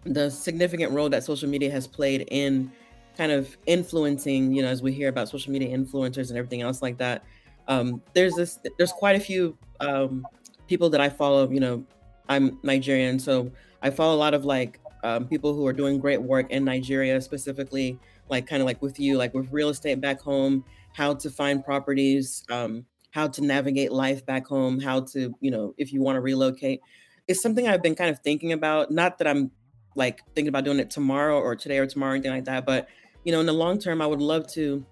the 0.06 0.30
significant 0.30 0.92
role 0.92 1.10
that 1.10 1.24
social 1.24 1.50
media 1.50 1.72
has 1.72 1.88
played 1.88 2.28
in 2.30 2.72
kind 3.18 3.32
of 3.32 3.56
influencing, 3.66 4.54
you 4.54 4.62
know, 4.62 4.68
as 4.68 4.82
we 4.82 4.92
hear 4.92 5.10
about 5.10 5.30
social 5.30 5.52
media 5.52 5.76
influencers 5.76 6.30
and 6.30 6.38
everything 6.38 6.62
else 6.62 6.82
like 6.82 6.98
that. 6.98 7.24
Um, 7.68 8.02
there's 8.14 8.34
this, 8.36 8.60
there's 8.78 8.92
quite 8.92 9.16
a 9.16 9.20
few 9.20 9.58
um, 9.80 10.26
people 10.68 10.90
that 10.90 11.02
I 11.02 11.10
follow. 11.10 11.50
You 11.50 11.60
know, 11.60 11.86
I'm 12.28 12.60
Nigerian, 12.64 13.20
so 13.20 13.52
I 13.82 13.90
follow 13.90 14.16
a 14.16 14.18
lot 14.18 14.34
of 14.34 14.46
like 14.46 14.80
um, 15.04 15.28
people 15.28 15.54
who 15.54 15.68
are 15.68 15.74
doing 15.74 16.00
great 16.00 16.22
work 16.22 16.50
in 16.52 16.64
Nigeria, 16.64 17.22
specifically, 17.22 18.00
like 18.30 18.48
kind 18.48 18.62
of 18.62 18.66
like 18.66 18.82
with 18.82 19.00
you, 19.00 19.18
like 19.18 19.34
with 19.34 19.52
real 19.52 19.70
estate 19.70 20.02
back 20.02 20.22
home, 20.22 20.64
how 20.94 21.14
to 21.14 21.30
find 21.30 21.64
properties, 21.64 22.44
um, 22.50 22.86
how 23.12 23.28
to 23.28 23.42
navigate 23.42 23.92
life 23.92 24.26
back 24.26 24.48
home, 24.48 24.80
how 24.80 25.02
to, 25.02 25.34
you 25.40 25.52
know, 25.52 25.74
if 25.78 25.94
you 25.94 26.02
want 26.02 26.16
to 26.16 26.22
relocate. 26.22 26.82
It's 27.28 27.42
something 27.42 27.68
I've 27.68 27.84
been 27.84 27.96
kind 27.96 28.10
of 28.10 28.20
thinking 28.20 28.52
about. 28.52 28.92
Not 28.92 29.18
that 29.20 29.28
I'm 29.28 29.52
like 29.96 30.22
thinking 30.36 30.50
about 30.50 30.64
doing 30.64 30.80
it 30.80 30.90
tomorrow 30.90 31.40
or 31.40 31.56
today 31.56 31.78
or 31.78 31.86
tomorrow, 31.86 32.12
or 32.12 32.16
anything 32.16 32.32
like 32.32 32.46
that, 32.46 32.66
but 32.66 32.88
you 33.24 33.32
know, 33.32 33.40
in 33.40 33.46
the 33.46 33.54
long 33.54 33.80
term, 33.80 34.02
I 34.02 34.08
would 34.08 34.22
love 34.22 34.48
to. 34.54 34.86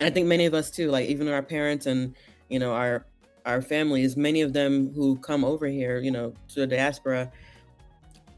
I 0.00 0.10
think 0.10 0.26
many 0.26 0.46
of 0.46 0.54
us 0.54 0.70
too, 0.70 0.90
like 0.90 1.08
even 1.08 1.28
our 1.28 1.42
parents 1.42 1.86
and 1.86 2.14
you 2.48 2.58
know 2.58 2.72
our 2.72 3.06
our 3.46 3.62
families, 3.62 4.16
many 4.16 4.42
of 4.42 4.52
them 4.52 4.92
who 4.94 5.16
come 5.16 5.44
over 5.44 5.66
here, 5.66 5.98
you 5.98 6.10
know, 6.10 6.34
to 6.48 6.60
the 6.60 6.66
diaspora, 6.66 7.30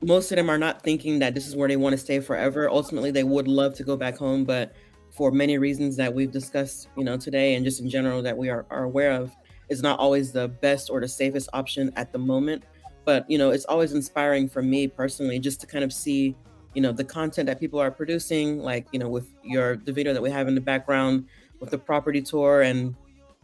most 0.00 0.30
of 0.32 0.36
them 0.36 0.50
are 0.50 0.58
not 0.58 0.82
thinking 0.82 1.18
that 1.20 1.34
this 1.34 1.46
is 1.46 1.56
where 1.56 1.68
they 1.68 1.76
want 1.76 1.92
to 1.92 1.98
stay 1.98 2.20
forever. 2.20 2.70
Ultimately, 2.70 3.10
they 3.10 3.24
would 3.24 3.48
love 3.48 3.74
to 3.74 3.84
go 3.84 3.96
back 3.96 4.16
home, 4.16 4.44
but 4.44 4.74
for 5.10 5.30
many 5.30 5.58
reasons 5.58 5.96
that 5.96 6.12
we've 6.12 6.32
discussed, 6.32 6.88
you 6.96 7.04
know, 7.04 7.16
today 7.16 7.54
and 7.54 7.64
just 7.64 7.80
in 7.80 7.88
general 7.88 8.22
that 8.22 8.36
we 8.36 8.48
are, 8.48 8.64
are 8.70 8.84
aware 8.84 9.12
of, 9.12 9.34
is 9.68 9.82
not 9.82 9.98
always 9.98 10.32
the 10.32 10.48
best 10.48 10.90
or 10.90 11.00
the 11.00 11.08
safest 11.08 11.48
option 11.52 11.92
at 11.96 12.12
the 12.12 12.18
moment. 12.18 12.64
But 13.04 13.28
you 13.30 13.38
know, 13.38 13.50
it's 13.50 13.64
always 13.64 13.92
inspiring 13.92 14.48
for 14.48 14.62
me 14.62 14.86
personally 14.88 15.38
just 15.38 15.60
to 15.62 15.66
kind 15.66 15.84
of 15.84 15.92
see, 15.92 16.36
you 16.74 16.82
know, 16.82 16.92
the 16.92 17.04
content 17.04 17.46
that 17.46 17.58
people 17.58 17.80
are 17.80 17.90
producing, 17.90 18.60
like 18.60 18.86
you 18.92 18.98
know, 18.98 19.08
with 19.08 19.28
your 19.42 19.76
the 19.76 19.92
video 19.92 20.12
that 20.12 20.22
we 20.22 20.30
have 20.30 20.48
in 20.48 20.54
the 20.54 20.60
background, 20.60 21.26
with 21.60 21.70
the 21.70 21.78
property 21.78 22.22
tour, 22.22 22.62
and 22.62 22.94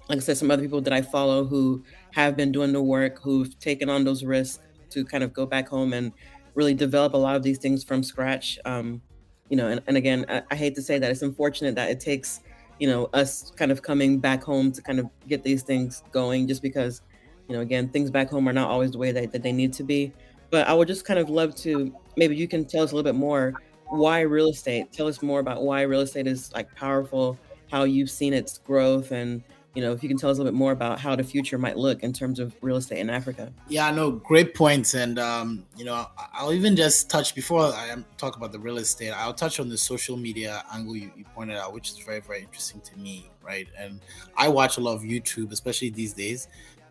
like 0.08 0.18
I 0.18 0.20
said, 0.20 0.36
some 0.38 0.50
other 0.50 0.62
people 0.62 0.80
that 0.80 0.92
I 0.92 1.02
follow 1.02 1.44
who 1.44 1.82
have 2.12 2.36
been 2.36 2.52
doing 2.52 2.72
the 2.72 2.82
work, 2.82 3.20
who've 3.20 3.58
taken 3.58 3.90
on 3.90 4.04
those 4.04 4.24
risks 4.24 4.64
to 4.90 5.04
kind 5.04 5.22
of 5.22 5.32
go 5.32 5.44
back 5.44 5.68
home 5.68 5.92
and 5.92 6.12
really 6.54 6.74
develop 6.74 7.14
a 7.14 7.16
lot 7.16 7.36
of 7.36 7.42
these 7.42 7.58
things 7.58 7.84
from 7.84 8.02
scratch. 8.02 8.58
Um, 8.64 9.02
you 9.50 9.56
know, 9.56 9.68
and, 9.68 9.82
and 9.86 9.96
again, 9.96 10.24
I, 10.28 10.42
I, 10.50 10.56
hate 10.56 10.74
to 10.74 10.82
say 10.82 10.98
that 10.98 11.10
it's 11.10 11.22
unfortunate 11.22 11.74
that 11.76 11.90
it 11.90 12.00
takes, 12.00 12.40
you 12.78 12.88
know, 12.88 13.08
us 13.12 13.52
kind 13.56 13.70
of 13.70 13.82
coming 13.82 14.18
back 14.18 14.42
home 14.42 14.72
to 14.72 14.82
kind 14.82 14.98
of 14.98 15.08
get 15.26 15.42
these 15.42 15.62
things 15.62 16.02
going 16.10 16.46
just 16.48 16.62
because, 16.62 17.02
you 17.48 17.54
know, 17.54 17.60
again, 17.60 17.88
things 17.88 18.10
back 18.10 18.28
home 18.28 18.48
are 18.48 18.52
not 18.52 18.68
always 18.68 18.92
the 18.92 18.98
way 18.98 19.10
that, 19.12 19.32
that 19.32 19.42
they 19.42 19.52
need 19.52 19.72
to 19.74 19.82
be. 19.82 20.12
But 20.50 20.68
I 20.68 20.74
would 20.74 20.88
just 20.88 21.04
kind 21.04 21.18
of 21.18 21.28
love 21.28 21.54
to 21.56 21.94
maybe 22.16 22.36
you 22.36 22.48
can 22.48 22.64
tell 22.64 22.82
us 22.82 22.92
a 22.92 22.94
little 22.94 23.10
bit 23.10 23.18
more 23.18 23.54
why 23.86 24.20
real 24.20 24.48
estate. 24.48 24.92
Tell 24.92 25.06
us 25.06 25.22
more 25.22 25.40
about 25.40 25.62
why 25.62 25.82
real 25.82 26.00
estate 26.00 26.26
is 26.26 26.52
like 26.52 26.74
powerful, 26.74 27.38
how 27.70 27.84
you've 27.84 28.10
seen 28.10 28.32
its 28.32 28.58
growth 28.58 29.12
and 29.12 29.42
you 29.78 29.84
know, 29.84 29.92
if 29.92 30.02
you 30.02 30.08
can 30.08 30.18
tell 30.18 30.28
us 30.28 30.38
a 30.38 30.40
little 30.40 30.52
bit 30.52 30.58
more 30.58 30.72
about 30.72 30.98
how 30.98 31.14
the 31.14 31.22
future 31.22 31.56
might 31.56 31.76
look 31.76 32.02
in 32.02 32.12
terms 32.12 32.40
of 32.40 32.52
real 32.62 32.76
estate 32.76 32.98
in 32.98 33.08
Africa. 33.08 33.52
Yeah, 33.68 33.90
no, 33.92 34.10
great 34.10 34.52
points. 34.52 34.94
And, 34.94 35.20
um, 35.20 35.64
you 35.76 35.84
know, 35.84 36.04
I'll 36.32 36.52
even 36.52 36.74
just 36.74 37.08
touch 37.08 37.32
before 37.32 37.60
I 37.60 37.94
talk 38.16 38.36
about 38.36 38.50
the 38.50 38.58
real 38.58 38.78
estate, 38.78 39.10
I'll 39.10 39.32
touch 39.32 39.60
on 39.60 39.68
the 39.68 39.78
social 39.78 40.16
media 40.16 40.64
angle 40.74 40.96
you, 40.96 41.12
you 41.16 41.24
pointed 41.32 41.58
out, 41.58 41.74
which 41.74 41.90
is 41.90 41.98
very, 41.98 42.18
very 42.18 42.40
interesting 42.40 42.80
to 42.80 42.98
me, 42.98 43.30
right? 43.40 43.68
And 43.78 44.00
I 44.36 44.48
watch 44.48 44.78
a 44.78 44.80
lot 44.80 44.94
of 44.94 45.02
YouTube, 45.02 45.52
especially 45.52 45.90
these 45.90 46.12
days. 46.12 46.48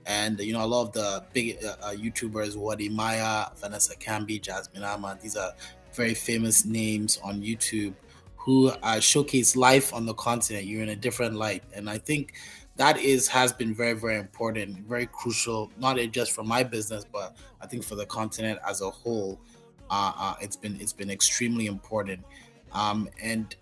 And, 0.08 0.40
you 0.40 0.54
know, 0.54 0.64
a 0.64 0.66
lot 0.66 0.88
of 0.88 0.94
the 0.94 1.24
big 1.34 1.58
uh, 1.64 1.76
uh 1.82 1.92
YouTubers, 1.92 2.56
Wode 2.56 2.90
Maya, 2.90 3.48
Vanessa 3.58 3.96
Kanbi, 3.98 4.42
Jasmine 4.42 4.84
Ama, 4.84 5.18
these 5.22 5.36
are 5.36 5.52
very 5.94 6.14
famous 6.14 6.66
names 6.66 7.20
on 7.24 7.42
YouTube 7.42 7.94
who 8.38 8.70
uh, 8.70 9.00
showcase 9.00 9.56
life 9.56 9.94
on 9.94 10.06
the 10.06 10.14
continent. 10.14 10.66
You're 10.66 10.82
in 10.82 10.90
a 10.90 10.96
different 10.96 11.36
light. 11.36 11.64
And 11.74 11.90
I 11.90 11.98
think 11.98 12.34
that 12.78 13.00
is 13.00 13.28
has 13.28 13.52
been 13.52 13.74
very 13.74 13.94
very 13.94 14.18
important 14.18 14.78
very 14.88 15.08
crucial 15.08 15.70
not 15.78 15.98
just 16.12 16.32
for 16.32 16.44
my 16.44 16.64
business 16.64 17.04
but 17.12 17.36
i 17.60 17.68
think 17.68 17.84
for 17.84 17.96
the 17.96 18.06
continent 18.06 18.60
as 18.68 18.82
a 18.82 18.90
whole 18.90 19.40
uh, 19.90 20.12
uh, 20.16 20.36
it's 20.40 20.56
been 20.56 20.80
it's 20.80 20.94
been 20.94 21.10
extremely 21.10 21.66
important 21.66 22.24
um, 22.74 23.10
and 23.22 23.56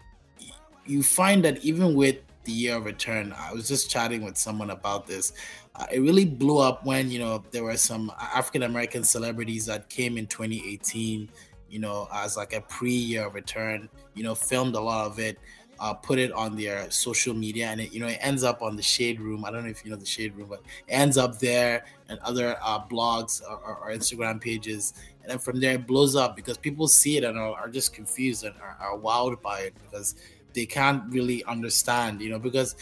you 0.86 1.02
find 1.02 1.44
that 1.44 1.64
even 1.64 1.96
with 1.96 2.18
the 2.46 2.52
year 2.52 2.76
of 2.78 2.86
return. 2.86 3.34
I 3.38 3.52
was 3.54 3.68
just 3.68 3.90
chatting 3.90 4.24
with 4.24 4.38
someone 4.38 4.70
about 4.70 5.06
this. 5.06 5.34
Uh, 5.76 5.86
it 5.92 6.00
really 6.00 6.26
blew 6.26 6.60
up 6.60 6.86
when 6.86 7.12
you 7.12 7.20
know 7.20 7.44
there 7.52 7.64
were 7.66 7.76
some 7.76 8.10
african 8.18 8.64
american 8.64 9.04
celebrities 9.04 9.66
that 9.66 9.90
came 9.90 10.18
in 10.18 10.26
2018 10.26 11.28
you 11.70 11.80
know 11.80 12.08
as 12.14 12.38
like 12.38 12.54
a 12.54 12.62
pre-year 12.62 13.28
return 13.28 13.90
you 14.14 14.24
know 14.24 14.34
filmed 14.34 14.76
a 14.76 14.80
lot 14.80 15.06
of 15.06 15.20
it 15.20 15.38
uh, 15.80 15.94
put 15.94 16.20
it 16.20 16.32
on 16.32 16.56
their 16.56 16.90
social 16.90 17.34
media 17.34 17.68
and 17.68 17.82
it 17.82 17.92
you 17.92 18.00
know 18.00 18.08
it 18.08 18.18
ends 18.22 18.44
up 18.44 18.62
on 18.62 18.76
the 18.76 18.82
shade 18.82 19.20
room. 19.20 19.44
I 19.44 19.52
don't 19.52 19.64
know 19.64 19.70
if 19.70 19.84
you 19.84 19.92
know 19.92 19.98
the 19.98 20.06
shade 20.06 20.36
room 20.36 20.48
but 20.50 20.62
it 20.88 20.94
ends 20.94 21.18
up 21.18 21.40
there 21.40 21.86
and 22.08 22.20
other 22.20 22.58
uh, 22.62 22.80
blogs 22.86 23.42
or, 23.44 23.58
or, 23.58 23.78
or, 23.78 23.92
instagram 23.92 24.40
pages. 24.40 24.94
And 25.22 25.32
then 25.32 25.40
from 25.40 25.60
there 25.60 25.74
it 25.74 25.88
blows 25.88 26.16
up 26.16 26.36
because 26.36 26.58
people 26.58 26.88
see 26.88 27.18
it 27.18 27.24
and 27.24 27.38
are, 27.38 27.54
are 27.54 27.70
just 27.70 27.94
confused 27.94 28.44
and 28.44 28.56
are, 28.62 28.78
are, 28.80 28.98
wowed 28.98 29.42
by 29.42 29.62
it 29.62 29.74
because 29.84 30.16
they 30.56 30.66
can't 30.66 31.04
really 31.14 31.44
understand 31.46 32.22
you 32.22 32.30
know 32.30 32.40
because 32.40 32.76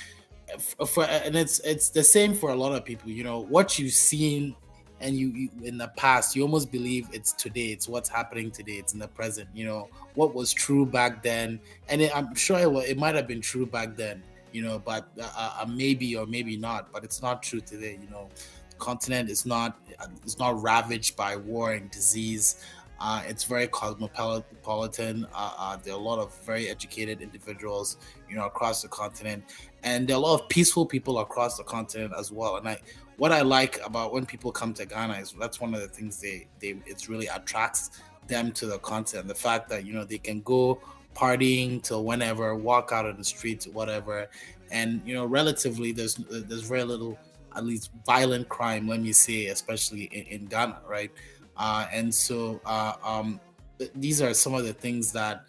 for 0.88 1.04
and 1.06 1.36
it's 1.36 1.60
it's 1.60 1.90
the 1.90 2.04
same 2.04 2.34
for 2.34 2.52
a 2.52 2.56
lot 2.56 2.74
of 2.74 2.86
people 2.86 3.10
you 3.10 3.24
know 3.24 3.40
what 3.40 3.78
you've 3.80 3.94
seen 3.94 4.56
and 5.00 5.18
you, 5.18 5.28
you, 5.30 5.50
in 5.64 5.78
the 5.78 5.88
past 5.98 6.36
you 6.36 6.42
almost 6.42 6.72
believe 6.72 7.08
it's 7.12 7.34
today 7.34 7.68
it's 7.68 7.90
what's 7.90 8.08
happening 8.08 8.50
today 8.50 8.74
it's 8.74 8.94
in 8.94 9.00
the 9.00 9.08
present 9.08 9.50
you 9.54 9.66
know 9.66 9.90
what 10.14 10.34
was 10.34 10.54
true 10.54 10.86
back 10.86 11.22
then. 11.24 11.60
And 11.90 12.02
it, 12.02 12.16
i'm 12.16 12.34
sure 12.36 12.60
it, 12.60 12.90
it 12.90 12.98
might 12.98 13.16
have 13.16 13.28
been 13.28 13.42
true 13.42 13.66
back 13.66 13.96
then 13.96 14.24
you 14.52 14.62
know 14.64 14.80
but 14.80 15.10
uh, 15.20 15.30
uh, 15.36 15.54
uh, 15.62 15.66
maybe 15.66 16.16
or 16.16 16.26
maybe 16.26 16.56
not 16.56 16.92
but 16.94 17.04
it's 17.04 17.22
not 17.22 17.44
true 17.44 17.60
today 17.62 18.00
you 18.02 18.10
know. 18.10 18.30
The 18.70 18.76
continent 18.78 19.30
is 19.30 19.46
not 19.46 19.80
it's 20.24 20.40
not 20.40 20.62
ravaged 20.62 21.16
by 21.16 21.36
war 21.36 21.74
and 21.74 21.92
disease 21.92 22.64
uh, 23.00 23.22
it's 23.28 23.44
very 23.44 23.68
cosmopolitan. 23.68 25.26
Uh, 25.34 25.54
uh, 25.58 25.78
there 25.78 25.94
are 25.94 26.00
a 26.00 26.02
lot 26.02 26.20
of 26.20 26.34
very 26.44 26.70
educated 26.70 27.22
individuals, 27.22 27.98
you 28.30 28.36
know, 28.36 28.46
across 28.46 28.82
the 28.82 28.88
continent, 28.88 29.44
and 29.84 30.08
there 30.08 30.16
are 30.16 30.20
a 30.20 30.22
lot 30.22 30.40
of 30.40 30.48
peaceful 30.50 30.86
people 30.86 31.20
across 31.20 31.58
the 31.58 31.64
continent 31.64 32.14
as 32.18 32.32
well. 32.32 32.58
And 32.58 32.70
I, 32.70 32.80
what 33.18 33.32
I 33.32 33.42
like 33.42 33.80
about 33.86 34.14
when 34.14 34.26
people 34.26 34.52
come 34.52 34.74
to 34.76 34.86
Ghana 34.86 35.16
is 35.16 35.34
that's 35.40 35.60
one 35.60 35.74
of 35.74 35.82
the 35.82 35.88
things 35.88 36.22
they 36.22 36.48
they 36.60 36.76
it's 36.86 37.10
really 37.10 37.28
attracts 37.28 38.02
them 38.28 38.52
to 38.54 38.66
the 38.66 38.80
continent. 38.80 39.28
The 39.28 39.36
fact 39.36 39.70
that 39.70 39.86
you 39.86 39.94
know 39.94 40.06
they 40.06 40.18
can 40.18 40.42
go 40.42 40.80
partying 41.14 41.84
till 41.84 42.04
whenever, 42.04 42.56
walk 42.56 42.92
out 42.92 43.06
on 43.06 43.18
the 43.18 43.24
streets, 43.24 43.68
whatever, 43.68 44.28
and 44.72 45.02
you 45.06 45.14
know 45.14 45.26
relatively 45.26 45.92
there's 45.92 46.16
there's 46.16 46.62
very 46.62 46.84
little 46.84 47.18
at 47.56 47.66
least 47.66 47.92
violent 48.06 48.50
crime. 48.50 48.88
Let 48.88 49.02
me 49.02 49.12
say, 49.12 49.48
especially 49.48 50.04
in, 50.06 50.26
in 50.26 50.46
Ghana, 50.46 50.82
right? 50.88 51.12
Uh, 51.58 51.88
and 51.92 52.14
so 52.14 52.60
uh, 52.66 52.94
um, 53.04 53.40
th- 53.78 53.92
these 53.96 54.22
are 54.22 54.34
some 54.34 54.54
of 54.54 54.66
the 54.66 54.74
things 54.74 55.12
that 55.12 55.46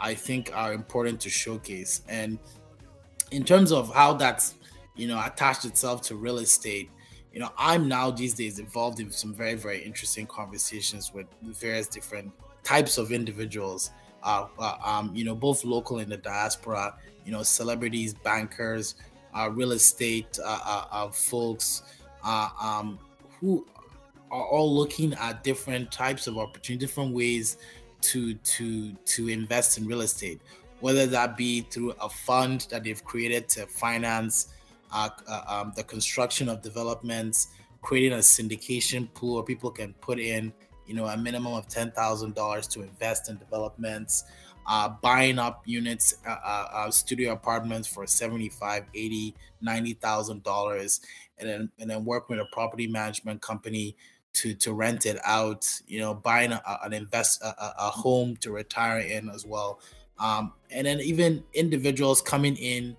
I 0.00 0.14
think 0.14 0.50
are 0.54 0.72
important 0.72 1.20
to 1.20 1.30
showcase. 1.30 2.02
And 2.08 2.38
in 3.30 3.44
terms 3.44 3.72
of 3.72 3.94
how 3.94 4.14
that's 4.14 4.54
you 4.96 5.08
know 5.08 5.22
attached 5.24 5.64
itself 5.64 6.02
to 6.02 6.16
real 6.16 6.38
estate 6.38 6.90
you 7.36 7.42
know, 7.42 7.52
I'm 7.58 7.86
now 7.86 8.10
these 8.10 8.32
days 8.32 8.58
involved 8.58 8.98
in 8.98 9.12
some 9.12 9.34
very, 9.34 9.56
very 9.56 9.84
interesting 9.84 10.26
conversations 10.26 11.12
with 11.12 11.26
various 11.42 11.86
different 11.86 12.32
types 12.64 12.96
of 12.96 13.12
individuals, 13.12 13.90
uh, 14.22 14.46
uh, 14.58 14.76
um, 14.82 15.14
you 15.14 15.22
know, 15.22 15.34
both 15.34 15.62
local 15.62 15.98
in 15.98 16.08
the 16.08 16.16
diaspora, 16.16 16.96
you 17.26 17.32
know, 17.32 17.42
celebrities, 17.42 18.14
bankers, 18.14 18.94
uh, 19.34 19.50
real 19.50 19.72
estate 19.72 20.38
uh, 20.42 21.08
folks, 21.10 21.82
um, 22.24 22.98
who 23.38 23.66
are 24.36 24.46
all 24.46 24.72
looking 24.74 25.14
at 25.14 25.42
different 25.42 25.90
types 25.90 26.26
of 26.26 26.38
opportunity, 26.38 26.84
different 26.86 27.14
ways 27.14 27.56
to 28.02 28.34
to 28.34 28.92
to 28.92 29.28
invest 29.28 29.78
in 29.78 29.86
real 29.86 30.02
estate, 30.02 30.40
whether 30.80 31.06
that 31.06 31.36
be 31.36 31.62
through 31.62 31.92
a 32.00 32.08
fund 32.08 32.66
that 32.70 32.84
they've 32.84 33.04
created 33.04 33.48
to 33.48 33.66
finance 33.66 34.48
uh, 34.92 35.08
uh, 35.28 35.42
um, 35.48 35.72
the 35.76 35.82
construction 35.82 36.48
of 36.48 36.62
developments, 36.62 37.48
creating 37.82 38.12
a 38.12 38.22
syndication 38.22 39.12
pool 39.14 39.34
where 39.36 39.42
people 39.42 39.70
can 39.70 39.92
put 39.94 40.18
in, 40.18 40.52
you 40.86 40.94
know, 40.94 41.06
a 41.06 41.16
minimum 41.16 41.54
of 41.54 41.66
ten 41.68 41.90
thousand 41.90 42.34
dollars 42.34 42.66
to 42.66 42.82
invest 42.82 43.28
in 43.30 43.38
developments. 43.38 44.24
uh, 44.66 44.88
buying 45.00 45.38
up 45.38 45.62
units, 45.64 46.14
uh, 46.26 46.36
uh, 46.44 46.68
uh 46.72 46.90
studio 46.90 47.32
apartments 47.32 47.86
for 47.86 48.06
75, 48.06 48.84
80, 48.94 49.34
90,000 49.60 50.42
dollars, 50.42 51.00
and 51.38 51.48
then 51.48 51.70
and 51.78 51.90
then 51.90 52.04
working 52.04 52.36
with 52.36 52.46
a 52.46 52.48
property 52.52 52.86
management 52.86 53.40
company 53.40 53.96
to 54.36 54.54
to 54.54 54.72
rent 54.72 55.06
it 55.06 55.18
out. 55.24 55.68
You 55.86 56.00
know, 56.00 56.14
buying 56.14 56.52
a, 56.52 56.62
an 56.84 56.92
invest 56.92 57.42
a, 57.42 57.54
a, 57.78 57.90
home 57.90 58.36
to 58.36 58.52
retire 58.52 59.00
in 59.00 59.28
as 59.28 59.44
well, 59.44 59.80
um, 60.18 60.52
and 60.70 60.86
then 60.86 61.00
even 61.00 61.42
individuals 61.54 62.22
coming 62.22 62.56
in. 62.56 62.96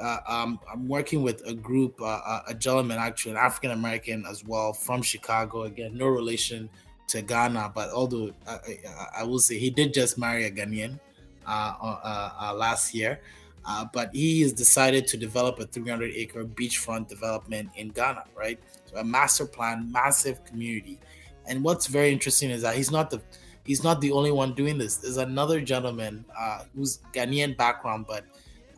Uh, 0.00 0.18
um, 0.26 0.58
I'm 0.70 0.88
working 0.88 1.22
with 1.22 1.46
a 1.46 1.54
group, 1.54 2.00
uh, 2.00 2.04
uh 2.04 2.42
a 2.48 2.54
gentleman 2.54 2.98
actually, 2.98 3.32
an 3.32 3.38
African 3.38 3.70
American 3.70 4.26
as 4.28 4.44
well 4.44 4.72
from 4.72 5.02
Chicago. 5.02 5.62
Again, 5.62 5.96
no 5.96 6.06
relation 6.08 6.68
to 7.08 7.22
Ghana, 7.22 7.72
but 7.74 7.90
although 7.90 8.32
I, 8.46 8.52
I, 8.52 9.20
I 9.20 9.22
will 9.22 9.38
say 9.38 9.56
he 9.58 9.70
did 9.70 9.94
just 9.94 10.18
marry 10.18 10.46
a 10.46 10.50
Ghanaian 10.50 10.98
uh, 11.46 11.74
uh, 11.80 12.30
uh, 12.40 12.54
last 12.54 12.94
year, 12.94 13.20
uh, 13.66 13.84
but 13.92 14.14
he 14.14 14.42
has 14.42 14.52
decided 14.52 15.06
to 15.08 15.16
develop 15.16 15.58
a 15.58 15.66
300 15.66 16.12
acre 16.14 16.44
beachfront 16.44 17.08
development 17.08 17.70
in 17.76 17.88
Ghana, 17.88 18.24
right? 18.36 18.58
So 18.86 18.96
a 18.96 19.04
master 19.04 19.46
plan, 19.46 19.90
massive 19.90 20.44
community. 20.44 20.98
And 21.46 21.62
what's 21.62 21.86
very 21.86 22.12
interesting 22.12 22.50
is 22.50 22.62
that 22.62 22.76
he's 22.76 22.90
not 22.90 23.10
the 23.10 23.20
he's 23.64 23.82
not 23.82 24.00
the 24.00 24.12
only 24.12 24.32
one 24.32 24.54
doing 24.54 24.78
this. 24.78 24.96
There's 24.96 25.16
another 25.16 25.60
gentleman 25.60 26.24
uh, 26.38 26.64
who's 26.74 27.00
Ghanaian 27.12 27.56
background, 27.56 28.06
but 28.08 28.24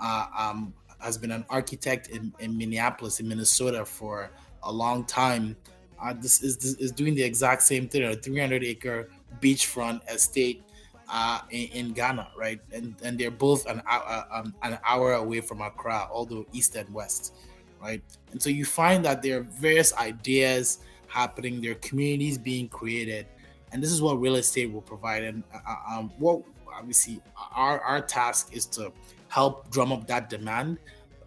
uh, 0.01 0.27
um, 0.37 0.73
has 1.01 1.19
been 1.19 1.31
an 1.31 1.45
architect 1.51 2.09
in, 2.09 2.33
in 2.39 2.57
Minneapolis, 2.57 3.21
in 3.21 3.29
Minnesota, 3.29 3.85
for 3.85 4.31
a 4.63 4.73
long 4.73 5.05
time 5.05 5.57
uh, 6.03 6.13
this 6.13 6.43
is 6.43 6.57
this 6.57 6.75
is 6.75 6.93
doing 6.93 7.15
the 7.15 7.23
exact 7.23 7.63
same 7.63 7.89
thing, 7.89 8.03
a 8.05 8.15
300 8.15 8.65
acre 8.65 9.09
beachfront 9.41 10.01
estate 10.13 10.63
uh, 11.09 11.41
in, 11.51 11.69
in, 11.69 11.93
Ghana, 11.93 12.29
right? 12.37 12.61
And 12.73 12.95
and 13.03 13.19
they're 13.19 13.31
both 13.31 13.67
an 13.67 13.83
hour 13.87 14.05
uh, 14.07 14.25
um, 14.33 14.55
an 14.63 14.79
hour 14.85 15.15
away 15.15 15.41
from 15.41 15.61
Accra, 15.61 16.09
although 16.11 16.47
east 16.53 16.75
and 16.77 16.93
west, 16.93 17.35
right? 17.81 18.03
And 18.33 18.43
so 18.43 18.51
you 18.51 18.65
find 18.65 19.05
that 19.05 19.23
there 19.23 19.39
are 19.39 19.43
various 19.43 19.95
ideas 19.95 20.79
happening, 21.07 21.61
there 21.61 21.73
are 21.73 21.77
communities 21.77 22.39
being 22.39 22.69
created, 22.69 23.27
and 23.73 23.83
this 23.83 23.93
is 23.93 24.03
what 24.03 24.21
real 24.21 24.37
estate 24.37 24.73
will 24.73 24.83
provide. 24.83 25.23
And 25.23 25.43
uh, 25.55 25.59
uh 25.67 25.99
um, 25.99 26.13
what 26.19 26.43
obviously 26.73 27.21
our 27.55 27.81
our 27.81 28.01
task 28.01 28.55
is 28.55 28.67
to 28.67 28.93
help 29.29 29.71
drum 29.71 29.93
up 29.93 30.07
that 30.07 30.29
demand. 30.29 30.79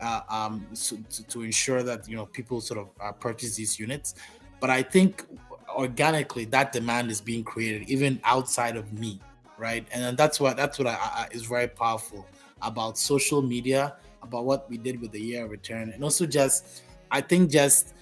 Uh, 0.02 0.22
um, 0.30 0.66
so, 0.72 0.96
to, 1.10 1.24
to, 1.28 1.42
ensure 1.42 1.84
that 1.84 2.08
you 2.08 2.16
know 2.16 2.26
people 2.26 2.62
sort 2.62 2.80
of 2.80 2.88
uh, 3.02 3.12
purchase 3.12 3.56
these 3.56 3.78
units, 3.78 4.16
but 4.62 4.70
I 4.70 4.82
think 4.82 5.26
organically 5.76 6.46
that 6.46 6.72
demand 6.72 7.12
is 7.12 7.22
being 7.22 7.44
created 7.44 7.90
even 7.90 8.20
outside 8.24 8.78
of 8.78 8.94
me, 8.94 9.20
right? 9.60 9.86
And 9.92 10.18
that's 10.18 10.40
what 10.40 10.58
that's 10.58 10.80
what 10.80 10.88
I, 10.88 10.94
I, 10.94 11.28
is 11.32 11.46
very 11.46 11.68
powerful 11.68 12.26
about 12.62 12.98
social 12.98 13.42
media, 13.42 13.96
about 14.24 14.46
what 14.46 14.70
we 14.70 14.78
did 14.78 15.00
with 15.02 15.12
the 15.12 15.22
year 15.22 15.46
return, 15.46 15.92
and 15.92 16.04
also 16.04 16.26
just 16.26 16.84
I 17.12 17.22
think 17.22 17.52
just 17.52 17.94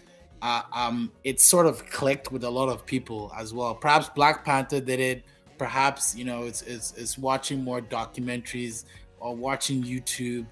uh, 0.41 0.61
um, 0.73 1.11
it 1.23 1.41
sort 1.41 1.65
of 1.65 1.85
clicked 1.89 2.31
with 2.31 2.43
a 2.43 2.49
lot 2.49 2.69
of 2.69 2.85
people 2.85 3.31
as 3.37 3.53
well. 3.53 3.73
Perhaps 3.75 4.09
Black 4.09 4.45
Panther 4.45 4.79
did 4.79 4.99
it. 4.99 5.23
Perhaps 5.57 6.15
you 6.15 6.25
know 6.25 6.43
it's 6.43 6.61
it's, 6.61 6.93
it's 6.95 7.17
watching 7.17 7.63
more 7.63 7.81
documentaries 7.81 8.85
or 9.19 9.35
watching 9.35 9.83
YouTube. 9.83 10.45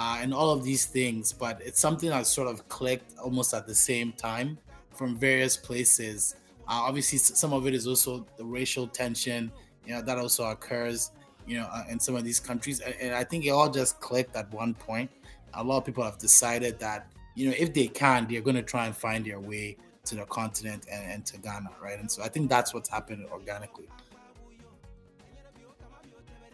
Uh, 0.00 0.18
and 0.20 0.32
all 0.32 0.50
of 0.50 0.62
these 0.62 0.84
things, 0.84 1.32
but 1.32 1.60
it's 1.64 1.80
something 1.80 2.10
that 2.10 2.24
sort 2.24 2.46
of 2.46 2.68
clicked 2.68 3.18
almost 3.18 3.52
at 3.52 3.66
the 3.66 3.74
same 3.74 4.12
time 4.12 4.56
from 4.94 5.16
various 5.16 5.56
places. 5.56 6.36
Uh, 6.68 6.84
obviously, 6.86 7.18
some 7.18 7.52
of 7.52 7.66
it 7.66 7.74
is 7.74 7.86
also 7.86 8.24
the 8.36 8.44
racial 8.44 8.86
tension, 8.86 9.50
you 9.88 9.94
know, 9.94 10.02
that 10.02 10.18
also 10.18 10.44
occurs, 10.44 11.12
you 11.46 11.56
know, 11.56 11.66
uh, 11.72 11.84
in 11.88 11.98
some 11.98 12.14
of 12.14 12.22
these 12.22 12.38
countries. 12.38 12.80
And, 12.80 13.14
I 13.14 13.24
think 13.24 13.46
it 13.46 13.50
all 13.50 13.70
just 13.70 13.98
clicked 14.00 14.36
at 14.36 14.52
one 14.52 14.74
point. 14.74 15.10
A 15.54 15.64
lot 15.64 15.78
of 15.78 15.86
people 15.86 16.04
have 16.04 16.18
decided 16.18 16.78
that, 16.80 17.10
you 17.34 17.48
know, 17.48 17.54
if 17.58 17.72
they 17.72 17.86
can, 17.88 18.26
they're 18.28 18.42
going 18.42 18.56
to 18.56 18.62
try 18.62 18.84
and 18.84 18.94
find 18.94 19.24
their 19.24 19.40
way 19.40 19.78
to 20.04 20.14
the 20.14 20.26
continent 20.26 20.86
and, 20.92 21.10
and 21.10 21.26
to 21.26 21.38
Ghana, 21.38 21.70
right? 21.82 21.98
And 21.98 22.10
so 22.10 22.22
I 22.22 22.28
think 22.28 22.50
that's 22.50 22.74
what's 22.74 22.90
happened 22.90 23.24
organically. 23.32 23.88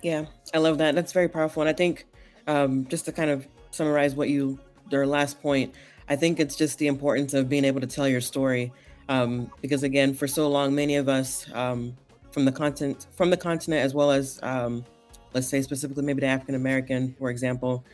Yeah, 0.01 0.27
I 0.55 0.59
love 0.59 0.79
that. 0.79 0.95
That's 0.95 1.13
very 1.13 1.29
powerful. 1.29 1.63
And 1.63 1.69
I 1.69 1.73
think 1.73 2.07
um, 2.47 2.87
just 2.87 3.05
to 3.07 3.13
kind 3.13 3.31
of 3.31 3.49
summarize 3.73 4.15
what 4.15 4.29
you, 4.29 4.61
their 4.91 5.09
last 5.09 5.43
point, 5.43 5.75
I 6.09 6.15
think 6.15 6.39
it's 6.39 6.55
just 6.55 6.79
the 6.79 6.87
importance 6.87 7.35
of 7.35 7.49
being 7.49 7.65
able 7.65 7.81
to 7.81 7.89
tell 7.89 8.07
your 8.07 8.21
story. 8.21 8.73
Um, 9.09 9.51
because 9.61 9.83
again, 9.83 10.15
for 10.15 10.29
so 10.29 10.49
long, 10.49 10.73
many 10.73 10.95
of 10.97 11.09
us 11.09 11.47
um, 11.53 11.97
from 12.35 12.45
the 12.45 12.53
continent, 12.53 13.07
from 13.15 13.31
the 13.31 13.37
continent, 13.37 13.83
as 13.83 13.95
well 13.95 14.11
as 14.11 14.41
um, 14.43 14.85
let's 15.33 15.47
say 15.47 15.63
specifically 15.63 16.03
maybe 16.03 16.21
the 16.21 16.27
African 16.27 16.57
American, 16.57 17.15
for 17.17 17.31
example, 17.31 17.85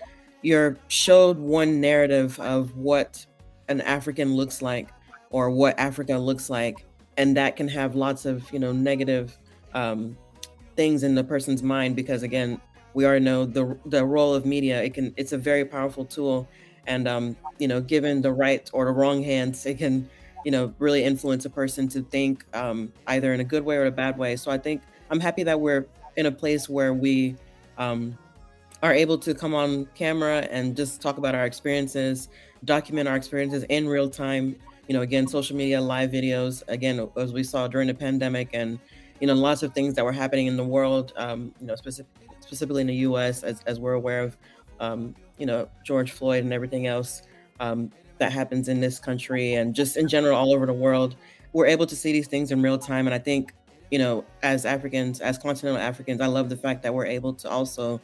you're 0.40 0.78
showed 0.88 1.38
one 1.38 1.80
narrative 1.80 2.40
of 2.40 2.74
what 2.74 3.24
an 3.68 3.82
African 3.82 4.34
looks 4.34 4.62
like 4.62 4.88
or 5.28 5.50
what 5.50 5.78
Africa 5.78 6.16
looks 6.18 6.48
like, 6.48 6.86
and 7.18 7.36
that 7.36 7.54
can 7.54 7.68
have 7.68 7.94
lots 7.94 8.24
of 8.24 8.50
you 8.50 8.58
know 8.58 8.72
negative 8.72 9.38
um, 9.74 10.16
things 10.74 11.02
in 11.02 11.14
the 11.14 11.22
person's 11.22 11.62
mind 11.62 11.94
because 11.94 12.22
again, 12.22 12.58
we 12.94 13.04
already 13.04 13.24
know 13.24 13.44
the 13.44 13.78
the 13.84 14.04
role 14.04 14.34
of 14.34 14.46
media. 14.46 14.82
It 14.82 14.94
can 14.94 15.12
it's 15.18 15.32
a 15.32 15.38
very 15.38 15.66
powerful 15.66 16.06
tool 16.06 16.48
and 16.86 17.06
um, 17.06 17.36
you 17.58 17.68
know 17.68 17.80
given 17.80 18.22
the 18.22 18.32
right 18.32 18.70
or 18.72 18.86
the 18.86 18.90
wrong 18.90 19.22
hands 19.22 19.66
it 19.66 19.76
can 19.76 20.08
you 20.44 20.50
know 20.50 20.72
really 20.78 21.04
influence 21.04 21.44
a 21.44 21.50
person 21.50 21.88
to 21.88 22.02
think 22.02 22.44
um, 22.54 22.92
either 23.06 23.32
in 23.34 23.40
a 23.40 23.44
good 23.44 23.64
way 23.64 23.76
or 23.76 23.86
a 23.86 23.90
bad 23.90 24.16
way. 24.18 24.36
So 24.36 24.50
i 24.50 24.58
think 24.58 24.82
i'm 25.10 25.20
happy 25.20 25.42
that 25.42 25.60
we're 25.60 25.86
in 26.16 26.26
a 26.26 26.32
place 26.32 26.68
where 26.68 26.94
we 26.94 27.36
um, 27.78 28.16
are 28.82 28.92
able 28.92 29.18
to 29.18 29.34
come 29.34 29.54
on 29.54 29.86
camera 29.94 30.48
and 30.50 30.76
just 30.76 31.00
talk 31.00 31.18
about 31.18 31.34
our 31.34 31.44
experiences 31.44 32.28
document 32.64 33.08
our 33.08 33.16
experiences 33.16 33.64
in 33.68 33.88
real 33.88 34.08
time 34.08 34.56
you 34.88 34.94
know 34.94 35.02
again 35.02 35.26
social 35.26 35.56
media 35.56 35.80
live 35.80 36.10
videos 36.10 36.62
again 36.68 37.08
as 37.16 37.32
we 37.32 37.42
saw 37.42 37.66
during 37.66 37.86
the 37.86 37.94
pandemic 37.94 38.50
and 38.52 38.78
you 39.20 39.26
know 39.26 39.34
lots 39.34 39.62
of 39.62 39.72
things 39.72 39.94
that 39.94 40.04
were 40.04 40.12
happening 40.12 40.46
in 40.46 40.56
the 40.56 40.64
world 40.64 41.12
um, 41.16 41.54
you 41.60 41.66
know 41.66 41.76
specific, 41.76 42.10
specifically 42.40 42.80
in 42.80 42.86
the 42.86 42.94
us 42.94 43.42
as, 43.42 43.62
as 43.66 43.78
we're 43.78 43.94
aware 43.94 44.22
of 44.22 44.36
um, 44.80 45.14
you 45.38 45.46
know 45.46 45.68
George 45.84 46.12
Floyd 46.12 46.44
and 46.44 46.52
everything 46.52 46.86
else. 46.86 47.22
Um, 47.60 47.90
that 48.20 48.32
happens 48.32 48.68
in 48.68 48.80
this 48.80 48.98
country 48.98 49.54
and 49.54 49.74
just 49.74 49.96
in 49.96 50.08
general 50.08 50.36
all 50.36 50.54
over 50.54 50.66
the 50.66 50.72
world. 50.72 51.16
We're 51.52 51.66
able 51.66 51.86
to 51.86 51.96
see 51.96 52.12
these 52.12 52.28
things 52.28 52.52
in 52.52 52.62
real 52.62 52.78
time, 52.78 53.06
and 53.06 53.14
I 53.14 53.18
think 53.18 53.52
you 53.90 53.98
know 53.98 54.24
as 54.42 54.64
Africans, 54.64 55.20
as 55.20 55.36
continental 55.36 55.80
Africans, 55.80 56.20
I 56.20 56.26
love 56.26 56.48
the 56.48 56.56
fact 56.56 56.82
that 56.84 56.94
we're 56.94 57.06
able 57.06 57.34
to 57.34 57.50
also 57.50 58.00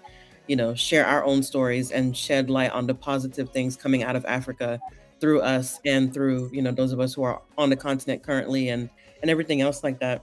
you 0.48 0.56
know 0.56 0.74
share 0.74 1.06
our 1.06 1.24
own 1.24 1.42
stories 1.42 1.92
and 1.92 2.16
shed 2.16 2.50
light 2.50 2.72
on 2.72 2.86
the 2.86 2.94
positive 2.94 3.50
things 3.50 3.76
coming 3.76 4.02
out 4.02 4.16
of 4.16 4.24
Africa 4.24 4.80
through 5.20 5.40
us 5.40 5.80
and 5.84 6.12
through 6.12 6.50
you 6.52 6.60
know 6.60 6.72
those 6.72 6.92
of 6.92 7.00
us 7.00 7.14
who 7.14 7.22
are 7.22 7.40
on 7.56 7.70
the 7.70 7.76
continent 7.76 8.22
currently 8.22 8.68
and 8.68 8.90
and 9.22 9.30
everything 9.30 9.60
else 9.60 9.84
like 9.84 10.00
that. 10.00 10.22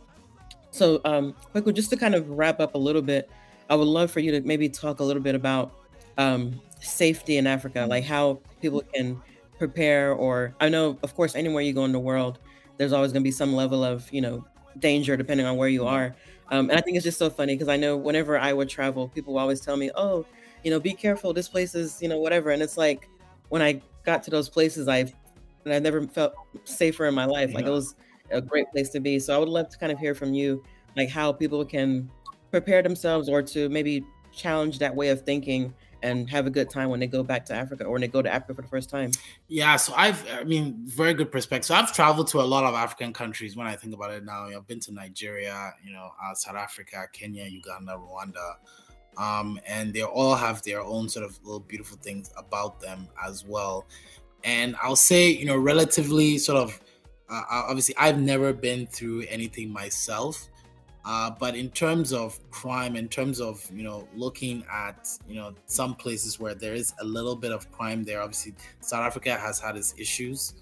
So 0.71 1.01
um, 1.05 1.33
quickly, 1.51 1.71
just 1.71 1.89
to 1.91 1.97
kind 1.97 2.15
of 2.15 2.29
wrap 2.29 2.59
up 2.59 2.75
a 2.75 2.77
little 2.77 3.01
bit, 3.01 3.29
I 3.69 3.75
would 3.75 3.87
love 3.87 4.11
for 4.11 4.19
you 4.19 4.31
to 4.31 4.41
maybe 4.41 4.69
talk 4.69 4.99
a 4.99 5.03
little 5.03 5.21
bit 5.21 5.35
about 5.35 5.71
um, 6.17 6.59
safety 6.79 7.37
in 7.37 7.47
Africa, 7.47 7.85
like 7.87 8.03
how 8.03 8.39
people 8.61 8.81
can 8.93 9.21
prepare. 9.57 10.13
Or 10.13 10.55
I 10.59 10.69
know, 10.69 10.97
of 11.03 11.15
course, 11.15 11.35
anywhere 11.35 11.61
you 11.61 11.73
go 11.73 11.85
in 11.85 11.91
the 11.91 11.99
world, 11.99 12.39
there's 12.77 12.93
always 12.93 13.11
going 13.11 13.23
to 13.23 13.27
be 13.27 13.31
some 13.31 13.53
level 13.53 13.83
of 13.83 14.11
you 14.11 14.21
know 14.21 14.45
danger 14.79 15.15
depending 15.15 15.45
on 15.45 15.57
where 15.57 15.69
you 15.69 15.85
are. 15.85 16.15
Um, 16.49 16.69
and 16.69 16.77
I 16.77 16.81
think 16.81 16.97
it's 16.97 17.03
just 17.03 17.19
so 17.19 17.29
funny 17.29 17.55
because 17.55 17.69
I 17.69 17.77
know 17.77 17.95
whenever 17.97 18.37
I 18.37 18.53
would 18.53 18.69
travel, 18.69 19.07
people 19.09 19.37
always 19.37 19.61
tell 19.61 19.77
me, 19.77 19.91
"Oh, 19.95 20.25
you 20.63 20.71
know, 20.71 20.79
be 20.79 20.93
careful. 20.93 21.33
This 21.33 21.47
place 21.47 21.75
is 21.75 22.01
you 22.01 22.07
know 22.09 22.19
whatever." 22.19 22.51
And 22.51 22.61
it's 22.61 22.77
like 22.77 23.09
when 23.49 23.61
I 23.61 23.81
got 24.05 24.23
to 24.23 24.31
those 24.31 24.49
places, 24.49 24.87
I've 24.87 25.13
and 25.65 25.73
I 25.73 25.79
never 25.79 26.05
felt 26.07 26.33
safer 26.65 27.05
in 27.05 27.13
my 27.13 27.25
life. 27.25 27.49
Yeah. 27.49 27.55
Like 27.57 27.65
it 27.65 27.71
was 27.71 27.95
a 28.31 28.41
great 28.41 28.69
place 28.71 28.89
to 28.89 28.99
be. 28.99 29.19
So 29.19 29.35
I 29.35 29.37
would 29.37 29.49
love 29.49 29.69
to 29.69 29.77
kind 29.77 29.91
of 29.91 29.99
hear 29.99 30.15
from 30.15 30.33
you, 30.33 30.63
like 30.95 31.09
how 31.09 31.31
people 31.31 31.63
can 31.65 32.09
prepare 32.51 32.81
themselves 32.81 33.29
or 33.29 33.41
to 33.41 33.69
maybe 33.69 34.05
challenge 34.31 34.79
that 34.79 34.95
way 34.95 35.09
of 35.09 35.21
thinking 35.21 35.73
and 36.03 36.29
have 36.29 36.45
a 36.45 36.49
good 36.49 36.69
time 36.69 36.89
when 36.89 36.99
they 36.99 37.07
go 37.07 37.23
back 37.23 37.45
to 37.45 37.55
Africa 37.55 37.85
or 37.85 37.93
when 37.93 38.01
they 38.01 38.07
go 38.07 38.21
to 38.21 38.31
Africa 38.31 38.53
for 38.53 38.61
the 38.61 38.67
first 38.67 38.89
time? 38.89 39.11
Yeah, 39.47 39.77
so 39.77 39.93
I've, 39.95 40.23
I 40.31 40.43
mean, 40.43 40.75
very 40.85 41.13
good 41.13 41.31
perspective. 41.31 41.65
So 41.65 41.75
I've 41.75 41.93
traveled 41.93 42.27
to 42.27 42.41
a 42.41 42.43
lot 42.43 42.65
of 42.65 42.75
African 42.75 43.13
countries 43.13 43.55
when 43.55 43.65
I 43.65 43.75
think 43.75 43.95
about 43.95 44.11
it 44.11 44.23
now. 44.23 44.45
I've 44.45 44.67
been 44.67 44.81
to 44.81 44.93
Nigeria, 44.93 45.73
you 45.83 45.93
know, 45.93 46.11
uh, 46.23 46.35
South 46.35 46.55
Africa, 46.55 47.07
Kenya, 47.13 47.45
Uganda, 47.45 47.93
Rwanda. 47.97 48.55
Um, 49.17 49.59
and 49.65 49.93
they 49.93 50.03
all 50.03 50.35
have 50.35 50.61
their 50.63 50.81
own 50.81 51.07
sort 51.07 51.25
of 51.25 51.39
little 51.43 51.59
beautiful 51.59 51.97
things 51.97 52.31
about 52.35 52.81
them 52.81 53.07
as 53.25 53.45
well. 53.45 53.85
And 54.43 54.75
I'll 54.83 54.95
say, 54.95 55.29
you 55.29 55.45
know, 55.45 55.57
relatively 55.57 56.37
sort 56.37 56.57
of, 56.61 56.81
uh, 57.29 57.43
obviously, 57.49 57.95
I've 57.97 58.19
never 58.19 58.51
been 58.51 58.87
through 58.87 59.25
anything 59.29 59.71
myself. 59.71 60.49
Uh, 61.05 61.31
but 61.37 61.55
in 61.55 61.69
terms 61.69 62.13
of 62.13 62.39
crime, 62.49 62.95
in 62.95 63.09
terms 63.09 63.41
of 63.41 63.69
you 63.73 63.83
know 63.83 64.07
looking 64.15 64.63
at 64.71 65.09
you 65.27 65.35
know 65.35 65.53
some 65.65 65.95
places 65.95 66.39
where 66.39 66.55
there 66.55 66.73
is 66.73 66.93
a 67.01 67.03
little 67.03 67.35
bit 67.35 67.51
of 67.51 67.69
crime 67.71 68.03
there, 68.03 68.21
obviously 68.21 68.53
South 68.79 69.01
Africa 69.01 69.35
has 69.35 69.59
had 69.59 69.75
its 69.75 69.93
issues 69.97 70.53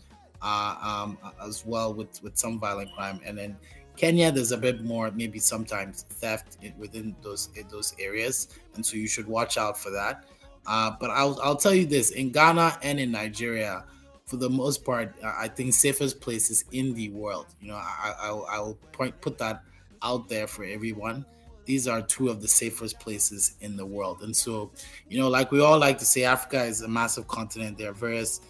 uh, 0.41 0.75
um, 0.81 1.17
as 1.45 1.63
well 1.65 1.93
with 1.93 2.21
with 2.23 2.37
some 2.37 2.59
violent 2.59 2.91
crime, 2.95 3.19
and 3.23 3.37
then 3.37 3.55
Kenya, 3.95 4.31
there's 4.31 4.51
a 4.51 4.57
bit 4.57 4.83
more, 4.83 5.11
maybe 5.11 5.37
sometimes 5.37 6.03
theft 6.09 6.57
within 6.77 7.15
those 7.21 7.49
those 7.69 7.93
areas, 7.99 8.47
and 8.75 8.83
so 8.83 8.97
you 8.97 9.07
should 9.07 9.27
watch 9.27 9.57
out 9.57 9.77
for 9.77 9.91
that. 9.91 10.23
Uh, 10.65 10.91
but 10.99 11.11
I'll 11.11 11.39
I'll 11.43 11.55
tell 11.55 11.73
you 11.73 11.85
this: 11.85 12.11
in 12.11 12.31
Ghana 12.31 12.79
and 12.81 12.99
in 12.99 13.11
Nigeria, 13.11 13.83
for 14.25 14.37
the 14.37 14.49
most 14.49 14.83
part, 14.83 15.13
I 15.23 15.47
think 15.47 15.73
safest 15.73 16.19
places 16.19 16.65
in 16.71 16.95
the 16.95 17.09
world. 17.09 17.47
You 17.61 17.67
know, 17.67 17.75
I 17.75 18.13
I, 18.19 18.29
I 18.29 18.59
will 18.59 18.79
point 18.91 19.19
put 19.21 19.37
that 19.37 19.63
out 20.03 20.27
there 20.27 20.47
for 20.47 20.63
everyone. 20.63 21.25
These 21.65 21.87
are 21.87 22.01
two 22.01 22.29
of 22.29 22.41
the 22.41 22.47
safest 22.47 22.99
places 22.99 23.55
in 23.61 23.77
the 23.77 23.85
world, 23.85 24.21
and 24.23 24.35
so 24.35 24.71
you 25.09 25.19
know, 25.19 25.29
like 25.29 25.51
we 25.51 25.61
all 25.61 25.77
like 25.77 25.97
to 25.99 26.05
say, 26.05 26.23
Africa 26.23 26.63
is 26.63 26.81
a 26.81 26.87
massive 26.87 27.27
continent. 27.27 27.77
There 27.77 27.89
are 27.89 27.93
various 27.93 28.41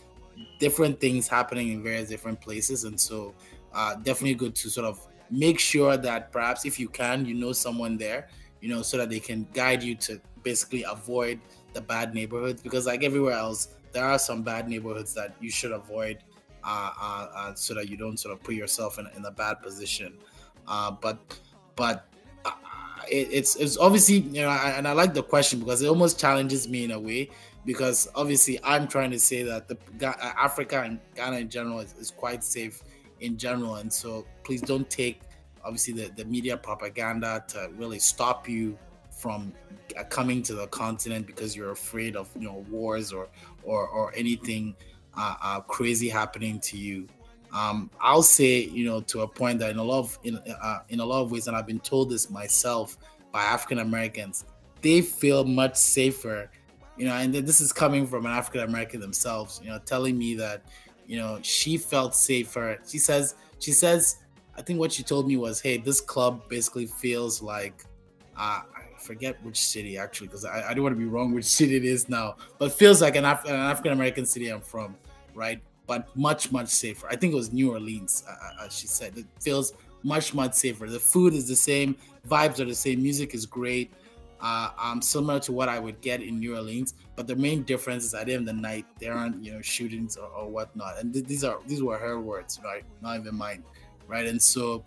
different 0.60 1.00
things 1.00 1.28
happening 1.28 1.70
in 1.70 1.84
various 1.84 2.10
different 2.10 2.40
places, 2.40 2.86
and 2.86 3.00
so 3.00 3.34
uh, 3.74 3.96
definitely 3.96 4.36
good 4.36 4.56
to 4.56 4.70
sort 4.70 4.88
of 4.88 5.06
make 5.30 5.60
sure 5.60 5.98
that 5.98 6.32
perhaps 6.32 6.66
if 6.66 6.80
you 6.80 6.90
can, 6.90 7.26
you 7.26 7.34
know 7.34 7.52
someone 7.52 7.98
there, 7.98 8.30
you 8.62 8.70
know, 8.70 8.82
so 8.82 8.98
that 8.98 9.10
they 9.10 9.20
can 9.20 9.48
guide 9.54 9.84
you 9.84 9.96
to 9.96 10.20
basically 10.44 10.84
avoid 10.84 11.40
the 11.74 11.82
bad 11.82 12.14
neighborhoods 12.14 12.62
because 12.62 12.86
like 12.86 13.04
everywhere 13.04 13.34
else 13.34 13.70
there 13.92 14.06
are 14.06 14.20
some 14.20 14.42
bad 14.42 14.68
neighborhoods 14.70 15.14
that 15.14 15.36
you 15.40 15.50
should 15.50 15.72
avoid 15.72 16.20
uh, 16.64 16.92
uh, 17.00 17.28
uh, 17.36 17.54
so 17.56 17.74
that 17.74 17.90
you 17.90 17.98
don't 17.98 18.18
sort 18.18 18.34
of 18.34 18.44
put 18.44 18.56
yourself 18.56 19.00
in, 19.00 19.08
in 19.16 19.26
a 19.26 19.32
bad 19.32 19.62
position 19.62 20.14
uh, 20.68 20.92
but 20.92 21.18
but 21.76 22.08
uh, 22.46 22.52
it, 23.10 23.28
it's 23.32 23.56
it's 23.56 23.78
obviously 23.78 24.20
you 24.20 24.42
know 24.42 24.50
I, 24.50 24.72
and 24.72 24.88
I 24.88 24.94
like 24.94 25.14
the 25.14 25.24
question 25.24 25.60
because 25.60 25.82
it 25.82 25.88
almost 25.88 26.20
challenges 26.20 26.68
me 26.68 26.84
in 26.84 26.92
a 26.92 27.00
way 27.00 27.30
because 27.66 28.08
obviously 28.16 28.60
I'm 28.64 28.88
trying 28.88 29.12
to 29.12 29.20
say 29.20 29.44
that 29.44 29.68
the 29.68 29.78
uh, 30.08 30.14
Africa 30.38 30.82
and 30.82 31.00
Ghana 31.16 31.38
in 31.38 31.50
general 31.50 31.80
is, 31.80 31.94
is 32.00 32.12
quite 32.12 32.44
safe 32.44 32.82
in 33.20 33.38
general 33.38 33.76
and 33.76 33.92
so 33.92 34.26
please 34.44 34.62
don't 34.62 34.90
take 34.90 35.22
obviously 35.64 35.94
the, 35.94 36.12
the 36.16 36.26
media 36.26 36.58
propaganda 36.58 37.44
to 37.50 37.70
really 37.76 38.00
stop 38.00 38.50
you 38.50 38.78
from 39.12 39.54
coming 40.10 40.42
to 40.42 40.54
the 40.54 40.68
continent 40.68 41.28
because 41.28 41.56
you're 41.56 41.72
afraid 41.72 42.16
of 42.16 42.30
you 42.36 42.48
know 42.48 42.66
wars 42.70 43.14
or 43.14 43.30
or 43.64 43.88
or 43.88 44.14
anything 44.16 44.76
uh, 45.16 45.36
uh, 45.42 45.60
crazy 45.62 46.10
happening 46.10 46.60
to 46.60 46.78
you. 46.78 47.08
Um, 47.54 47.90
I'll 48.00 48.24
say 48.24 48.62
you 48.62 48.86
know 48.86 49.02
to 49.02 49.22
a 49.22 49.28
point 49.28 49.60
that 49.60 49.72
in 49.72 49.78
a 49.78 49.84
lot 49.84 50.00
of 50.00 50.20
in 50.24 50.38
uh, 50.38 50.80
in 50.90 51.00
a 51.00 51.06
lot 51.06 51.22
of 51.22 51.32
ways, 51.32 51.48
and 51.48 51.56
I've 51.56 51.68
been 51.68 51.80
told 51.80 52.10
this 52.10 52.30
myself 52.30 52.98
by 53.32 53.44
African 53.44 53.80
Americans, 53.80 54.46
they 54.82 55.02
feel 55.02 55.44
much 55.44 55.76
safer. 55.76 56.50
You 56.98 57.06
know, 57.08 57.14
and 57.14 57.34
this 57.34 57.62
is 57.62 57.74
coming 57.74 58.06
from 58.06 58.26
an 58.26 58.32
African 58.32 58.62
American 58.62 59.00
themselves. 59.00 59.60
You 59.64 59.70
know, 59.70 59.80
telling 59.80 60.18
me 60.18 60.36
that 60.36 60.64
you 61.08 61.18
know 61.18 61.40
she 61.42 61.78
felt 61.78 62.16
safer. 62.16 62.80
She 62.88 63.00
says 63.00 63.36
she 63.60 63.72
says 63.72 64.18
I 64.58 64.62
think 64.62 64.80
what 64.80 64.92
she 64.92 65.04
told 65.04 65.28
me 65.28 65.38
was, 65.38 65.62
hey, 65.62 65.78
this 65.78 66.02
club 66.02 66.48
basically 66.50 66.86
feels 66.86 67.42
like 67.42 67.86
uh, 68.38 68.62
forget 69.00 69.44
which 69.44 69.60
city 69.60 69.98
actually, 69.98 70.28
because 70.28 70.46
I, 70.46 70.70
I 70.70 70.74
don't 70.74 70.84
want 70.84 70.96
to 70.96 71.00
be 71.00 71.06
wrong 71.06 71.34
which 71.34 71.46
city 71.60 71.76
it 71.76 71.86
is 71.86 72.10
now, 72.10 72.36
but 72.58 72.72
feels 72.72 73.02
like 73.02 73.16
an, 73.16 73.26
Af- 73.26 73.46
an 73.46 73.56
African 73.56 73.94
American 73.94 74.26
city 74.26 74.50
I'm 74.50 74.62
from, 74.62 74.96
right? 75.34 75.62
But 75.92 76.16
much, 76.16 76.54
much 76.54 76.70
safer. 76.70 77.06
I 77.10 77.18
think 77.18 77.34
it 77.34 77.36
was 77.36 77.52
New 77.52 77.74
Orleans, 77.74 78.24
uh, 78.26 78.32
uh, 78.32 78.66
as 78.66 78.72
she 78.80 78.88
said. 78.88 79.18
It 79.18 79.26
feels 79.42 79.74
much, 80.04 80.34
much 80.34 80.54
safer. 80.54 80.88
The 80.88 81.02
food 81.14 81.34
is 81.34 81.50
the 81.50 81.56
same, 81.56 81.98
vibes 82.26 82.62
are 82.62 82.66
the 82.74 82.80
same, 82.86 83.02
music 83.02 83.34
is 83.34 83.46
great. 83.46 83.92
Uh, 84.40 84.70
um, 84.86 85.02
similar 85.02 85.38
to 85.42 85.52
what 85.52 85.68
I 85.68 85.80
would 85.80 86.00
get 86.00 86.22
in 86.22 86.40
New 86.40 86.56
Orleans, 86.56 86.94
but 87.18 87.28
the 87.28 87.36
main 87.36 87.64
difference 87.64 88.06
is 88.06 88.14
at 88.14 88.28
the 88.28 88.34
end 88.36 88.48
of 88.48 88.56
the 88.56 88.62
night 88.62 88.86
there 89.00 89.14
aren't 89.14 89.44
you 89.44 89.52
know 89.54 89.62
shootings 89.62 90.16
or, 90.16 90.30
or 90.30 90.48
whatnot, 90.50 90.98
and 91.00 91.14
th- 91.14 91.26
these 91.26 91.44
are 91.44 91.60
these 91.68 91.84
were 91.84 91.98
her 91.98 92.20
words, 92.20 92.60
right? 92.64 92.84
Not 93.02 93.20
even 93.20 93.36
mine, 93.36 93.64
right? 94.08 94.26
And 94.26 94.42
so 94.42 94.84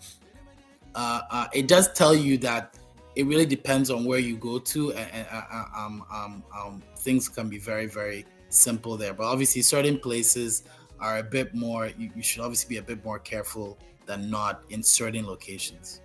uh, 0.94 1.20
uh, 1.30 1.46
it 1.52 1.68
does 1.68 1.92
tell 1.92 2.14
you 2.14 2.38
that 2.38 2.76
it 3.14 3.26
really 3.26 3.46
depends 3.46 3.90
on 3.90 4.04
where 4.04 4.18
you 4.18 4.36
go 4.36 4.58
to, 4.58 4.92
and, 4.94 5.10
and 5.12 5.26
uh, 5.30 5.42
uh, 5.52 5.64
um, 5.76 6.04
um, 6.12 6.44
um, 6.58 6.82
things 6.98 7.28
can 7.28 7.48
be 7.48 7.58
very, 7.58 7.86
very 7.86 8.26
simple 8.48 8.96
there. 8.96 9.14
But 9.14 9.26
obviously, 9.26 9.62
certain 9.62 9.98
places 9.98 10.64
are 11.04 11.18
a 11.18 11.22
bit 11.22 11.54
more. 11.54 11.90
You, 11.98 12.10
you 12.16 12.22
should 12.22 12.40
obviously 12.40 12.74
be 12.74 12.78
a 12.78 12.82
bit 12.82 13.04
more 13.04 13.18
careful 13.18 13.78
than 14.06 14.30
not 14.30 14.62
in 14.70 14.82
certain 14.82 15.26
locations. 15.26 16.00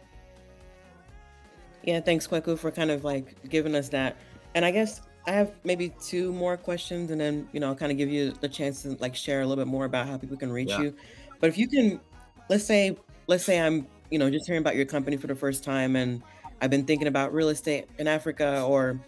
Yeah, 1.84 2.02
thanks, 2.02 2.28
Kweku, 2.28 2.60
for 2.60 2.70
kind 2.70 2.92
of 2.92 3.06
like 3.06 3.50
giving 3.50 3.76
us 3.76 3.88
that. 3.90 4.18
And 4.54 4.66
I 4.66 4.72
guess 4.72 5.02
I 5.26 5.32
have 5.32 5.54
maybe 5.64 5.94
two 6.02 6.34
more 6.34 6.58
questions, 6.58 7.12
and 7.12 7.20
then 7.20 7.48
you 7.54 7.62
know, 7.62 7.68
I'll 7.68 7.76
kind 7.76 7.92
of 7.92 7.98
give 7.98 8.10
you 8.10 8.32
the 8.42 8.50
chance 8.50 8.82
to 8.84 8.98
like 9.00 9.16
share 9.16 9.40
a 9.40 9.46
little 9.46 9.64
bit 9.64 9.72
more 9.72 9.86
about 9.86 10.06
how 10.08 10.18
people 10.18 10.36
can 10.36 10.52
reach 10.52 10.70
yeah. 10.70 10.82
you. 10.82 10.96
But 11.40 11.50
if 11.50 11.58
you 11.58 11.70
can, 11.70 12.02
let's 12.50 12.66
say, 12.66 12.98
let's 13.28 13.46
say 13.46 13.62
I'm, 13.62 13.88
you 14.12 14.20
know, 14.20 14.30
just 14.30 14.46
hearing 14.46 14.62
about 14.62 14.76
your 14.76 14.86
company 14.86 15.16
for 15.16 15.28
the 15.28 15.36
first 15.36 15.64
time, 15.64 15.96
and 15.96 16.22
I've 16.62 16.70
been 16.70 16.84
thinking 16.84 17.08
about 17.08 17.34
real 17.34 17.50
estate 17.50 17.88
in 17.98 18.08
Africa 18.08 18.64
or, 18.64 19.00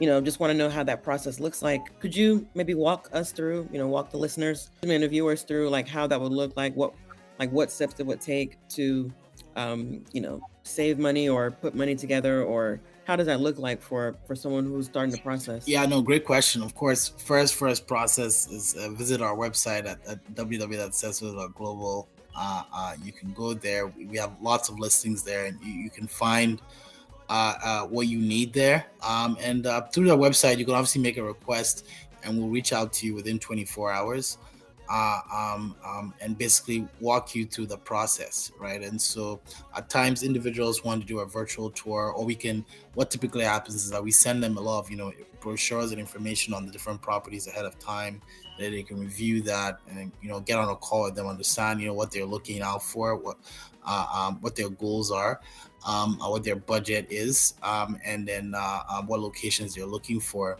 you 0.00 0.06
know, 0.06 0.20
just 0.20 0.40
want 0.40 0.50
to 0.50 0.56
know 0.56 0.70
how 0.70 0.82
that 0.82 1.02
process 1.02 1.38
looks 1.38 1.62
like. 1.62 1.98
Could 2.00 2.16
you 2.16 2.46
maybe 2.54 2.74
walk 2.74 3.08
us 3.12 3.32
through, 3.32 3.68
you 3.70 3.78
know, 3.78 3.86
walk 3.86 4.10
the 4.10 4.16
listeners 4.16 4.70
and 4.82 4.90
the 4.90 5.06
viewers 5.06 5.42
through 5.42 5.68
like 5.68 5.86
how 5.86 6.06
that 6.06 6.20
would 6.20 6.32
look 6.32 6.56
like, 6.56 6.74
what 6.74 6.94
like 7.38 7.52
what 7.52 7.70
steps 7.70 8.00
it 8.00 8.06
would 8.06 8.20
take 8.20 8.56
to 8.70 9.12
um, 9.56 10.02
you 10.12 10.20
know, 10.20 10.40
save 10.62 10.98
money 10.98 11.28
or 11.28 11.50
put 11.50 11.74
money 11.74 11.94
together? 11.94 12.42
Or 12.42 12.80
how 13.04 13.14
does 13.14 13.26
that 13.26 13.40
look 13.40 13.58
like 13.58 13.82
for 13.82 14.16
for 14.26 14.34
someone 14.34 14.64
who's 14.64 14.86
starting 14.86 15.12
the 15.12 15.18
process? 15.18 15.68
Yeah 15.68 15.84
no 15.84 16.00
great 16.00 16.24
question. 16.24 16.62
Of 16.62 16.74
course 16.74 17.12
first 17.18 17.54
first 17.54 17.86
process 17.86 18.50
is 18.50 18.74
uh, 18.74 18.88
visit 18.90 19.20
our 19.20 19.36
website 19.36 19.86
at, 19.86 19.98
at 20.06 20.34
www.global 20.34 22.08
uh, 22.36 22.62
uh, 22.72 22.94
you 23.02 23.12
can 23.12 23.32
go 23.32 23.54
there. 23.54 23.88
We 23.88 24.16
have 24.16 24.32
lots 24.40 24.68
of 24.68 24.78
listings 24.78 25.22
there 25.22 25.46
and 25.46 25.58
you, 25.62 25.72
you 25.72 25.90
can 25.90 26.06
find 26.06 26.62
uh, 27.30 27.54
uh, 27.62 27.86
what 27.86 28.08
you 28.08 28.18
need 28.18 28.52
there. 28.52 28.84
Um, 29.02 29.38
and 29.40 29.64
uh, 29.64 29.82
through 29.82 30.08
the 30.08 30.16
website, 30.16 30.58
you 30.58 30.64
can 30.64 30.74
obviously 30.74 31.00
make 31.00 31.16
a 31.16 31.22
request 31.22 31.86
and 32.24 32.36
we'll 32.36 32.48
reach 32.48 32.72
out 32.72 32.92
to 32.94 33.06
you 33.06 33.14
within 33.14 33.38
24 33.38 33.92
hours 33.92 34.36
uh, 34.90 35.20
um, 35.32 35.76
um, 35.86 36.12
and 36.20 36.36
basically 36.36 36.88
walk 37.00 37.34
you 37.36 37.46
through 37.46 37.66
the 37.66 37.78
process, 37.78 38.50
right? 38.58 38.82
And 38.82 39.00
so 39.00 39.40
at 39.76 39.88
times 39.88 40.24
individuals 40.24 40.84
want 40.84 41.00
to 41.02 41.06
do 41.06 41.20
a 41.20 41.26
virtual 41.26 41.70
tour, 41.70 42.12
or 42.16 42.24
we 42.24 42.34
can, 42.34 42.64
what 42.94 43.12
typically 43.12 43.44
happens 43.44 43.76
is 43.76 43.90
that 43.90 44.02
we 44.02 44.10
send 44.10 44.42
them 44.42 44.56
a 44.56 44.60
lot 44.60 44.80
of, 44.80 44.90
you 44.90 44.96
know, 44.96 45.12
brochures 45.38 45.92
and 45.92 46.00
information 46.00 46.52
on 46.52 46.66
the 46.66 46.72
different 46.72 47.00
properties 47.00 47.46
ahead 47.46 47.64
of 47.64 47.78
time 47.78 48.20
that 48.58 48.70
they 48.70 48.82
can 48.82 48.98
review 48.98 49.40
that 49.42 49.78
and, 49.88 50.10
you 50.20 50.28
know, 50.28 50.40
get 50.40 50.58
on 50.58 50.68
a 50.68 50.76
call 50.76 51.04
with 51.04 51.14
them, 51.14 51.28
understand, 51.28 51.80
you 51.80 51.86
know, 51.86 51.94
what 51.94 52.10
they're 52.10 52.26
looking 52.26 52.60
out 52.60 52.82
for, 52.82 53.14
what, 53.14 53.36
uh, 53.86 54.06
um, 54.12 54.38
what 54.40 54.56
their 54.56 54.68
goals 54.68 55.12
are 55.12 55.40
um, 55.86 56.18
what 56.18 56.44
their 56.44 56.56
budget 56.56 57.06
is, 57.10 57.54
um, 57.62 57.98
and 58.04 58.26
then 58.26 58.54
uh, 58.56 58.82
um, 58.90 59.06
what 59.06 59.20
locations 59.20 59.74
they're 59.74 59.86
looking 59.86 60.20
for. 60.20 60.58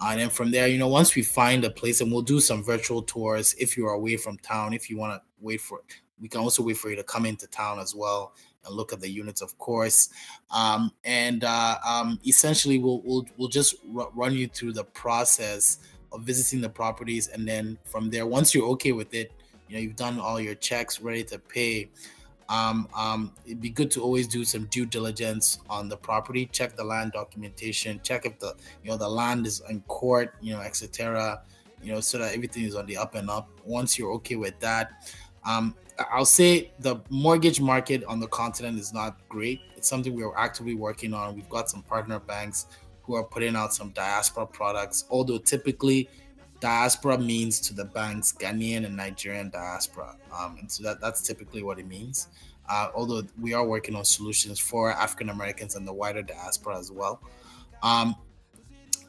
and 0.00 0.20
then 0.20 0.30
from 0.30 0.50
there, 0.50 0.66
you 0.68 0.78
know, 0.78 0.88
once 0.88 1.14
we 1.14 1.22
find 1.22 1.64
a 1.64 1.70
place, 1.70 2.00
and 2.00 2.10
we'll 2.10 2.22
do 2.22 2.40
some 2.40 2.62
virtual 2.62 3.02
tours 3.02 3.54
if 3.58 3.76
you're 3.76 3.92
away 3.92 4.16
from 4.16 4.38
town. 4.38 4.72
If 4.72 4.90
you 4.90 4.96
want 4.96 5.14
to 5.14 5.22
wait 5.40 5.60
for, 5.60 5.80
we 6.20 6.28
can 6.28 6.40
also 6.40 6.62
wait 6.62 6.76
for 6.76 6.90
you 6.90 6.96
to 6.96 7.04
come 7.04 7.26
into 7.26 7.46
town 7.46 7.78
as 7.78 7.94
well 7.94 8.34
and 8.64 8.74
look 8.74 8.92
at 8.92 9.00
the 9.00 9.10
units, 9.10 9.42
of 9.42 9.56
course. 9.58 10.08
Um, 10.50 10.92
and 11.04 11.44
uh, 11.44 11.76
um, 11.86 12.18
essentially, 12.26 12.78
we'll, 12.78 13.02
we'll 13.04 13.26
we'll 13.36 13.48
just 13.48 13.76
r- 13.96 14.08
run 14.14 14.34
you 14.34 14.48
through 14.48 14.72
the 14.72 14.84
process 14.84 15.78
of 16.12 16.22
visiting 16.22 16.60
the 16.60 16.68
properties, 16.68 17.28
and 17.28 17.46
then 17.46 17.78
from 17.84 18.10
there, 18.10 18.26
once 18.26 18.54
you're 18.54 18.68
okay 18.68 18.92
with 18.92 19.14
it, 19.14 19.32
you 19.68 19.76
know, 19.76 19.82
you've 19.82 19.96
done 19.96 20.20
all 20.20 20.40
your 20.40 20.54
checks, 20.54 21.00
ready 21.00 21.24
to 21.24 21.38
pay 21.38 21.90
um, 22.52 22.86
um, 22.94 23.32
it'd 23.46 23.62
be 23.62 23.70
good 23.70 23.90
to 23.92 24.02
always 24.02 24.28
do 24.28 24.44
some 24.44 24.66
due 24.66 24.84
diligence 24.84 25.58
on 25.70 25.88
the 25.88 25.96
property, 25.96 26.44
check 26.44 26.76
the 26.76 26.84
land 26.84 27.12
documentation, 27.12 27.98
check 28.02 28.26
if 28.26 28.38
the 28.38 28.54
you 28.84 28.90
know 28.90 28.98
the 28.98 29.08
land 29.08 29.46
is 29.46 29.62
in 29.70 29.80
court, 29.82 30.34
you 30.42 30.52
know, 30.52 30.60
etc. 30.60 31.40
You 31.82 31.94
know, 31.94 32.00
so 32.00 32.18
that 32.18 32.34
everything 32.34 32.64
is 32.64 32.74
on 32.74 32.84
the 32.84 32.98
up 32.98 33.14
and 33.14 33.30
up. 33.30 33.48
Once 33.64 33.98
you're 33.98 34.12
okay 34.12 34.36
with 34.36 34.60
that, 34.60 34.90
um, 35.46 35.74
I'll 36.12 36.26
say 36.26 36.72
the 36.78 36.96
mortgage 37.08 37.58
market 37.58 38.04
on 38.04 38.20
the 38.20 38.28
continent 38.28 38.78
is 38.78 38.92
not 38.92 39.16
great. 39.30 39.62
It's 39.74 39.88
something 39.88 40.14
we're 40.14 40.36
actively 40.36 40.74
working 40.74 41.14
on. 41.14 41.34
We've 41.34 41.48
got 41.48 41.70
some 41.70 41.82
partner 41.82 42.18
banks 42.18 42.66
who 43.04 43.14
are 43.14 43.24
putting 43.24 43.56
out 43.56 43.72
some 43.72 43.92
diaspora 43.92 44.46
products, 44.46 45.06
although 45.08 45.38
typically 45.38 46.06
diaspora 46.62 47.18
means 47.18 47.60
to 47.60 47.74
the 47.74 47.84
banks 47.84 48.32
Ghanaian 48.32 48.86
and 48.86 48.96
Nigerian 48.96 49.50
diaspora, 49.50 50.16
um, 50.32 50.56
and 50.60 50.70
so 50.70 50.84
that 50.84 51.00
that's 51.00 51.20
typically 51.20 51.62
what 51.64 51.78
it 51.80 51.86
means. 51.88 52.28
Uh, 52.70 52.88
although 52.94 53.22
we 53.40 53.52
are 53.52 53.66
working 53.66 53.96
on 53.96 54.04
solutions 54.04 54.60
for 54.60 54.92
African 54.92 55.28
Americans 55.28 55.74
and 55.74 55.86
the 55.86 55.92
wider 55.92 56.22
diaspora 56.22 56.78
as 56.78 56.92
well. 56.92 57.20
Um, 57.82 58.14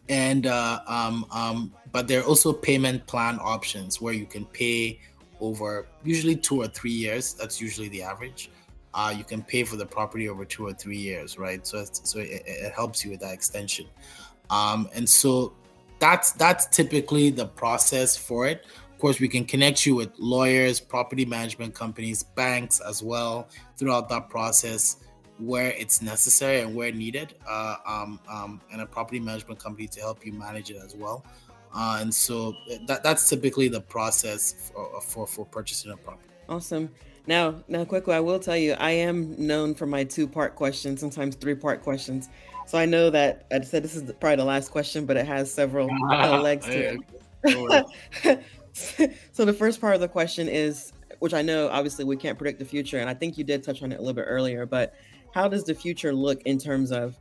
and 0.09 0.47
uh, 0.47 0.79
um, 0.87 1.25
um, 1.31 1.73
but 1.91 2.07
there 2.07 2.21
are 2.21 2.25
also 2.25 2.51
payment 2.51 3.05
plan 3.05 3.37
options 3.39 4.01
where 4.01 4.15
you 4.15 4.25
can 4.25 4.45
pay 4.47 4.99
over 5.39 5.85
usually 6.03 6.35
two 6.35 6.59
or 6.59 6.67
three 6.67 6.91
years. 6.91 7.35
That's 7.35 7.61
usually 7.61 7.89
the 7.89 8.01
average. 8.01 8.49
Uh, 8.95 9.13
you 9.15 9.23
can 9.23 9.43
pay 9.43 9.63
for 9.63 9.75
the 9.75 9.85
property 9.85 10.27
over 10.27 10.43
two 10.43 10.65
or 10.65 10.73
three 10.73 10.97
years, 10.97 11.37
right? 11.37 11.65
So 11.67 11.85
so 11.85 12.19
it, 12.19 12.41
it 12.45 12.73
helps 12.73 13.05
you 13.05 13.11
with 13.11 13.19
that 13.19 13.33
extension. 13.33 13.85
Um, 14.49 14.89
and 14.93 15.07
so 15.07 15.53
that's 16.03 16.33
that's 16.33 16.65
typically 16.65 17.29
the 17.29 17.45
process 17.45 18.17
for 18.17 18.45
it. 18.45 18.65
Of 18.91 18.97
course, 18.99 19.21
we 19.21 19.29
can 19.29 19.45
connect 19.45 19.85
you 19.85 19.95
with 19.95 20.11
lawyers, 20.17 20.81
property 20.81 21.25
management 21.25 21.73
companies, 21.73 22.23
banks 22.23 22.81
as 22.81 23.01
well 23.01 23.47
throughout 23.77 24.09
that 24.09 24.29
process 24.29 24.97
where 25.39 25.71
it's 25.71 26.01
necessary 26.01 26.59
and 26.59 26.75
where 26.75 26.91
needed, 26.91 27.35
uh, 27.49 27.77
um, 27.87 28.19
um, 28.29 28.61
and 28.71 28.81
a 28.81 28.85
property 28.85 29.19
management 29.19 29.59
company 29.59 29.87
to 29.87 29.99
help 30.01 30.25
you 30.25 30.33
manage 30.33 30.69
it 30.69 30.77
as 30.85 30.93
well. 30.93 31.25
Uh, 31.73 31.99
and 32.01 32.13
so 32.13 32.53
that, 32.87 33.01
that's 33.01 33.29
typically 33.29 33.67
the 33.67 33.81
process 33.81 34.71
for, 34.73 35.01
for, 35.01 35.25
for 35.25 35.45
purchasing 35.45 35.91
a 35.91 35.97
property. 35.97 36.29
Awesome. 36.49 36.89
Now, 37.25 37.63
now, 37.69 37.85
quickly, 37.85 38.13
I 38.13 38.19
will 38.19 38.39
tell 38.39 38.57
you, 38.57 38.73
I 38.73 38.91
am 38.91 39.35
known 39.37 39.73
for 39.73 39.85
my 39.85 40.03
two-part 40.03 40.55
questions, 40.55 40.99
sometimes 40.99 41.35
three-part 41.35 41.81
questions. 41.81 42.27
So 42.65 42.77
I 42.77 42.85
know 42.85 43.09
that 43.09 43.45
I 43.51 43.61
said 43.61 43.83
this 43.83 43.95
is 43.95 44.03
probably 44.19 44.37
the 44.37 44.45
last 44.45 44.69
question, 44.69 45.05
but 45.05 45.17
it 45.17 45.25
has 45.25 45.51
several 45.51 45.87
legs 46.09 46.65
to 46.65 46.97
it. 47.45 48.43
so 49.31 49.45
the 49.45 49.53
first 49.53 49.81
part 49.81 49.95
of 49.95 50.01
the 50.01 50.07
question 50.07 50.47
is, 50.47 50.93
which 51.19 51.33
I 51.33 51.41
know 51.41 51.69
obviously 51.69 52.05
we 52.05 52.17
can't 52.17 52.37
predict 52.37 52.59
the 52.59 52.65
future, 52.65 52.99
and 52.99 53.09
I 53.09 53.13
think 53.13 53.37
you 53.37 53.43
did 53.43 53.63
touch 53.63 53.83
on 53.83 53.91
it 53.91 53.95
a 53.95 53.99
little 53.99 54.13
bit 54.13 54.25
earlier, 54.27 54.65
but 54.65 54.95
how 55.33 55.47
does 55.47 55.63
the 55.63 55.73
future 55.73 56.13
look 56.13 56.41
in 56.43 56.57
terms 56.57 56.91
of 56.91 57.15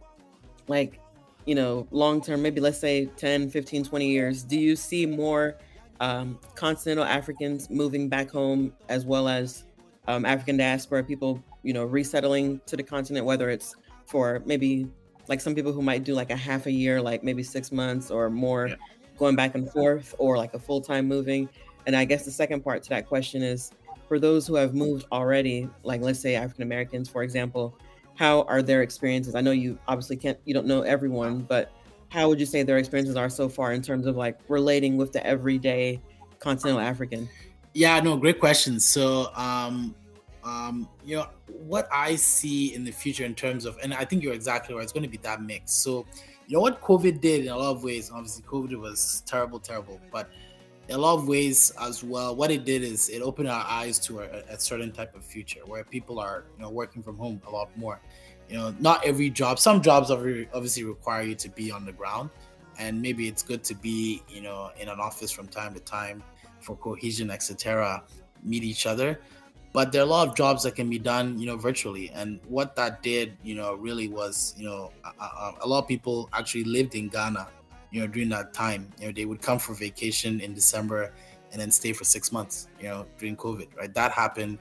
like, 0.68 1.01
you 1.45 1.55
know, 1.55 1.86
long 1.90 2.20
term, 2.20 2.43
maybe 2.43 2.61
let's 2.61 2.78
say 2.78 3.07
10, 3.16 3.51
15, 3.51 3.84
20 3.84 4.09
years? 4.09 4.43
Do 4.43 4.59
you 4.59 4.76
see 4.76 5.07
more 5.07 5.57
um, 6.01 6.38
continental 6.55 7.05
Africans 7.05 7.70
moving 7.70 8.09
back 8.09 8.30
home 8.30 8.72
as 8.88 9.07
well 9.07 9.28
as 9.28 9.64
um, 10.09 10.24
African 10.24 10.57
diaspora 10.57 11.05
people, 11.05 11.43
you 11.62 11.72
know, 11.72 11.84
resettling 11.84 12.61
to 12.66 12.76
the 12.76 12.82
continent, 12.82 13.24
whether 13.24 13.51
it's 13.51 13.76
for 14.07 14.43
maybe 14.45 14.88
like 15.29 15.41
some 15.41 15.55
people 15.55 15.73
who 15.73 15.83
might 15.83 16.05
do 16.05 16.14
like 16.14 16.31
a 16.31 16.37
half 16.37 16.66
a 16.66 16.73
year, 16.73 17.01
like 17.01 17.23
maybe 17.23 17.43
six 17.43 17.73
months 17.73 18.11
or 18.11 18.31
more, 18.31 18.68
yeah 18.68 18.77
going 19.23 19.37
back 19.37 19.55
and 19.55 19.70
forth 19.70 20.14
or 20.18 20.37
like 20.37 20.53
a 20.55 20.59
full 20.59 20.81
time 20.81 21.07
moving? 21.07 21.49
And 21.87 21.95
I 21.95 22.05
guess 22.05 22.25
the 22.25 22.31
second 22.31 22.62
part 22.62 22.83
to 22.85 22.89
that 22.91 23.07
question 23.07 23.43
is 23.43 23.70
for 24.09 24.18
those 24.18 24.47
who 24.49 24.57
have 24.57 24.75
moved 24.75 25.07
already, 25.12 25.68
like 25.85 26.01
let's 26.01 26.18
say 26.18 26.35
African 26.35 26.62
Americans, 26.62 27.09
for 27.09 27.23
example, 27.23 27.79
how 28.14 28.43
are 28.43 28.62
their 28.62 28.83
experiences? 28.83 29.37
I 29.37 29.41
know 29.41 29.53
you 29.53 29.79
obviously 29.89 30.16
can't, 30.16 30.39
you 30.45 30.55
don't 30.55 30.66
know 30.66 30.83
everyone, 30.83 31.43
but 31.43 31.70
how 32.09 32.29
would 32.29 32.39
you 32.39 32.47
say 32.47 32.64
their 32.64 32.79
experiences 32.79 33.16
are 33.16 33.31
so 33.31 33.49
far 33.49 33.73
in 33.73 33.81
terms 33.81 34.07
of 34.07 34.16
like 34.16 34.39
relating 34.49 34.97
with 34.97 35.12
the 35.12 35.25
everyday 35.27 36.01
continental 36.41 36.81
African? 36.81 37.29
Yeah, 37.75 38.01
no, 38.01 38.16
great 38.16 38.39
question. 38.39 38.81
So, 38.81 39.33
um, 39.35 39.95
um, 40.45 40.88
you 41.05 41.16
know, 41.16 41.28
what 41.47 41.88
I 41.93 42.16
see 42.16 42.74
in 42.74 42.84
the 42.84 42.90
future 42.90 43.24
in 43.24 43.34
terms 43.34 43.64
of, 43.64 43.78
and 43.82 43.95
I 43.95 44.05
think 44.05 44.22
you're 44.22 44.34
exactly 44.34 44.74
right, 44.74 44.82
it's 44.82 44.93
going 44.93 45.05
to 45.05 45.09
be 45.09 45.18
that 45.18 45.43
mix. 45.43 45.72
So, 45.72 46.07
you 46.49 46.57
know 46.57 46.61
what 46.61 46.80
COVID 46.80 47.20
did 47.20 47.45
in 47.45 47.49
a 47.49 47.57
lot 47.57 47.70
of 47.70 47.84
ways. 47.84 48.11
Obviously, 48.12 48.43
COVID 48.45 48.78
was 48.78 49.22
terrible, 49.26 49.59
terrible, 49.61 50.01
but 50.11 50.28
in 50.88 50.97
a 50.97 50.99
lot 50.99 51.14
of 51.14 51.28
ways 51.28 51.72
as 51.80 52.03
well, 52.03 52.34
what 52.34 52.51
it 52.51 52.64
did 52.64 52.82
is 52.82 53.09
it 53.09 53.22
opened 53.22 53.49
our 53.49 53.64
eyes 53.66 53.99
to 54.01 54.20
a, 54.20 54.24
a 54.49 54.59
certain 54.59 54.90
type 54.90 55.14
of 55.14 55.24
future 55.24 55.61
where 55.66 55.84
people 55.84 56.18
are, 56.18 56.45
you 56.57 56.62
know, 56.62 56.70
working 56.70 57.03
from 57.03 57.16
home 57.16 57.40
a 57.47 57.51
lot 57.51 57.74
more. 57.78 58.01
You 58.49 58.59
know, 58.59 58.74
not 58.80 59.07
every 59.07 59.30
job. 59.30 59.59
Some 59.59 59.80
jobs 59.80 60.11
obviously 60.11 60.84
require 60.84 61.22
you 61.22 61.34
to 61.36 61.49
be 61.49 61.70
on 61.70 61.86
the 61.86 61.93
ground, 61.93 62.30
and 62.78 63.01
maybe 63.01 63.28
it's 63.28 63.43
good 63.43 63.62
to 63.64 63.74
be, 63.74 64.22
you 64.28 64.43
know, 64.43 64.72
in 64.78 64.88
an 64.88 64.99
office 64.99 65.30
from 65.30 65.47
time 65.47 65.72
to 65.74 65.80
time 65.80 66.22
for 66.61 66.76
cohesion, 66.76 67.30
etc. 67.30 68.03
Meet 68.43 68.64
each 68.64 68.84
other 68.84 69.20
but 69.73 69.91
there 69.91 70.03
are 70.03 70.05
a 70.05 70.09
lot 70.09 70.29
of 70.29 70.35
jobs 70.35 70.62
that 70.62 70.75
can 70.75 70.89
be 70.91 70.99
done 70.99 71.39
you 71.39 71.47
know 71.47 71.57
virtually. 71.57 72.11
And 72.11 72.41
what 72.49 72.77
that 72.77 73.03
did 73.03 73.37
you 73.43 73.55
know 73.55 73.75
really 73.75 74.09
was 74.09 74.55
you 74.57 74.66
know 74.66 74.93
a, 75.05 75.53
a, 75.62 75.66
lot 75.66 75.81
of 75.81 75.89
people 75.89 76.29
actually 76.33 76.64
lived 76.64 76.95
in 76.95 77.09
ghana 77.09 77.49
you 77.91 78.01
know 78.01 78.07
during 78.07 78.29
that 78.31 78.53
time. 78.53 78.91
You 78.99 79.07
know 79.07 79.12
they 79.12 79.25
would 79.25 79.41
come 79.41 79.59
for 79.59 79.75
vacation 79.75 80.41
in 80.41 80.55
december 80.55 81.12
and 81.51 81.61
then 81.61 81.70
stay 81.70 81.93
for 81.93 82.05
six 82.05 82.33
months 82.33 82.68
you 82.81 82.89
know 82.89 83.07
during 83.18 83.37
covid 83.37 83.68
right? 83.77 83.93
That 83.95 84.12
happened 84.12 84.59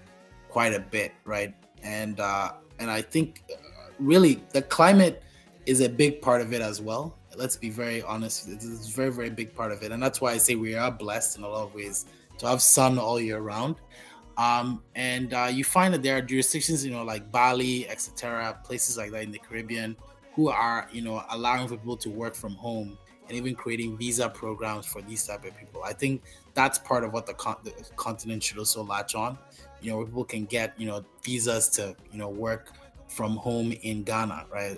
quite 0.50 0.74
a 0.74 0.80
bit 0.80 1.14
right? 1.26 1.54
And 1.84 2.20
uh 2.20 2.54
and 2.80 2.90
i 2.90 3.02
think 3.02 3.44
uh, 3.52 3.56
really 4.00 4.42
the 4.54 4.62
climate 4.62 5.24
is 5.66 5.82
a 5.82 5.90
big 5.90 6.22
part 6.22 6.42
of 6.42 6.54
it 6.54 6.62
as 6.62 6.82
well. 6.82 7.18
Let's 7.36 7.56
be 7.56 7.70
very 7.70 8.02
honest 8.04 8.48
it's 8.50 8.66
a 8.66 8.92
very 8.92 9.12
very 9.12 9.30
big 9.30 9.54
part 9.54 9.72
of 9.72 9.84
it. 9.84 9.92
And 9.92 10.02
that's 10.02 10.22
why 10.22 10.32
i 10.32 10.38
say 10.38 10.56
we 10.56 10.76
are 10.76 10.92
blessed 10.92 11.38
in 11.38 11.44
a 11.44 11.50
lot 11.50 11.64
of 11.64 11.76
ways 11.76 12.06
to 12.38 12.48
have 12.48 12.62
sun 12.62 12.98
all 12.98 13.20
year 13.20 13.40
round 13.40 13.76
um, 14.42 14.82
and 14.96 15.36
uh, 15.36 15.50
you 15.52 15.64
find 15.64 15.94
that 15.94 16.02
there 16.02 16.18
are 16.18 16.22
jurisdictions, 16.22 16.84
you 16.84 16.90
know, 16.90 17.04
like 17.04 17.32
Bali, 17.32 17.88
etc., 17.88 18.60
places 18.64 18.98
like 18.98 19.12
that 19.12 19.22
in 19.22 19.30
the 19.30 19.38
Caribbean, 19.38 19.96
who 20.34 20.50
are, 20.50 20.88
you 20.92 21.04
know, 21.04 21.24
allowing 21.30 21.68
for 21.68 21.78
people 21.78 21.96
to 21.98 22.10
work 22.10 22.34
from 22.34 22.56
home 22.56 22.98
and 23.28 23.38
even 23.38 23.54
creating 23.54 23.96
visa 23.98 24.28
programs 24.28 24.88
for 24.88 25.00
these 25.04 25.28
type 25.28 25.46
of 25.46 25.56
people. 25.60 25.84
I 25.84 25.94
think 25.94 26.24
that's 26.56 26.80
part 26.80 27.04
of 27.04 27.14
what 27.14 27.28
the, 27.28 27.36
con- 27.36 27.58
the 27.64 27.72
continent 27.98 28.42
should 28.42 28.58
also 28.58 28.84
latch 28.84 29.14
on. 29.14 29.38
You 29.80 29.92
know, 29.92 30.04
people 30.04 30.26
can 30.26 30.46
get, 30.46 30.74
you 30.76 30.88
know, 30.88 31.06
visas 31.22 31.70
to, 31.70 31.96
you 32.12 32.18
know, 32.18 32.30
work 32.30 32.72
from 33.10 33.36
home 33.36 33.74
in 33.84 34.02
Ghana, 34.02 34.48
right? 34.52 34.76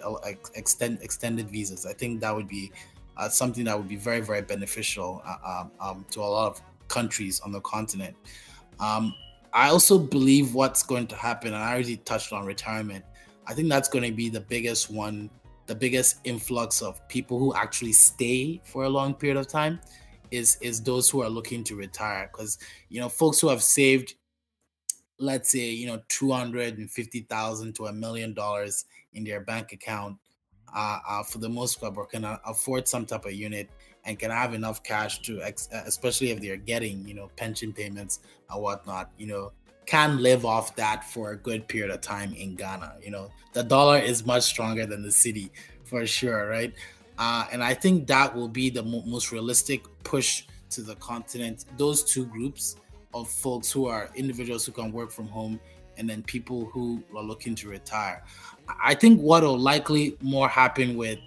Extend 0.55 0.99
extended 1.01 1.49
visas. 1.49 1.85
I 1.85 1.93
think 1.93 2.19
that 2.19 2.35
would 2.35 2.49
be 2.49 2.69
uh, 3.15 3.29
something 3.29 3.63
that 3.63 3.77
would 3.77 3.87
be 3.87 3.95
very, 3.95 4.19
very 4.19 4.41
beneficial 4.41 5.21
uh, 5.25 5.61
um, 5.61 5.71
um 5.79 6.05
to 6.11 6.19
a 6.19 6.25
lot 6.25 6.47
of 6.47 6.61
countries 6.89 7.39
on 7.39 7.53
the 7.53 7.61
continent. 7.61 8.17
Um, 8.81 9.15
I 9.53 9.69
also 9.69 9.99
believe 9.99 10.55
what's 10.55 10.81
going 10.81 11.07
to 11.07 11.15
happen, 11.15 11.53
and 11.53 11.63
I 11.63 11.73
already 11.73 11.97
touched 11.97 12.33
on 12.33 12.45
retirement. 12.45 13.05
I 13.45 13.53
think 13.53 13.69
that's 13.69 13.87
going 13.87 14.03
to 14.03 14.11
be 14.11 14.29
the 14.29 14.41
biggest 14.41 14.89
one, 14.89 15.29
the 15.67 15.75
biggest 15.75 16.17
influx 16.23 16.81
of 16.81 17.07
people 17.07 17.37
who 17.37 17.53
actually 17.53 17.93
stay 17.93 18.61
for 18.65 18.85
a 18.85 18.89
long 18.89 19.13
period 19.13 19.37
of 19.37 19.47
time 19.47 19.79
is 20.31 20.57
is 20.61 20.81
those 20.81 21.09
who 21.09 21.21
are 21.21 21.29
looking 21.29 21.63
to 21.65 21.75
retire. 21.75 22.29
Because 22.31 22.57
you 22.89 22.99
know, 22.99 23.09
folks 23.09 23.39
who 23.39 23.49
have 23.49 23.61
saved, 23.61 24.15
let's 25.19 25.51
say, 25.51 25.69
you 25.69 25.85
know, 25.85 26.01
two 26.09 26.31
hundred 26.31 26.79
and 26.79 26.89
fifty 26.89 27.21
thousand 27.21 27.75
to 27.75 27.85
a 27.85 27.93
million 27.93 28.33
dollars 28.33 28.85
in 29.13 29.23
their 29.23 29.41
bank 29.41 29.71
account, 29.71 30.17
uh, 30.75 30.97
uh, 31.07 31.21
for 31.21 31.37
the 31.37 31.49
most 31.49 31.79
part, 31.79 31.95
or 31.95 32.07
can 32.07 32.25
afford 32.45 32.87
some 32.87 33.05
type 33.05 33.25
of 33.25 33.33
unit 33.33 33.69
and 34.05 34.19
can 34.19 34.31
have 34.31 34.53
enough 34.53 34.83
cash 34.83 35.21
to, 35.21 35.39
especially 35.85 36.31
if 36.31 36.41
they're 36.41 36.57
getting, 36.57 37.07
you 37.07 37.13
know, 37.13 37.29
pension 37.35 37.71
payments 37.71 38.19
and 38.49 38.61
whatnot, 38.61 39.11
you 39.17 39.27
know, 39.27 39.51
can 39.85 40.21
live 40.21 40.45
off 40.45 40.75
that 40.75 41.03
for 41.03 41.31
a 41.31 41.37
good 41.37 41.67
period 41.67 41.91
of 41.91 42.01
time 42.01 42.33
in 42.33 42.55
Ghana. 42.55 42.95
You 43.01 43.11
know, 43.11 43.29
the 43.53 43.63
dollar 43.63 43.97
is 43.97 44.25
much 44.25 44.43
stronger 44.43 44.85
than 44.85 45.03
the 45.03 45.09
cedi 45.09 45.49
for 45.83 46.05
sure, 46.05 46.47
right? 46.47 46.73
Uh, 47.17 47.45
and 47.51 47.63
I 47.63 47.73
think 47.73 48.07
that 48.07 48.33
will 48.35 48.47
be 48.47 48.69
the 48.69 48.83
mo- 48.83 49.03
most 49.05 49.31
realistic 49.31 49.83
push 50.03 50.45
to 50.71 50.81
the 50.81 50.95
continent. 50.95 51.65
Those 51.77 52.03
two 52.03 52.25
groups 52.25 52.77
of 53.13 53.29
folks 53.29 53.71
who 53.71 53.85
are 53.85 54.09
individuals 54.15 54.65
who 54.65 54.71
can 54.71 54.91
work 54.91 55.11
from 55.11 55.27
home 55.27 55.59
and 55.97 56.09
then 56.09 56.23
people 56.23 56.65
who 56.65 57.03
are 57.15 57.21
looking 57.21 57.53
to 57.55 57.69
retire. 57.69 58.23
I 58.83 58.95
think 58.95 59.21
what 59.21 59.43
will 59.43 59.59
likely 59.59 60.17
more 60.21 60.47
happen 60.47 60.97
with 60.97 61.19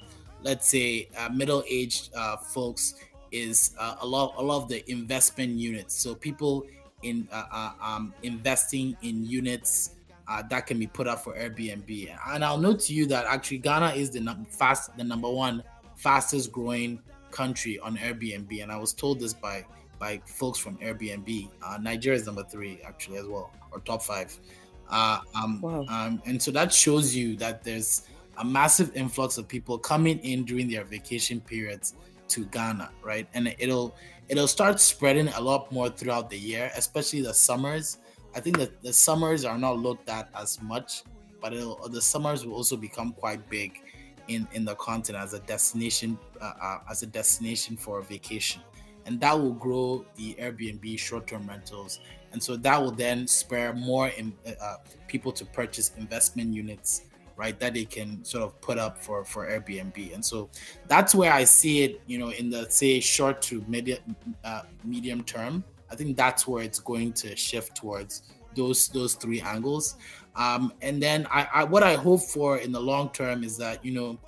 let's 0.47 0.69
say 0.69 1.09
uh, 1.19 1.29
middle-aged 1.29 2.15
uh, 2.15 2.37
folks 2.37 2.95
is 3.33 3.75
uh, 3.81 3.97
a 4.01 4.07
lot 4.07 4.35
a 4.39 4.43
lot 4.43 4.63
of 4.63 4.69
the 4.69 4.89
investment 4.91 5.59
units. 5.59 5.95
So 5.95 6.15
people 6.15 6.65
in 7.03 7.29
uh, 7.33 7.45
uh, 7.53 7.73
um, 7.83 8.15
investing 8.23 8.97
in 9.03 9.27
units 9.27 9.97
uh, 10.29 10.43
that 10.49 10.67
can 10.67 10.79
be 10.79 10.87
put 10.87 11.09
up 11.09 11.23
for 11.25 11.35
airbnb. 11.35 12.17
And 12.29 12.45
i'll 12.45 12.59
note 12.59 12.81
to 12.87 12.95
you 12.95 13.07
that 13.07 13.27
actually 13.27 13.59
ghana 13.59 13.91
is 13.91 14.11
the 14.11 14.21
num- 14.21 14.47
fast 14.49 14.97
the 14.97 15.05
number 15.05 15.31
one 15.31 15.63
fastest 15.97 16.53
growing 16.53 17.01
country 17.33 17.79
on 17.81 17.97
airbnb. 17.97 18.63
And 18.63 18.71
i 18.71 18.79
was 18.79 18.93
told 18.93 19.19
this 19.21 19.35
by 19.35 19.65
by 19.99 20.21
folks 20.27 20.59
from 20.59 20.77
airbnb. 20.79 21.51
Nigeria 21.81 22.19
is 22.21 22.27
number 22.27 22.45
three 22.45 22.81
actually 22.87 23.19
as 23.19 23.27
well 23.27 23.51
or 23.73 23.81
top 23.81 24.03
five. 24.03 24.39
Um, 24.89 25.61
wow. 25.61 25.85
um, 25.89 26.23
and 26.27 26.41
so 26.41 26.53
that 26.53 26.73
shows 26.73 27.17
you 27.17 27.37
that 27.39 27.65
there's 27.65 28.03
a 28.39 28.45
massive 28.45 28.95
influx 28.97 29.39
of 29.39 29.49
people 29.49 29.79
coming 29.79 30.19
in 30.19 30.45
during 30.45 30.69
their 30.69 30.85
vacation 30.85 31.41
periods 31.41 31.95
to 32.29 32.45
Ghana, 32.47 32.91
right? 33.03 33.29
And 33.35 33.55
it'll 33.59 33.95
it'll 34.29 34.49
start 34.49 34.81
spreading 34.81 35.29
a 35.29 35.41
lot 35.41 35.71
more 35.71 35.89
throughout 35.89 36.31
the 36.31 36.39
year, 36.39 36.71
especially 36.77 37.23
the 37.23 37.35
summers. 37.35 37.99
I 38.35 38.41
think 38.41 38.59
that 38.59 38.83
the 38.83 38.93
summers 38.93 39.45
are 39.45 39.57
not 39.57 39.79
looked 39.79 40.09
at 40.09 40.29
as 40.39 40.61
much, 40.61 41.05
but 41.41 41.53
the 41.91 42.03
summers 42.03 42.45
will 42.45 42.55
also 42.55 42.77
become 42.77 43.13
quite 43.13 43.49
big 43.49 43.81
in 44.29 44.47
in 44.53 44.65
the 44.65 44.75
continent 44.75 45.25
as 45.25 45.33
a 45.35 45.41
destination 45.41 46.19
uh, 46.41 46.53
uh, 46.61 46.79
as 46.91 47.03
a 47.03 47.07
destination 47.07 47.77
for 47.77 48.01
a 48.01 48.03
vacation, 48.03 48.61
and 49.07 49.21
that 49.21 49.39
will 49.39 49.55
grow 49.55 50.05
the 50.17 50.35
Airbnb 50.35 50.99
short-term 50.99 51.47
rentals, 51.47 52.01
and 52.33 52.43
so 52.43 52.57
that 52.57 52.83
will 52.83 52.91
then 52.91 53.27
spur 53.27 53.73
more 53.73 54.09
in, 54.09 54.33
uh, 54.61 54.77
people 55.07 55.31
to 55.33 55.45
purchase 55.45 55.93
investment 55.97 56.53
units 56.53 57.03
right 57.37 57.59
that 57.61 57.75
they 57.75 57.85
can 57.85 58.25
sort 58.25 58.45
of 58.45 58.61
put 58.61 58.79
up 58.79 58.99
for 59.03 59.25
for 59.25 59.47
airbnb 59.49 60.15
and 60.15 60.25
so 60.25 60.49
that's 60.89 61.15
where 61.15 61.33
i 61.33 61.45
see 61.45 61.83
it 61.85 62.01
you 62.07 62.19
know 62.19 62.31
in 62.31 62.51
the 62.51 62.69
say 62.71 63.01
short 63.01 63.41
to 63.43 63.65
medium 63.69 64.17
uh, 64.45 64.63
medium 64.85 65.23
term 65.23 65.63
i 65.91 65.95
think 65.95 66.17
that's 66.17 66.47
where 66.47 66.63
it's 66.63 66.79
going 66.79 67.13
to 67.13 67.35
shift 67.37 67.77
towards 67.77 68.23
those 68.55 68.89
those 68.89 69.15
three 69.15 69.41
angles 69.41 69.97
um, 70.37 70.73
and 70.83 71.03
then 71.03 71.27
I, 71.31 71.49
I 71.55 71.65
what 71.65 71.83
i 71.83 71.95
hope 71.95 72.23
for 72.23 72.59
in 72.59 72.73
the 72.73 72.81
long 72.81 73.11
term 73.11 73.45
is 73.45 73.57
that 73.59 73.85
you 73.85 73.93
know 73.93 74.19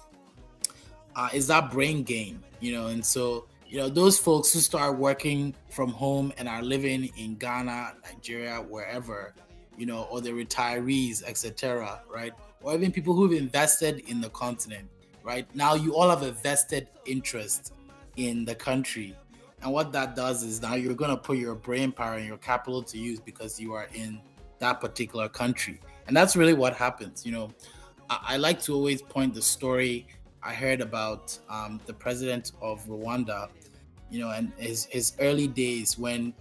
uh, 1.16 1.28
is 1.32 1.46
that 1.48 1.70
brain 1.70 2.02
gain 2.02 2.42
you 2.60 2.72
know 2.72 2.88
and 2.88 3.04
so 3.04 3.46
you 3.68 3.78
know, 3.78 3.88
those 3.88 4.18
folks 4.18 4.52
who 4.52 4.60
start 4.60 4.96
working 4.96 5.54
from 5.70 5.90
home 5.90 6.32
and 6.38 6.48
are 6.48 6.62
living 6.62 7.10
in 7.18 7.34
Ghana, 7.34 7.96
Nigeria, 8.02 8.56
wherever, 8.56 9.34
you 9.76 9.84
know, 9.84 10.04
or 10.10 10.20
the 10.20 10.30
retirees, 10.30 11.22
etc., 11.22 12.00
right? 12.12 12.32
Or 12.60 12.74
even 12.74 12.92
people 12.92 13.14
who've 13.14 13.32
invested 13.32 14.00
in 14.08 14.20
the 14.20 14.30
continent, 14.30 14.88
right? 15.22 15.46
Now 15.54 15.74
you 15.74 15.94
all 15.94 16.10
have 16.10 16.22
a 16.22 16.32
vested 16.32 16.88
interest 17.06 17.72
in 18.16 18.44
the 18.44 18.54
country. 18.54 19.16
And 19.62 19.72
what 19.72 19.92
that 19.92 20.14
does 20.14 20.42
is 20.42 20.60
now 20.62 20.74
you're 20.74 20.94
going 20.94 21.10
to 21.10 21.16
put 21.16 21.38
your 21.38 21.54
brain 21.54 21.92
power 21.92 22.14
and 22.16 22.26
your 22.26 22.36
capital 22.38 22.82
to 22.82 22.98
use 22.98 23.20
because 23.20 23.58
you 23.60 23.72
are 23.74 23.88
in 23.94 24.20
that 24.58 24.80
particular 24.80 25.28
country. 25.28 25.80
And 26.06 26.16
that's 26.16 26.36
really 26.36 26.54
what 26.54 26.74
happens. 26.74 27.24
You 27.24 27.32
know, 27.32 27.50
I, 28.10 28.18
I 28.22 28.36
like 28.36 28.60
to 28.62 28.74
always 28.74 29.02
point 29.02 29.34
the 29.34 29.42
story 29.42 30.06
I 30.42 30.54
heard 30.54 30.80
about 30.80 31.36
um, 31.48 31.80
the 31.86 31.92
president 31.92 32.52
of 32.62 32.84
Rwanda, 32.86 33.48
you 34.10 34.20
know, 34.20 34.30
and 34.30 34.52
his, 34.56 34.86
his 34.86 35.14
early 35.20 35.48
days 35.48 35.98
when 35.98 36.32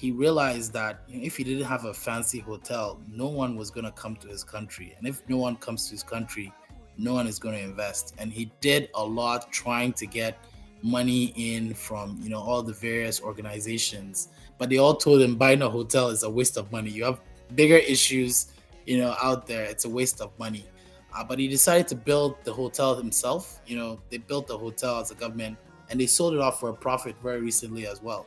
he 0.00 0.10
realized 0.12 0.72
that 0.72 1.02
you 1.08 1.18
know, 1.18 1.24
if 1.24 1.36
he 1.36 1.44
didn't 1.44 1.64
have 1.64 1.84
a 1.84 1.94
fancy 1.94 2.38
hotel, 2.38 3.00
no 3.12 3.28
one 3.28 3.56
was 3.56 3.70
going 3.70 3.84
to 3.84 3.92
come 3.92 4.16
to 4.16 4.28
his 4.28 4.42
country. 4.42 4.94
And 4.96 5.06
if 5.06 5.22
no 5.28 5.36
one 5.36 5.56
comes 5.56 5.86
to 5.86 5.92
his 5.92 6.02
country, 6.02 6.52
no 6.96 7.14
one 7.14 7.26
is 7.26 7.38
going 7.38 7.54
to 7.54 7.62
invest. 7.62 8.14
And 8.18 8.32
he 8.32 8.50
did 8.60 8.88
a 8.94 9.04
lot 9.04 9.52
trying 9.52 9.92
to 9.94 10.06
get 10.06 10.38
money 10.82 11.34
in 11.36 11.74
from 11.74 12.18
you 12.22 12.30
know 12.30 12.40
all 12.40 12.62
the 12.62 12.72
various 12.72 13.20
organizations 13.20 14.28
but 14.56 14.70
they 14.70 14.78
all 14.78 14.94
told 14.94 15.20
him 15.20 15.36
buying 15.36 15.60
a 15.60 15.68
hotel 15.68 16.08
is 16.08 16.22
a 16.22 16.30
waste 16.30 16.56
of 16.56 16.72
money 16.72 16.88
you 16.88 17.04
have 17.04 17.20
bigger 17.54 17.76
issues 17.76 18.46
you 18.86 18.96
know 18.96 19.14
out 19.22 19.46
there 19.46 19.64
it's 19.64 19.84
a 19.84 19.88
waste 19.88 20.22
of 20.22 20.30
money 20.38 20.64
uh, 21.12 21.24
but 21.24 21.38
he 21.38 21.48
decided 21.48 21.88
to 21.88 21.94
build 21.94 22.36
the 22.44 22.52
hotel 22.52 22.94
himself. 22.94 23.60
You 23.66 23.76
know, 23.76 24.00
they 24.10 24.18
built 24.18 24.46
the 24.46 24.56
hotel 24.56 25.00
as 25.00 25.10
a 25.10 25.14
government 25.14 25.58
and 25.88 26.00
they 26.00 26.06
sold 26.06 26.34
it 26.34 26.40
off 26.40 26.60
for 26.60 26.68
a 26.68 26.74
profit 26.74 27.16
very 27.22 27.40
recently 27.40 27.86
as 27.86 28.02
well. 28.02 28.26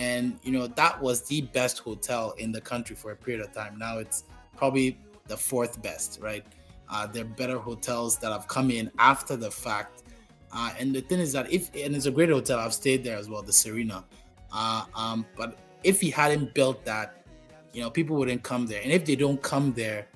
And, 0.00 0.38
you 0.42 0.50
know, 0.50 0.66
that 0.66 0.98
was 0.98 1.28
the 1.28 1.42
best 1.42 1.80
hotel 1.80 2.34
in 2.38 2.52
the 2.52 2.60
country 2.72 2.96
for 2.96 3.10
a 3.12 3.16
period 3.16 3.42
of 3.44 3.52
time. 3.52 3.78
Now 3.78 3.98
it's 3.98 4.24
probably 4.56 4.98
the 5.26 5.36
fourth 5.36 5.82
best, 5.82 6.18
right? 6.22 6.44
Uh, 6.88 7.06
there 7.06 7.22
are 7.22 7.28
better 7.28 7.58
hotels 7.58 8.16
that 8.20 8.32
have 8.32 8.48
come 8.48 8.70
in 8.70 8.90
after 8.98 9.36
the 9.36 9.50
fact. 9.50 10.04
Uh, 10.52 10.70
and 10.78 10.94
the 10.94 11.02
thing 11.02 11.20
is 11.20 11.32
that 11.34 11.52
if, 11.52 11.68
and 11.74 11.94
it's 11.94 12.06
a 12.06 12.10
great 12.10 12.30
hotel, 12.30 12.58
I've 12.58 12.72
stayed 12.72 13.04
there 13.04 13.18
as 13.18 13.28
well, 13.28 13.42
the 13.42 13.52
Serena. 13.52 14.02
Uh, 14.50 14.84
um, 14.96 15.26
but 15.36 15.58
if 15.84 16.00
he 16.00 16.08
hadn't 16.08 16.54
built 16.54 16.82
that, 16.86 17.22
you 17.74 17.82
know, 17.82 17.90
people 17.90 18.16
wouldn't 18.16 18.42
come 18.42 18.66
there. 18.66 18.80
And 18.82 18.90
if 18.90 19.04
they 19.04 19.16
don't 19.16 19.42
come 19.42 19.74
there, 19.74 20.06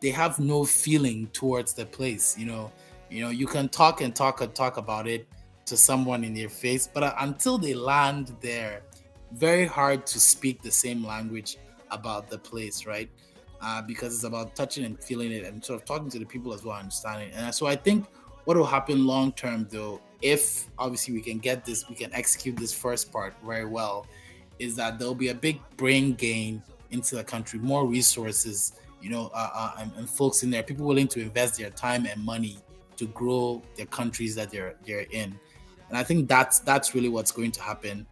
they 0.00 0.10
have 0.10 0.38
no 0.38 0.64
feeling 0.64 1.26
towards 1.32 1.74
the 1.74 1.84
place. 1.84 2.38
You 2.38 2.46
know, 2.46 2.70
you 3.10 3.22
know, 3.24 3.30
you 3.30 3.48
can 3.48 3.68
talk 3.68 4.02
and 4.02 4.14
talk 4.14 4.40
and 4.40 4.54
talk 4.54 4.76
about 4.76 5.08
it 5.08 5.26
to 5.66 5.76
someone 5.76 6.22
in 6.22 6.32
their 6.32 6.48
face, 6.48 6.86
but 6.86 7.02
uh, 7.02 7.14
until 7.18 7.58
they 7.58 7.74
land 7.74 8.36
there, 8.40 8.82
very 9.32 9.66
hard 9.66 10.06
to 10.06 10.20
speak 10.20 10.62
the 10.62 10.70
same 10.70 11.04
language 11.04 11.58
about 11.90 12.28
the 12.28 12.38
place, 12.38 12.86
right? 12.86 13.10
Uh, 13.60 13.80
because 13.82 14.14
it's 14.14 14.24
about 14.24 14.56
touching 14.56 14.84
and 14.84 15.02
feeling 15.02 15.30
it 15.30 15.44
and 15.44 15.64
sort 15.64 15.80
of 15.80 15.86
talking 15.86 16.10
to 16.10 16.18
the 16.18 16.26
people 16.26 16.52
as 16.52 16.64
well, 16.64 16.76
understanding. 16.76 17.30
And 17.32 17.54
so 17.54 17.66
I 17.66 17.76
think 17.76 18.06
what 18.44 18.56
will 18.56 18.66
happen 18.66 19.06
long 19.06 19.32
term, 19.32 19.68
though, 19.70 20.00
if 20.20 20.68
obviously 20.78 21.14
we 21.14 21.20
can 21.20 21.38
get 21.38 21.64
this, 21.64 21.88
we 21.88 21.94
can 21.94 22.12
execute 22.12 22.56
this 22.56 22.72
first 22.72 23.12
part 23.12 23.34
very 23.44 23.66
well, 23.66 24.06
is 24.58 24.74
that 24.76 24.98
there'll 24.98 25.14
be 25.14 25.28
a 25.28 25.34
big 25.34 25.60
brain 25.76 26.14
gain 26.14 26.62
into 26.90 27.14
the 27.14 27.24
country, 27.24 27.58
more 27.58 27.86
resources 27.86 28.72
you 29.02 29.10
know, 29.10 29.30
uh, 29.34 29.50
uh, 29.52 29.72
and, 29.80 29.92
and, 29.96 30.08
folks 30.08 30.44
in 30.44 30.50
there, 30.50 30.62
people 30.62 30.86
willing 30.86 31.08
to 31.08 31.20
invest 31.20 31.58
their 31.58 31.70
time 31.70 32.06
and 32.06 32.24
money 32.24 32.56
to 32.96 33.06
grow 33.08 33.60
their 33.76 33.86
countries 33.86 34.34
that 34.36 34.50
they're 34.50 34.76
they're 34.86 35.06
in, 35.10 35.38
and 35.88 35.98
I 35.98 36.04
think 36.04 36.28
that's 36.28 36.60
that's 36.60 36.94
really 36.94 37.08
what's 37.08 37.32
going 37.32 37.50
to 37.52 37.60
happen 37.60 38.06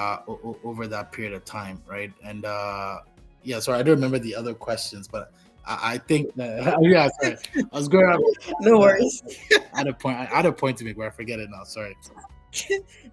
uh, 0.00 0.22
o- 0.28 0.58
over 0.64 0.86
that 0.86 1.12
period 1.12 1.34
of 1.34 1.44
time, 1.44 1.82
right? 1.86 2.12
And 2.24 2.44
uh, 2.44 3.00
yeah, 3.42 3.58
sorry, 3.60 3.78
I 3.78 3.82
don't 3.82 3.96
remember 3.96 4.18
the 4.18 4.34
other 4.34 4.54
questions, 4.54 5.06
but 5.06 5.32
I, 5.66 5.94
I 5.94 5.98
think 5.98 6.34
that, 6.36 6.78
yeah, 6.82 7.08
sorry, 7.20 7.36
I 7.56 7.76
was 7.76 7.88
going. 7.88 8.06
On, 8.06 8.22
no 8.60 8.78
worries. 8.78 9.22
I 9.74 9.78
had 9.78 9.88
a 9.88 9.92
point. 9.92 10.18
I 10.18 10.24
had 10.24 10.46
a 10.46 10.52
point 10.52 10.78
to 10.78 10.84
make, 10.84 10.96
where 10.96 11.08
I 11.08 11.10
forget 11.10 11.38
it 11.38 11.50
now. 11.50 11.64
Sorry. 11.64 11.96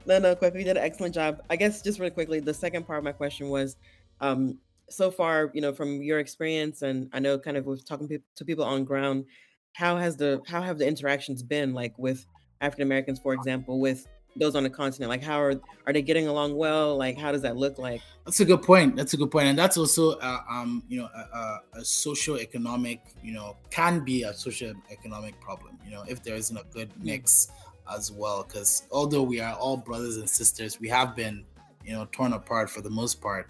no, 0.05 0.19
no, 0.19 0.35
quick. 0.35 0.53
You 0.55 0.63
did 0.63 0.77
an 0.77 0.83
excellent 0.83 1.13
job. 1.13 1.41
I 1.49 1.55
guess 1.55 1.81
just 1.81 1.99
really 1.99 2.11
quickly, 2.11 2.39
the 2.39 2.53
second 2.53 2.88
part 2.88 2.99
of 2.99 3.03
my 3.03 3.11
question 3.11 3.49
was, 3.49 3.75
um, 4.21 4.57
so 4.89 5.11
far, 5.11 5.51
you 5.53 5.61
know, 5.61 5.73
from 5.73 6.01
your 6.01 6.19
experience, 6.19 6.81
and 6.81 7.09
I 7.11 7.19
know 7.19 7.38
kind 7.38 7.57
of 7.57 7.65
with 7.65 7.85
talking 7.85 8.07
to 8.07 8.45
people 8.45 8.63
on 8.63 8.85
ground, 8.85 9.25
how 9.73 9.97
has 9.97 10.15
the 10.15 10.41
how 10.47 10.61
have 10.61 10.77
the 10.77 10.88
interactions 10.88 11.43
been 11.43 11.73
like 11.73 11.97
with 11.99 12.25
African 12.61 12.88
Americans, 12.88 13.19
for 13.19 13.33
example, 13.33 13.81
with 13.81 14.07
those 14.39 14.55
on 14.55 14.63
the 14.63 14.69
continent? 14.69 15.09
Like, 15.09 15.23
how 15.23 15.39
are 15.41 15.55
are 15.85 15.93
they 15.93 16.01
getting 16.01 16.27
along 16.27 16.55
well? 16.55 16.97
Like, 16.97 17.17
how 17.17 17.31
does 17.31 17.41
that 17.41 17.57
look 17.57 17.77
like? 17.77 18.01
That's 18.25 18.39
a 18.39 18.45
good 18.45 18.61
point. 18.61 18.95
That's 18.95 19.13
a 19.13 19.17
good 19.17 19.31
point, 19.31 19.47
and 19.47 19.57
that's 19.57 19.77
also, 19.77 20.17
uh, 20.19 20.39
um, 20.49 20.83
you 20.88 20.99
know, 20.99 21.09
a, 21.15 21.38
a, 21.38 21.61
a 21.79 21.85
socio-economic, 21.85 23.01
you 23.23 23.33
know, 23.33 23.57
can 23.69 24.03
be 24.03 24.23
a 24.23 24.33
social 24.33 24.73
economic 24.91 25.39
problem. 25.39 25.77
You 25.85 25.91
know, 25.91 26.03
if 26.07 26.23
there 26.23 26.35
isn't 26.35 26.57
a 26.57 26.65
good 26.71 26.89
mm. 26.89 27.05
mix 27.05 27.51
as 27.93 28.11
well, 28.11 28.43
because 28.43 28.83
although 28.91 29.23
we 29.23 29.39
are 29.39 29.53
all 29.55 29.77
brothers 29.77 30.17
and 30.17 30.29
sisters, 30.29 30.79
we 30.79 30.89
have 30.89 31.15
been, 31.15 31.45
you 31.85 31.93
know, 31.93 32.07
torn 32.11 32.33
apart 32.33 32.69
for 32.69 32.81
the 32.81 32.89
most 32.89 33.21
part 33.21 33.49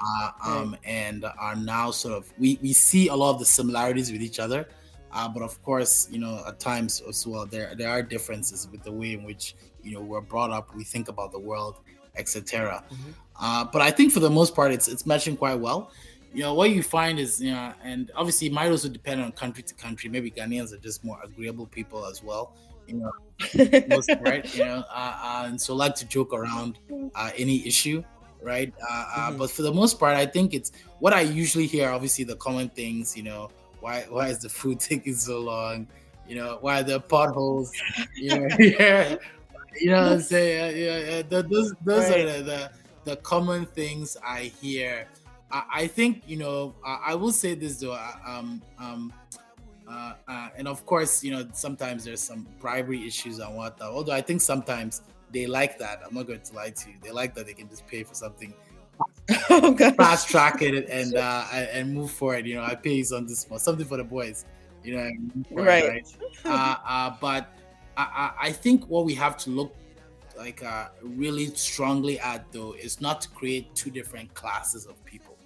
uh, 0.00 0.30
um, 0.44 0.76
and 0.84 1.24
are 1.38 1.56
now 1.56 1.90
sort 1.90 2.14
of 2.14 2.32
we, 2.38 2.58
we 2.62 2.72
see 2.72 3.08
a 3.08 3.14
lot 3.14 3.30
of 3.30 3.38
the 3.38 3.44
similarities 3.44 4.10
with 4.10 4.22
each 4.22 4.38
other 4.38 4.68
uh, 5.12 5.28
but 5.28 5.42
of 5.42 5.62
course 5.62 6.08
you 6.10 6.18
know 6.18 6.42
at 6.46 6.58
times 6.58 7.02
as 7.08 7.26
well 7.26 7.46
there 7.46 7.74
there 7.76 7.88
are 7.88 8.02
differences 8.02 8.68
with 8.70 8.82
the 8.82 8.92
way 8.92 9.12
in 9.14 9.22
which 9.24 9.54
you 9.82 9.92
know 9.92 10.00
we're 10.00 10.20
brought 10.20 10.50
up 10.50 10.74
we 10.74 10.84
think 10.84 11.08
about 11.08 11.32
the 11.32 11.38
world 11.38 11.76
etc 12.16 12.82
mm-hmm. 12.90 13.10
uh, 13.40 13.64
but 13.64 13.82
i 13.82 13.90
think 13.90 14.12
for 14.12 14.20
the 14.20 14.30
most 14.30 14.54
part 14.54 14.72
it's 14.72 14.88
it's 14.88 15.06
matching 15.06 15.36
quite 15.36 15.58
well 15.58 15.90
you 16.32 16.42
know 16.42 16.54
what 16.54 16.70
you 16.70 16.82
find 16.82 17.18
is 17.18 17.40
you 17.40 17.50
know 17.50 17.72
and 17.82 18.10
obviously 18.14 18.46
it 18.46 18.52
might 18.52 18.70
also 18.70 18.88
depend 18.88 19.20
on 19.20 19.32
country 19.32 19.62
to 19.62 19.74
country 19.74 20.08
maybe 20.08 20.30
ghanaians 20.30 20.72
are 20.72 20.78
just 20.78 21.04
more 21.04 21.18
agreeable 21.24 21.66
people 21.66 22.06
as 22.06 22.22
well 22.22 22.52
you 22.86 22.94
know 22.94 23.12
most, 23.88 24.10
right 24.20 24.54
you 24.54 24.64
know 24.64 24.84
uh, 24.90 25.14
uh, 25.22 25.44
and 25.46 25.60
so 25.60 25.74
like 25.74 25.94
to 25.94 26.04
joke 26.06 26.32
around 26.34 26.78
uh, 27.14 27.30
any 27.36 27.66
issue 27.66 28.02
right? 28.42 28.72
Uh, 28.80 28.86
uh, 28.90 29.28
mm-hmm. 29.28 29.38
But 29.38 29.50
for 29.50 29.62
the 29.62 29.72
most 29.72 29.98
part, 29.98 30.16
I 30.16 30.26
think 30.26 30.54
it's 30.54 30.72
what 30.98 31.12
I 31.12 31.22
usually 31.22 31.66
hear. 31.66 31.90
Obviously, 31.90 32.24
the 32.24 32.36
common 32.36 32.68
things, 32.68 33.16
you 33.16 33.22
know, 33.22 33.50
why 33.80 34.06
why 34.08 34.28
is 34.28 34.38
the 34.38 34.48
food 34.48 34.80
taking 34.90 35.14
so 35.14 35.40
long? 35.40 35.86
You 36.28 36.36
know, 36.36 36.58
why 36.60 36.80
are 36.80 36.82
there 36.82 37.00
potholes? 37.00 37.72
You 38.14 38.38
know, 38.38 38.48
yeah, 38.58 39.16
you 39.78 39.90
know 39.90 40.02
what 40.02 40.12
I'm 40.12 40.20
saying? 40.20 40.76
Yeah, 40.76 41.16
yeah, 41.16 41.22
those 41.22 41.74
those 41.84 42.10
right. 42.10 42.20
are 42.20 42.38
the, 42.38 42.42
the, 42.42 42.70
the 43.04 43.16
common 43.16 43.66
things 43.66 44.16
I 44.24 44.52
hear. 44.60 45.08
I, 45.50 45.64
I 45.72 45.86
think 45.88 46.22
you 46.26 46.36
know 46.36 46.74
I, 46.86 47.00
I, 47.08 47.14
will 47.16 47.32
say 47.32 47.54
this 47.54 47.80
though. 47.80 47.98
Um, 48.26 48.62
um, 48.78 49.12
uh, 49.90 50.14
uh, 50.28 50.48
and 50.56 50.68
of 50.68 50.86
course, 50.86 51.24
you 51.24 51.32
know, 51.32 51.48
sometimes 51.52 52.04
there's 52.04 52.20
some 52.20 52.46
bribery 52.60 53.04
issues 53.06 53.40
and 53.40 53.56
whatnot. 53.56 53.90
Although 53.90 54.12
I 54.12 54.20
think 54.20 54.40
sometimes 54.40 55.02
they 55.32 55.46
like 55.46 55.78
that. 55.78 56.00
I'm 56.06 56.14
not 56.14 56.26
going 56.26 56.40
to 56.40 56.54
lie 56.54 56.70
to 56.70 56.88
you. 56.90 56.96
They 57.02 57.10
like 57.10 57.34
that 57.34 57.46
they 57.46 57.54
can 57.54 57.68
just 57.68 57.86
pay 57.86 58.04
for 58.04 58.14
something, 58.14 58.54
oh, 59.50 59.76
fast 59.96 60.28
track 60.28 60.62
it, 60.62 60.88
and 60.88 61.14
uh, 61.14 61.44
and 61.52 61.94
move 61.94 62.10
forward. 62.10 62.46
You 62.46 62.56
know, 62.56 62.62
I 62.62 62.74
pay 62.74 62.94
you 62.94 63.04
this 63.04 63.40
small, 63.40 63.58
something 63.58 63.86
for 63.86 63.96
the 63.96 64.04
boys. 64.04 64.44
You 64.82 64.96
know, 64.96 65.10
right? 65.50 65.88
right? 65.88 66.16
uh, 66.44 66.76
uh, 66.86 67.16
but 67.20 67.52
I, 67.96 68.32
I 68.40 68.52
think 68.52 68.88
what 68.88 69.04
we 69.04 69.14
have 69.14 69.36
to 69.38 69.50
look 69.50 69.74
like 70.36 70.64
uh, 70.64 70.88
really 71.02 71.46
strongly 71.54 72.18
at 72.18 72.50
though 72.50 72.72
is 72.72 73.00
not 73.00 73.20
to 73.22 73.28
create 73.30 73.74
two 73.74 73.90
different 73.90 74.32
classes 74.34 74.86
of 74.86 75.02
people, 75.04 75.36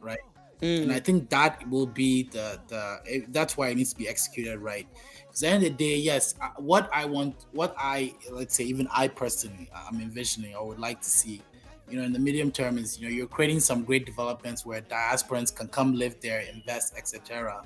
right? 0.00 0.20
Mm. 0.62 0.84
And 0.84 0.92
I 0.92 1.00
think 1.00 1.28
that 1.30 1.68
will 1.68 1.86
be 1.86 2.24
the 2.24 2.60
the 2.68 3.24
that's 3.28 3.56
why 3.56 3.68
it 3.68 3.76
needs 3.76 3.92
to 3.92 3.98
be 3.98 4.08
executed 4.08 4.58
right. 4.58 4.86
Because 5.26 5.42
at 5.42 5.48
the 5.48 5.54
end 5.54 5.64
of 5.64 5.76
the 5.76 5.84
day, 5.84 5.96
yes, 5.96 6.36
uh, 6.40 6.50
what 6.58 6.88
I 6.92 7.04
want, 7.04 7.46
what 7.52 7.74
I 7.76 8.14
let's 8.30 8.54
say, 8.54 8.64
even 8.64 8.86
I 8.92 9.08
personally, 9.08 9.68
I'm 9.74 10.00
envisioning 10.00 10.54
or 10.54 10.66
would 10.68 10.78
like 10.78 11.00
to 11.02 11.10
see, 11.10 11.42
you 11.90 11.98
know, 11.98 12.04
in 12.04 12.12
the 12.12 12.18
medium 12.18 12.50
term 12.50 12.78
is 12.78 12.98
you 12.98 13.08
know 13.08 13.14
you're 13.14 13.26
creating 13.26 13.60
some 13.60 13.84
great 13.84 14.06
developments 14.06 14.64
where 14.64 14.80
diasporans 14.80 15.54
can 15.54 15.68
come 15.68 15.94
live 15.94 16.20
there, 16.20 16.40
invest, 16.40 16.94
etc. 16.96 17.62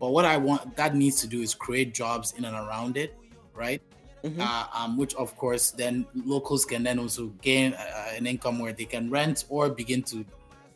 But 0.00 0.10
what 0.10 0.24
I 0.24 0.36
want 0.36 0.76
that 0.76 0.94
needs 0.94 1.20
to 1.20 1.26
do 1.26 1.42
is 1.42 1.54
create 1.54 1.94
jobs 1.94 2.32
in 2.36 2.44
and 2.44 2.56
around 2.56 2.96
it, 2.96 3.16
right? 3.54 3.82
Mm-hmm. 4.24 4.40
Uh, 4.40 4.66
um, 4.74 4.96
which 4.96 5.14
of 5.14 5.36
course 5.36 5.70
then 5.70 6.04
locals 6.14 6.64
can 6.64 6.82
then 6.82 6.98
also 6.98 7.28
gain 7.40 7.74
uh, 7.74 8.12
an 8.16 8.26
income 8.26 8.58
where 8.58 8.72
they 8.72 8.84
can 8.84 9.10
rent 9.10 9.44
or 9.48 9.68
begin 9.70 10.02
to 10.04 10.24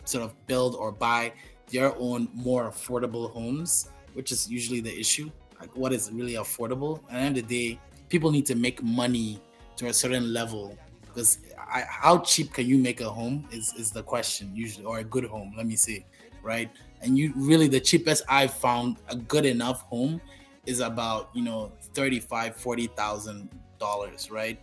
sort 0.04 0.24
of 0.24 0.46
build 0.46 0.76
or 0.76 0.92
buy 0.92 1.32
their 1.70 1.96
own 1.98 2.28
more 2.34 2.70
affordable 2.70 3.32
homes, 3.32 3.90
which 4.14 4.30
is 4.30 4.50
usually 4.50 4.80
the 4.80 4.96
issue. 4.96 5.30
Like 5.58 5.74
what 5.76 5.92
is 5.92 6.10
really 6.12 6.34
affordable. 6.34 7.00
At 7.08 7.14
the 7.14 7.18
end 7.18 7.38
of 7.38 7.48
the 7.48 7.72
day, 7.72 7.80
people 8.08 8.30
need 8.30 8.46
to 8.46 8.54
make 8.54 8.82
money 8.82 9.40
to 9.76 9.86
a 9.86 9.92
certain 9.92 10.32
level 10.32 10.76
because 11.12 11.38
how 11.64 12.18
cheap 12.18 12.52
can 12.52 12.66
you 12.66 12.78
make 12.78 13.00
a 13.00 13.08
home 13.08 13.46
is, 13.52 13.72
is 13.74 13.90
the 13.90 14.02
question 14.02 14.50
usually 14.54 14.84
or 14.84 14.98
a 14.98 15.04
good 15.04 15.24
home 15.24 15.52
let 15.56 15.66
me 15.66 15.76
say 15.76 16.04
right 16.42 16.70
and 17.02 17.18
you 17.18 17.32
really 17.36 17.68
the 17.68 17.80
cheapest 17.80 18.24
i've 18.28 18.52
found 18.52 18.96
a 19.08 19.16
good 19.16 19.46
enough 19.46 19.82
home 19.82 20.20
is 20.66 20.80
about 20.80 21.30
you 21.34 21.42
know 21.42 21.72
35 21.94 22.56
40 22.56 22.86
thousand 22.88 23.48
dollars 23.78 24.30
right 24.30 24.58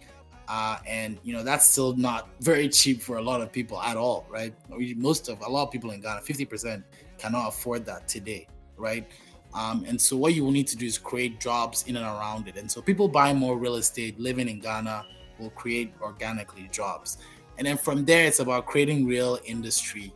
uh, 0.50 0.80
and 0.88 1.20
you 1.24 1.32
know 1.32 1.44
that's 1.44 1.66
still 1.66 1.96
not 1.96 2.28
very 2.42 2.68
cheap 2.68 3.02
for 3.04 3.18
a 3.18 3.22
lot 3.22 3.40
of 3.40 3.52
people 3.52 3.80
at 3.82 3.96
all, 3.96 4.26
right? 4.30 4.52
Most 4.98 5.30
of 5.30 5.40
a 5.42 5.48
lot 5.48 5.68
of 5.68 5.72
people 5.72 5.92
in 5.92 6.02
Ghana, 6.02 6.22
fifty 6.22 6.44
percent 6.44 6.84
cannot 7.20 7.50
afford 7.50 7.86
that 7.86 8.08
today, 8.08 8.48
right? 8.76 9.08
Um, 9.54 9.86
and 9.88 10.02
so 10.02 10.18
what 10.18 10.34
you 10.34 10.44
will 10.44 10.52
need 10.52 10.68
to 10.68 10.76
do 10.76 10.88
is 10.88 10.98
create 10.98 11.40
jobs 11.40 11.86
in 11.88 11.96
and 11.98 12.06
around 12.06 12.48
it. 12.48 12.58
And 12.58 12.70
so 12.70 12.82
people 12.82 13.08
buying 13.08 13.38
more 13.38 13.58
real 13.58 13.76
estate, 13.76 14.20
living 14.20 14.48
in 14.50 14.60
Ghana, 14.60 15.06
will 15.40 15.50
create 15.52 15.94
organically 16.02 16.70
jobs. 16.72 17.18
And 17.58 17.68
then 17.68 17.78
from 17.78 18.06
there, 18.06 18.26
it's 18.26 18.40
about 18.40 18.66
creating 18.66 19.06
real 19.06 19.40
industry, 19.46 20.14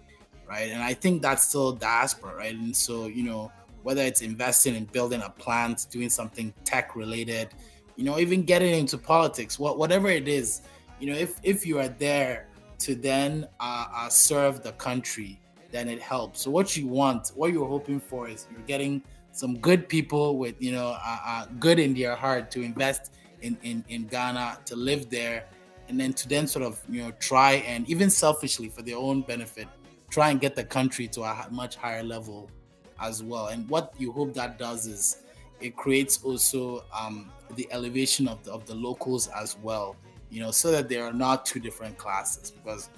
right? 0.47 0.71
And 0.71 0.81
I 0.81 0.93
think 0.93 1.21
that's 1.21 1.43
still 1.43 1.73
diaspora, 1.73 2.35
right? 2.35 2.55
And 2.55 2.75
so 2.75 3.07
you 3.07 3.23
know 3.23 3.51
whether 3.83 4.01
it's 4.01 4.21
investing 4.21 4.75
in 4.75 4.85
building 4.85 5.21
a 5.21 5.29
plant, 5.29 5.87
doing 5.91 6.09
something 6.09 6.53
tech 6.63 6.95
related, 6.95 7.49
you 7.97 8.05
know, 8.05 8.17
even 8.17 8.43
getting 8.43 8.73
into 8.73 8.97
politics, 8.97 9.59
what 9.59 9.77
whatever 9.77 10.09
it 10.09 10.27
is, 10.27 10.61
you 10.99 11.07
know, 11.07 11.17
if 11.17 11.39
if 11.43 11.65
you 11.65 11.79
are 11.79 11.89
there 11.89 12.47
to 12.79 12.95
then 12.95 13.47
uh, 13.59 13.85
uh, 13.93 14.09
serve 14.09 14.63
the 14.63 14.71
country, 14.73 15.39
then 15.71 15.87
it 15.87 16.01
helps. 16.01 16.41
So 16.41 16.51
what 16.51 16.75
you 16.77 16.87
want, 16.87 17.29
what 17.35 17.51
you're 17.51 17.67
hoping 17.67 17.99
for, 17.99 18.27
is 18.27 18.47
you're 18.51 18.61
getting 18.61 19.01
some 19.31 19.57
good 19.57 19.89
people 19.89 20.37
with 20.37 20.55
you 20.59 20.71
know 20.71 20.95
uh, 21.03 21.19
uh, 21.25 21.45
good 21.59 21.79
in 21.79 21.93
their 21.93 22.15
heart 22.15 22.51
to 22.51 22.61
invest 22.61 23.13
in, 23.43 23.57
in 23.61 23.85
in 23.89 24.07
Ghana 24.07 24.59
to 24.65 24.75
live 24.75 25.09
there, 25.09 25.45
and 25.87 25.99
then 25.99 26.13
to 26.13 26.27
then 26.27 26.47
sort 26.47 26.65
of 26.65 26.81
you 26.89 27.03
know 27.03 27.11
try 27.19 27.63
and 27.67 27.87
even 27.87 28.09
selfishly 28.09 28.69
for 28.69 28.81
their 28.81 28.97
own 28.97 29.21
benefit, 29.21 29.67
try 30.09 30.31
and 30.31 30.41
get 30.41 30.55
the 30.55 30.63
country 30.63 31.07
to 31.09 31.21
a 31.21 31.47
much 31.51 31.75
higher 31.75 32.03
level 32.03 32.49
as 32.99 33.21
well. 33.21 33.47
And 33.47 33.69
what 33.69 33.93
you 33.97 34.11
hope 34.11 34.33
that 34.33 34.57
does 34.57 34.87
is 34.87 35.23
it 35.59 35.75
creates 35.75 36.23
also 36.23 36.85
um, 36.97 37.31
the 37.55 37.67
elevation 37.71 38.27
of 38.27 38.43
the, 38.43 38.51
of 38.51 38.65
the 38.65 38.75
locals 38.75 39.27
as 39.27 39.57
well, 39.61 39.95
you 40.29 40.41
know, 40.41 40.51
so 40.51 40.71
that 40.71 40.89
there 40.89 41.03
are 41.03 41.13
not 41.13 41.45
two 41.45 41.59
different 41.59 41.97
classes. 41.97 42.51
Because 42.51 42.89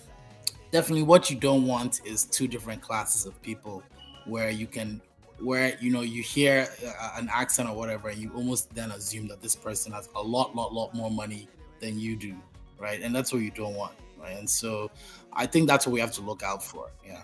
definitely 0.72 1.04
what 1.04 1.30
you 1.30 1.38
don't 1.38 1.66
want 1.66 2.02
is 2.06 2.24
two 2.26 2.48
different 2.48 2.82
classes 2.82 3.26
of 3.26 3.40
people 3.42 3.84
where 4.26 4.50
you 4.50 4.68
can 4.68 5.02
where 5.40 5.78
you 5.82 5.92
know 5.92 6.02
you 6.02 6.22
hear 6.22 6.68
uh, 6.86 7.12
an 7.18 7.30
accent 7.32 7.70
or 7.70 7.76
whatever 7.76 8.10
and 8.10 8.18
you 8.18 8.32
almost 8.36 8.74
then 8.74 8.92
assume 8.92 9.28
that 9.28 9.42
this 9.42 9.56
person 9.56 9.92
has 9.92 10.10
a 10.16 10.22
lot 10.22 10.56
lot 10.56 10.74
lot 10.74 10.94
more 10.94 11.12
money 11.12 11.48
than 11.82 12.00
you 12.00 12.16
do 12.16 12.34
right 12.80 13.02
and 13.02 13.14
that's 13.14 13.34
what 13.34 13.42
you 13.42 13.52
don't 13.52 13.76
want 13.76 13.94
right 14.18 14.38
and 14.38 14.50
so 14.50 14.90
i 15.34 15.46
think 15.46 15.68
that's 15.68 15.86
what 15.86 15.94
we 15.94 16.00
have 16.00 16.12
to 16.12 16.22
look 16.22 16.42
out 16.42 16.64
for 16.64 16.90
yeah 17.06 17.22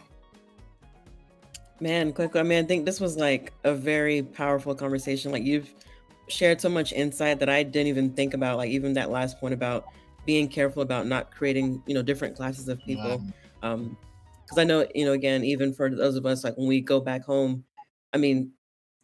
Man, 1.81 2.13
quick, 2.13 2.35
I 2.35 2.43
mean, 2.43 2.63
I 2.63 2.67
think 2.67 2.85
this 2.85 2.99
was 2.99 3.17
like 3.17 3.51
a 3.63 3.73
very 3.73 4.21
powerful 4.21 4.75
conversation. 4.75 5.31
Like 5.31 5.43
you've 5.43 5.73
shared 6.27 6.61
so 6.61 6.69
much 6.69 6.93
insight 6.93 7.39
that 7.39 7.49
I 7.49 7.63
didn't 7.63 7.87
even 7.87 8.11
think 8.11 8.35
about. 8.35 8.57
Like 8.57 8.69
even 8.69 8.93
that 8.93 9.09
last 9.09 9.39
point 9.39 9.55
about 9.55 9.85
being 10.23 10.47
careful 10.47 10.83
about 10.83 11.07
not 11.07 11.31
creating, 11.31 11.81
you 11.87 11.95
know, 11.95 12.03
different 12.03 12.35
classes 12.37 12.69
of 12.69 12.79
people. 12.85 13.23
Um, 13.63 13.97
because 14.43 14.59
I 14.59 14.63
know, 14.63 14.85
you 14.93 15.05
know, 15.05 15.13
again, 15.13 15.43
even 15.43 15.73
for 15.73 15.89
those 15.89 16.15
of 16.15 16.27
us, 16.27 16.43
like 16.43 16.55
when 16.55 16.67
we 16.67 16.81
go 16.81 16.99
back 16.99 17.25
home, 17.25 17.63
I 18.13 18.17
mean, 18.17 18.51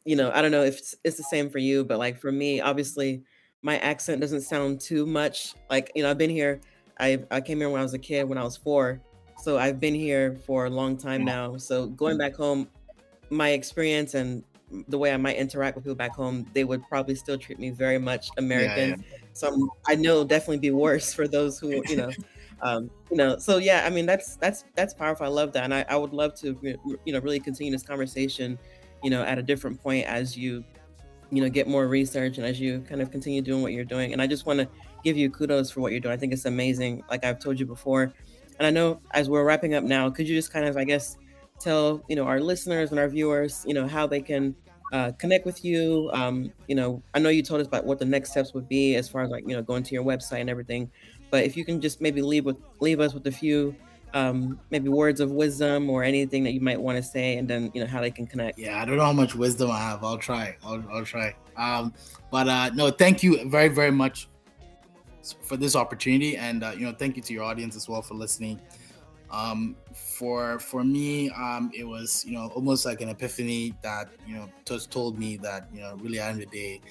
you 0.05 0.16
know, 0.16 0.32
I 0.34 0.41
don't 0.41 0.51
know 0.51 0.64
if 0.64 0.78
it's, 0.78 0.95
it's 1.03 1.18
the 1.18 1.24
same 1.24 1.49
for 1.49 1.58
you, 1.58 1.84
but 1.84 1.99
like 1.99 2.18
for 2.18 2.32
me, 2.32 2.62
obviously, 2.62 3.24
my 3.62 3.78
accent 3.80 4.22
doesn't 4.22 4.41
sound 4.41 4.80
too 4.80 5.05
much 5.05 5.53
like 5.70 5.91
you 5.95 6.03
know. 6.03 6.10
I've 6.10 6.18
been 6.18 6.30
here. 6.30 6.62
I 6.99 7.24
I 7.32 7.41
came 7.41 7.58
here 7.58 7.70
when 7.70 7.80
I 7.80 7.84
was 7.84 7.93
a 7.93 7.99
kid, 7.99 8.24
when 8.30 8.38
I 8.38 8.43
was 8.43 8.55
four, 8.55 9.01
so 9.38 9.58
I've 9.58 9.80
been 9.80 9.95
here 9.95 10.36
for 10.45 10.66
a 10.66 10.70
long 10.70 10.97
time 10.97 11.26
now. 11.26 11.58
So 11.58 11.88
going 11.88 12.16
mm. 12.16 12.20
back 12.20 12.36
home, 12.36 12.70
my 13.30 13.49
experience 13.49 14.14
and 14.14 14.43
the 14.89 14.97
way 14.97 15.14
I 15.14 15.18
might 15.18 15.38
interact 15.38 15.76
with 15.76 15.86
people 15.86 15.95
back 15.95 16.16
home, 16.16 16.45
they 16.53 16.64
would 16.64 16.84
probably 16.88 17.16
still 17.16 17.38
treat 17.38 17.60
me 17.60 17.70
very 17.70 17.97
much 17.97 18.30
American. 18.38 18.89
Yeah, 18.89 18.95
yeah. 18.97 19.18
So 19.34 19.70
I 19.88 19.95
know 19.95 20.24
definitely 20.24 20.60
be 20.60 20.72
worse 20.72 21.14
for 21.14 21.28
those 21.28 21.60
who 21.60 21.82
you 21.88 21.95
know, 21.95 22.12
um, 22.62 22.89
you 23.10 23.18
know. 23.18 23.38
So 23.38 23.58
yeah, 23.58 23.84
I 23.86 23.89
mean 23.89 24.05
that's 24.05 24.36
that's 24.38 24.66
that's 24.76 24.93
powerful. 24.93 25.26
I 25.26 25.30
love 25.30 25.53
that, 25.53 25.64
and 25.64 25.74
I, 25.74 25.86
I 25.89 25.95
would 25.95 26.14
love 26.14 26.36
to 26.41 26.58
you 27.05 27.14
know 27.14 27.20
really 27.20 27.39
continue 27.39 27.72
this 27.72 27.84
conversation, 27.84 28.58
you 29.04 29.10
know, 29.10 29.24
at 29.24 29.38
a 29.38 29.43
different 29.43 29.82
point 29.82 30.06
as 30.06 30.38
you, 30.38 30.64
you 31.30 31.41
know, 31.41 31.50
get 31.50 31.68
more 31.68 31.88
research 31.88 32.38
and 32.38 32.45
as 32.45 32.60
you 32.60 32.80
kind 32.82 33.02
of 33.02 33.12
continue 33.12 33.41
doing 33.41 33.62
what 33.62 33.74
you're 33.74 33.86
doing. 33.86 34.14
And 34.14 34.22
I 34.22 34.28
just 34.28 34.45
want 34.45 34.60
to 34.60 34.68
give 35.04 35.18
you 35.18 35.30
kudos 35.30 35.72
for 35.72 35.82
what 35.82 35.91
you're 35.91 36.02
doing. 36.02 36.14
I 36.14 36.18
think 36.18 36.34
it's 36.34 36.45
amazing. 36.45 37.04
Like 37.10 37.24
I've 37.24 37.39
told 37.39 37.60
you 37.60 37.66
before, 37.66 38.14
and 38.60 38.66
I 38.66 38.72
know 38.72 39.00
as 39.12 39.30
we're 39.30 39.43
wrapping 39.43 39.74
up 39.76 39.84
now, 39.84 40.10
could 40.10 40.28
you 40.28 40.36
just 40.36 40.52
kind 40.52 40.66
of, 40.66 40.78
I 40.78 40.84
guess, 40.84 41.18
tell 41.60 42.04
you 42.08 42.16
know 42.16 42.26
our 42.26 42.39
listeners 42.39 42.91
and 42.91 43.00
our 43.00 43.08
viewers, 43.08 43.64
you 43.68 43.74
know, 43.74 43.88
how 43.88 44.08
they 44.08 44.22
can 44.22 44.56
uh, 44.93 45.12
connect 45.14 45.45
with 45.45 45.64
you? 45.64 46.10
Um, 46.14 46.52
you 46.68 46.76
know, 46.76 47.02
I 47.14 47.20
know 47.20 47.30
you 47.30 47.43
told 47.43 47.62
us 47.62 47.68
about 47.68 47.86
what 47.86 48.00
the 48.00 48.06
next 48.06 48.32
steps 48.32 48.54
would 48.54 48.68
be 48.68 48.95
as 48.95 49.08
far 49.10 49.22
as 49.22 49.30
like 49.30 49.48
you 49.48 49.56
know 49.56 49.62
going 49.62 49.84
to 49.84 49.93
your 49.93 50.04
website 50.04 50.41
and 50.41 50.50
everything, 50.50 50.89
but 51.30 51.43
if 51.43 51.56
you 51.56 51.66
can 51.66 51.82
just 51.82 52.02
maybe 52.02 52.22
leave 52.22 52.45
with 52.45 52.58
leave 52.80 53.00
us 53.00 53.14
with 53.14 53.26
a 53.28 53.32
few 53.32 53.76
um, 54.14 54.60
maybe 54.70 54.89
words 54.89 55.20
of 55.20 55.32
wisdom 55.32 55.89
or 55.89 56.03
anything 56.03 56.43
that 56.43 56.53
you 56.53 56.62
might 56.62 56.80
want 56.80 56.97
to 56.97 57.03
say, 57.03 57.38
and 57.38 57.47
then 57.47 57.72
you 57.74 57.82
know 57.82 57.88
how 57.88 58.01
they 58.01 58.12
can 58.12 58.26
connect. 58.26 58.58
Yeah, 58.58 58.82
I 58.82 58.86
don't 58.86 58.97
know 58.97 59.05
how 59.05 59.14
much 59.14 59.36
wisdom 59.36 59.72
I 59.72 59.80
have. 59.80 60.03
I'll 60.03 60.18
try. 60.18 60.55
I'll, 60.64 60.84
I'll 60.91 61.05
try. 61.05 61.36
Um, 61.55 61.93
but 62.32 62.47
uh, 62.47 62.70
no, 62.74 62.89
thank 62.89 63.24
you 63.24 63.49
very 63.49 63.70
very 63.70 63.91
much 63.91 64.30
for 65.41 65.58
this 65.58 65.76
opportunity, 65.76 66.38
and 66.38 66.64
uh, 66.64 66.72
you 66.72 66.86
know, 66.86 66.93
thank 66.93 67.16
you 67.16 67.22
to 67.22 67.34
your 67.34 67.43
audience 67.43 67.76
as 67.76 67.89
well 67.89 68.01
for 68.01 68.14
listening. 68.14 68.60
Um, 69.30 69.76
for 69.93 70.58
for 70.60 70.84
me, 70.84 71.30
um, 71.32 71.70
it 71.76 71.84
was 71.84 72.24
you 72.26 72.34
know 72.34 72.49
almost 72.55 72.86
like 72.86 73.01
an 73.01 73.10
epiphany 73.10 73.74
that 73.82 74.10
you 74.26 74.36
know 74.36 74.49
just 74.66 74.89
told 74.89 75.20
me 75.20 75.38
that 75.38 75.68
you 75.74 75.82
know 75.82 75.95
really 75.97 76.20
at 76.20 76.26
the 76.26 76.30
end 76.30 76.43
of 76.43 76.51
the 76.51 76.58
day, 76.58 76.82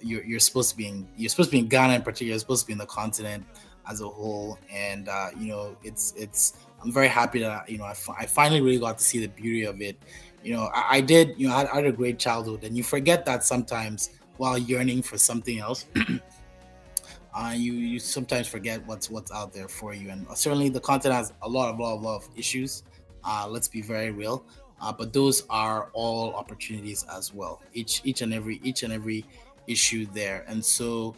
you're, 0.00 0.24
you're 0.24 0.40
supposed 0.40 0.70
to 0.70 0.76
be 0.76 0.88
in 0.88 1.08
you're 1.16 1.28
supposed 1.28 1.50
to 1.50 1.52
be 1.52 1.60
in 1.60 1.68
Ghana 1.68 1.94
in 1.94 2.02
particular. 2.02 2.30
You're 2.30 2.40
supposed 2.40 2.62
to 2.62 2.66
be 2.66 2.72
in 2.72 2.78
the 2.78 2.86
continent 2.86 3.44
as 3.88 4.00
a 4.00 4.08
whole, 4.08 4.58
and 4.72 5.08
uh, 5.08 5.28
you 5.38 5.48
know 5.48 5.76
it's 5.82 6.14
it's. 6.16 6.54
I'm 6.80 6.92
very 6.92 7.08
happy 7.08 7.40
that 7.40 7.68
you 7.68 7.78
know 7.78 7.84
I, 7.84 7.94
I 8.16 8.26
finally 8.26 8.60
really 8.60 8.78
got 8.78 8.98
to 8.98 9.04
see 9.04 9.18
the 9.18 9.28
beauty 9.28 9.64
of 9.64 9.80
it. 9.80 9.96
You 10.44 10.54
know, 10.54 10.70
I, 10.74 10.96
I 10.96 11.00
did. 11.00 11.34
You 11.36 11.48
know, 11.48 11.54
I, 11.54 11.70
I 11.70 11.76
had 11.76 11.86
a 11.86 11.92
great 11.92 12.18
childhood, 12.18 12.64
and 12.64 12.76
you 12.76 12.82
forget 12.82 13.24
that 13.26 13.44
sometimes 13.44 14.10
while 14.38 14.56
yearning 14.56 15.02
for 15.02 15.18
something 15.18 15.58
else. 15.58 15.86
uh, 17.34 17.52
you 17.54 17.72
you 17.74 17.98
sometimes 17.98 18.46
forget 18.46 18.84
what's 18.86 19.10
what's 19.10 19.30
out 19.30 19.52
there 19.52 19.68
for 19.68 19.94
you, 19.94 20.10
and 20.10 20.26
certainly 20.34 20.68
the 20.68 20.80
content 20.80 21.14
has 21.14 21.32
a 21.42 21.48
lot 21.48 21.72
of 21.72 21.78
lot 21.78 21.96
of, 21.96 22.02
lot 22.02 22.16
of 22.16 22.28
issues. 22.36 22.84
Uh, 23.24 23.46
let's 23.48 23.68
be 23.68 23.82
very 23.82 24.10
real, 24.10 24.44
uh, 24.80 24.92
but 24.92 25.12
those 25.12 25.44
are 25.50 25.90
all 25.92 26.34
opportunities 26.34 27.04
as 27.12 27.34
well. 27.34 27.60
Each 27.74 28.00
each 28.04 28.22
and 28.22 28.32
every 28.32 28.60
each 28.62 28.82
and 28.82 28.92
every 28.92 29.24
issue 29.66 30.06
there, 30.12 30.44
and 30.48 30.64
so 30.64 31.14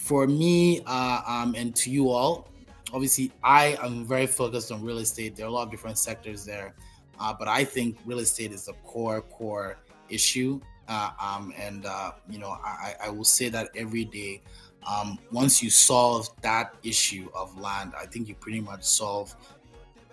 for 0.00 0.26
me 0.26 0.80
uh, 0.86 1.20
um, 1.26 1.54
and 1.56 1.76
to 1.76 1.90
you 1.90 2.08
all, 2.08 2.48
obviously 2.92 3.30
I 3.44 3.76
am 3.82 4.04
very 4.06 4.26
focused 4.26 4.72
on 4.72 4.82
real 4.82 4.98
estate. 4.98 5.36
There 5.36 5.44
are 5.44 5.48
a 5.48 5.52
lot 5.52 5.64
of 5.64 5.70
different 5.70 5.98
sectors 5.98 6.44
there, 6.44 6.74
uh, 7.20 7.34
but 7.38 7.48
I 7.48 7.64
think 7.64 7.98
real 8.06 8.18
estate 8.18 8.50
is 8.50 8.64
the 8.64 8.72
core 8.84 9.20
core 9.20 9.76
issue, 10.08 10.58
uh, 10.88 11.10
um, 11.20 11.52
and 11.56 11.84
uh, 11.84 12.12
you 12.28 12.38
know 12.38 12.56
I, 12.64 12.94
I 13.04 13.10
will 13.10 13.24
say 13.24 13.50
that 13.50 13.68
every 13.76 14.06
day 14.06 14.42
um, 14.90 15.18
once 15.30 15.62
you 15.62 15.68
solve 15.68 16.30
that 16.40 16.74
issue 16.82 17.28
of 17.34 17.56
land, 17.60 17.92
I 17.96 18.06
think 18.06 18.26
you 18.26 18.34
pretty 18.34 18.60
much 18.60 18.82
solve 18.82 19.36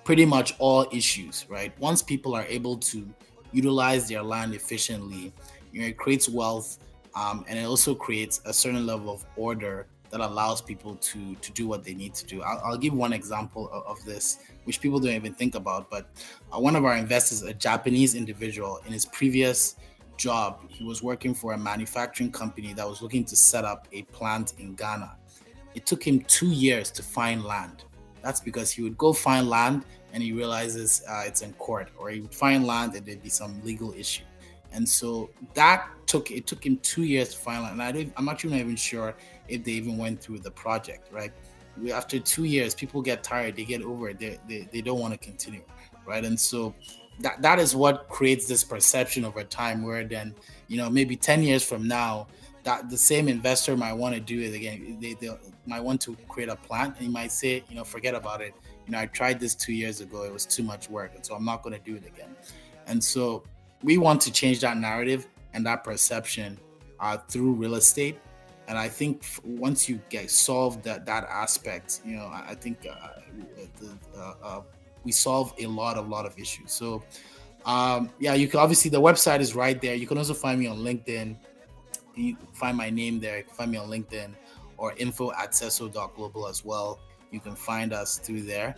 pretty 0.03 0.25
much 0.25 0.53
all 0.59 0.85
issues, 0.91 1.45
right? 1.49 1.77
Once 1.79 2.03
people 2.03 2.35
are 2.35 2.45
able 2.45 2.77
to 2.77 3.07
utilize 3.53 4.09
their 4.09 4.21
land 4.21 4.53
efficiently, 4.53 5.33
you 5.71 5.81
know, 5.81 5.88
it 5.88 5.97
creates 5.97 6.29
wealth 6.29 6.77
um, 7.18 7.43
and 7.47 7.57
it 7.57 7.63
also 7.63 7.95
creates 7.95 8.41
a 8.45 8.53
certain 8.53 8.86
level 8.86 9.11
of 9.11 9.26
order 9.36 9.88
that 10.11 10.22
allows 10.22 10.61
people 10.61 10.95
to 10.95 11.36
to 11.36 11.51
do 11.51 11.68
what 11.68 11.84
they 11.84 11.93
need 11.93 12.13
to 12.13 12.26
do. 12.26 12.41
I'll, 12.41 12.61
I'll 12.63 12.78
give 12.78 12.93
one 12.93 13.11
example 13.11 13.70
of, 13.72 13.84
of, 13.97 14.05
this, 14.05 14.39
which 14.65 14.80
people 14.80 14.99
don't 14.99 15.13
even 15.13 15.34
think 15.34 15.55
about. 15.55 15.89
But 15.89 16.09
uh, 16.53 16.59
one 16.59 16.76
of 16.76 16.86
our 16.86 16.95
investors, 16.95 17.41
a 17.41 17.53
Japanese 17.53 18.13
individual, 18.13 18.80
in 18.86 18.93
his 18.93 19.05
previous 19.05 19.76
job, 20.18 20.61
he 20.70 20.84
was 20.84 21.01
working 21.01 21.34
for 21.34 21.53
a 21.53 21.57
manufacturing 21.57 22.32
company 22.32 22.74
that 22.74 22.88
was 22.88 23.01
looking 23.01 23.26
to 23.26 23.36
set 23.36 23.65
up 23.65 23.88
a 23.91 24.03
plant 24.03 24.53
in 24.59 24.76
Ghana. 24.76 25.18
It 25.74 25.86
took 25.86 26.05
him 26.05 26.22
two 26.22 26.51
years 26.51 26.91
to 26.91 27.03
find 27.03 27.43
land. 27.43 27.84
That's 28.22 28.41
because 28.41 28.72
he 28.72 28.84
would 28.84 28.97
go 28.97 29.11
find 29.11 29.49
land 29.49 29.86
and 30.13 30.22
he 30.22 30.32
realizes 30.32 31.03
uh, 31.09 31.24
it's 31.26 31.41
in 31.41 31.53
court, 31.53 31.89
or 31.97 32.09
he 32.09 32.20
would 32.22 32.34
find 32.34 32.65
land 32.65 32.95
and 32.95 33.05
there'd 33.05 33.24
be 33.24 33.30
some 33.30 33.61
legal 33.63 33.93
issue. 33.93 34.24
And 34.78 34.88
so 34.88 35.32
that 35.55 35.89
took 36.05 36.30
it 36.30 36.45
took 36.45 36.63
him 36.63 36.78
two 36.84 37.03
years 37.03 37.34
to 37.34 37.38
finalize. 37.38 37.71
And 37.71 37.82
I 37.82 37.91
don't, 37.91 38.13
I'm 38.15 38.30
actually 38.30 38.51
not 38.51 38.59
even 38.59 38.75
sure 38.75 39.15
if 39.47 39.63
they 39.63 39.71
even 39.71 39.97
went 39.97 40.21
through 40.21 40.39
the 40.39 40.51
project, 40.51 41.11
right? 41.11 41.32
After 41.91 42.19
two 42.19 42.43
years, 42.43 42.75
people 42.75 43.01
get 43.01 43.23
tired, 43.23 43.55
they 43.55 43.65
get 43.65 43.82
over 43.82 44.09
it, 44.09 44.19
they, 44.19 44.39
they, 44.47 44.69
they 44.71 44.82
don't 44.82 44.99
want 44.99 45.13
to 45.13 45.19
continue, 45.19 45.63
right? 46.05 46.23
And 46.23 46.39
so 46.39 46.75
that 47.19 47.41
that 47.41 47.57
is 47.57 47.75
what 47.75 48.07
creates 48.07 48.47
this 48.47 48.63
perception 48.63 49.25
over 49.25 49.43
time 49.43 49.82
where 49.82 50.03
then 50.03 50.36
you 50.67 50.78
know 50.78 50.91
maybe 50.91 51.15
10 51.15 51.41
years 51.41 51.63
from 51.63 51.88
now 51.88 52.28
that 52.63 52.91
the 52.91 52.97
same 52.97 53.28
investor 53.28 53.75
might 53.75 53.93
want 53.93 54.13
to 54.13 54.21
do 54.21 54.39
it 54.39 54.53
again 54.53 54.99
they, 55.01 55.13
they 55.15 55.30
might 55.65 55.80
want 55.80 55.99
to 55.99 56.15
create 56.28 56.47
a 56.47 56.55
plant 56.55 56.93
and 56.97 57.07
he 57.07 57.11
might 57.11 57.32
say 57.32 57.63
you 57.69 57.75
know 57.75 57.84
forget 57.84 58.13
about 58.13 58.39
it 58.39 58.53
you 58.86 58.91
know 58.91 58.99
i 58.99 59.07
tried 59.07 59.39
this 59.39 59.55
two 59.55 59.73
years 59.73 59.99
ago 59.99 60.21
it 60.25 60.32
was 60.32 60.45
too 60.45 60.61
much 60.61 60.91
work 60.91 61.13
and 61.15 61.25
so 61.25 61.34
i'm 61.34 61.43
not 61.43 61.63
going 61.63 61.73
to 61.73 61.84
do 61.84 61.95
it 61.95 62.05
again 62.05 62.36
and 62.86 63.03
so 63.03 63.41
we 63.84 63.97
want 63.97 64.21
to 64.21 64.32
change 64.32 64.59
that 64.61 64.78
narrative 64.78 65.28
and 65.53 65.65
that 65.65 65.84
perception 65.84 66.57
uh, 66.99 67.17
through 67.17 67.53
real 67.53 67.75
estate 67.75 68.19
and 68.67 68.78
I 68.78 68.89
think 68.89 69.23
once 69.45 69.88
you 69.88 69.99
get 70.09 70.30
solved 70.30 70.84
that 70.84 71.05
that 71.05 71.23
aspect, 71.25 72.01
you 72.05 72.17
know, 72.17 72.25
I, 72.25 72.49
I 72.49 72.55
think 72.55 72.86
uh, 72.89 73.07
the, 73.80 73.97
uh, 74.19 74.34
uh, 74.43 74.61
we 75.03 75.11
solve 75.11 75.53
a 75.57 75.67
lot 75.67 75.97
of 75.97 76.09
lot 76.09 76.25
of 76.25 76.38
issues. 76.38 76.71
So 76.71 77.01
um, 77.65 78.09
yeah, 78.19 78.34
you 78.34 78.47
can 78.47 78.59
obviously 78.59 78.91
the 78.91 79.01
website 79.01 79.39
is 79.39 79.55
right 79.55 79.82
there. 79.82 79.95
You 79.95 80.05
can 80.05 80.17
also 80.17 80.34
find 80.34 80.59
me 80.59 80.67
on 80.67 80.80
LinkedIn. 80.80 81.38
You 82.15 82.36
find 82.53 82.75
my 82.75 82.89
name 82.89 83.19
there. 83.19 83.38
You 83.38 83.43
can 83.43 83.53
find 83.53 83.71
me 83.71 83.78
on 83.78 83.89
LinkedIn 83.89 84.34
or 84.75 84.93
info 84.97 85.32
at 85.32 85.51
seso.global 85.51 86.47
as 86.47 86.65
well. 86.65 86.99
You 87.32 87.39
can 87.39 87.55
find 87.55 87.93
us 87.93 88.17
through 88.17 88.41
there. 88.41 88.75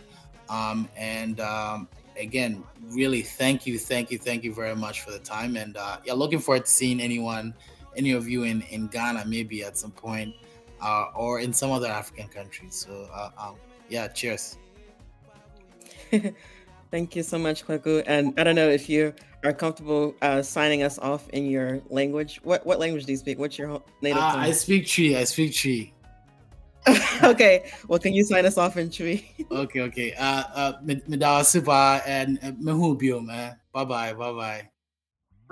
Um, 0.48 0.88
and 0.96 1.40
um, 1.40 1.88
again, 2.18 2.62
really 2.90 3.22
thank 3.22 3.66
you, 3.66 3.78
thank 3.78 4.10
you, 4.10 4.18
thank 4.18 4.44
you 4.44 4.54
very 4.54 4.76
much 4.76 5.02
for 5.02 5.10
the 5.10 5.18
time. 5.18 5.56
And 5.56 5.76
uh, 5.76 5.98
yeah, 6.04 6.12
looking 6.14 6.38
forward 6.38 6.66
to 6.66 6.70
seeing 6.70 7.00
anyone 7.00 7.54
any 7.96 8.12
of 8.12 8.28
you 8.28 8.44
in 8.44 8.62
in 8.62 8.86
Ghana 8.86 9.24
maybe 9.26 9.64
at 9.64 9.76
some 9.76 9.90
point, 9.90 10.34
uh, 10.80 11.06
or 11.14 11.40
in 11.40 11.52
some 11.52 11.70
other 11.70 11.88
African 11.88 12.28
countries. 12.28 12.74
So 12.74 13.08
uh, 13.12 13.30
um, 13.38 13.56
yeah, 13.88 14.08
cheers. 14.08 14.56
Thank 16.90 17.14
you 17.14 17.22
so 17.22 17.38
much, 17.38 17.64
Kweku. 17.64 18.02
And 18.06 18.34
I 18.38 18.42
don't 18.42 18.56
know 18.56 18.68
if 18.68 18.88
you 18.88 19.14
are 19.44 19.52
comfortable 19.52 20.14
uh, 20.22 20.42
signing 20.42 20.82
us 20.82 20.98
off 20.98 21.28
in 21.30 21.46
your 21.46 21.80
language. 21.88 22.40
What 22.42 22.66
what 22.66 22.78
language 22.78 23.06
do 23.06 23.12
you 23.12 23.18
speak? 23.18 23.38
What's 23.38 23.58
your 23.58 23.82
native? 24.02 24.18
Uh, 24.22 24.36
I 24.36 24.52
speak 24.52 24.88
Twi. 24.88 25.16
I 25.16 25.24
speak 25.24 25.54
Twi. 25.54 25.92
okay. 27.22 27.70
Well, 27.88 27.98
can 27.98 28.12
you 28.12 28.24
sign 28.24 28.46
us 28.46 28.56
off 28.58 28.76
in 28.76 28.90
Twi? 28.90 29.24
okay. 29.50 29.80
Okay. 29.80 30.14
Uh, 30.14 30.44
uh, 30.54 30.72
Medawa 30.82 31.44
super 31.44 32.02
and 32.06 32.38
mehubio 32.62 33.24
man. 33.24 33.56
Bye 33.72 33.84
bye. 33.84 34.12
Bye 34.14 34.32
bye. 34.32 34.68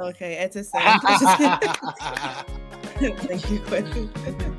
Okay, 0.01 0.35
it's 0.35 0.55
a 0.55 0.63
same. 0.63 1.01
Thank 3.01 3.51
you, 3.51 4.55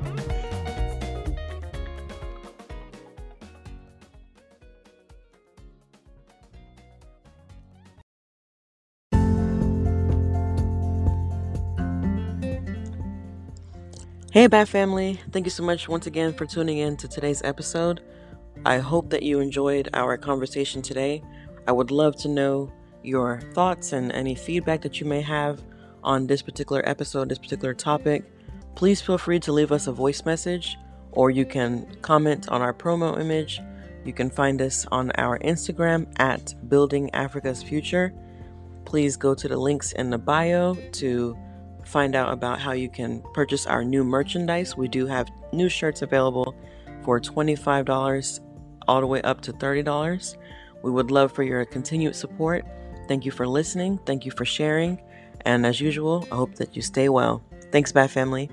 Hey, 14.32 14.46
Bat 14.46 14.68
Family. 14.68 15.18
Thank 15.32 15.44
you 15.46 15.50
so 15.50 15.64
much 15.64 15.88
once 15.88 16.06
again 16.06 16.32
for 16.32 16.46
tuning 16.46 16.78
in 16.78 16.96
to 16.98 17.08
today's 17.08 17.42
episode. 17.42 18.00
I 18.64 18.78
hope 18.78 19.10
that 19.10 19.24
you 19.24 19.40
enjoyed 19.40 19.88
our 19.92 20.16
conversation 20.16 20.82
today. 20.82 21.24
I 21.66 21.72
would 21.72 21.90
love 21.90 22.14
to 22.18 22.28
know 22.28 22.72
your 23.02 23.40
thoughts 23.54 23.92
and 23.92 24.12
any 24.12 24.36
feedback 24.36 24.82
that 24.82 25.00
you 25.00 25.06
may 25.06 25.20
have 25.20 25.60
on 26.04 26.28
this 26.28 26.42
particular 26.42 26.88
episode, 26.88 27.28
this 27.28 27.38
particular 27.38 27.74
topic, 27.74 28.22
please 28.76 29.00
feel 29.00 29.18
free 29.18 29.40
to 29.40 29.50
leave 29.50 29.72
us 29.72 29.88
a 29.88 29.92
voice 29.92 30.24
message 30.24 30.76
or 31.10 31.30
you 31.30 31.44
can 31.44 31.92
comment 32.00 32.48
on 32.50 32.62
our 32.62 32.72
promo 32.72 33.20
image. 33.20 33.60
You 34.04 34.12
can 34.12 34.30
find 34.30 34.62
us 34.62 34.86
on 34.92 35.10
our 35.18 35.40
Instagram 35.40 36.06
at 36.20 36.54
Building 36.68 37.12
Africa's 37.14 37.64
Future. 37.64 38.14
Please 38.84 39.16
go 39.16 39.34
to 39.34 39.48
the 39.48 39.56
links 39.56 39.90
in 39.90 40.08
the 40.08 40.18
bio 40.18 40.76
to 40.92 41.36
find 41.90 42.14
out 42.14 42.32
about 42.32 42.60
how 42.60 42.72
you 42.72 42.88
can 42.88 43.22
purchase 43.34 43.66
our 43.66 43.84
new 43.84 44.04
merchandise. 44.04 44.76
We 44.76 44.88
do 44.88 45.06
have 45.06 45.28
new 45.52 45.68
shirts 45.68 46.02
available 46.02 46.54
for 47.02 47.20
$25 47.20 48.40
all 48.86 49.00
the 49.00 49.06
way 49.06 49.20
up 49.22 49.40
to 49.42 49.52
$30. 49.52 50.36
We 50.82 50.90
would 50.90 51.10
love 51.10 51.32
for 51.32 51.42
your 51.42 51.64
continued 51.64 52.14
support. 52.14 52.64
Thank 53.08 53.24
you 53.24 53.32
for 53.32 53.46
listening. 53.46 53.98
Thank 54.06 54.24
you 54.24 54.30
for 54.30 54.44
sharing. 54.44 55.00
And 55.44 55.66
as 55.66 55.80
usual, 55.80 56.26
I 56.30 56.36
hope 56.36 56.54
that 56.56 56.76
you 56.76 56.82
stay 56.82 57.08
well. 57.08 57.42
Thanks, 57.72 57.92
Bad 57.92 58.10
Family. 58.10 58.50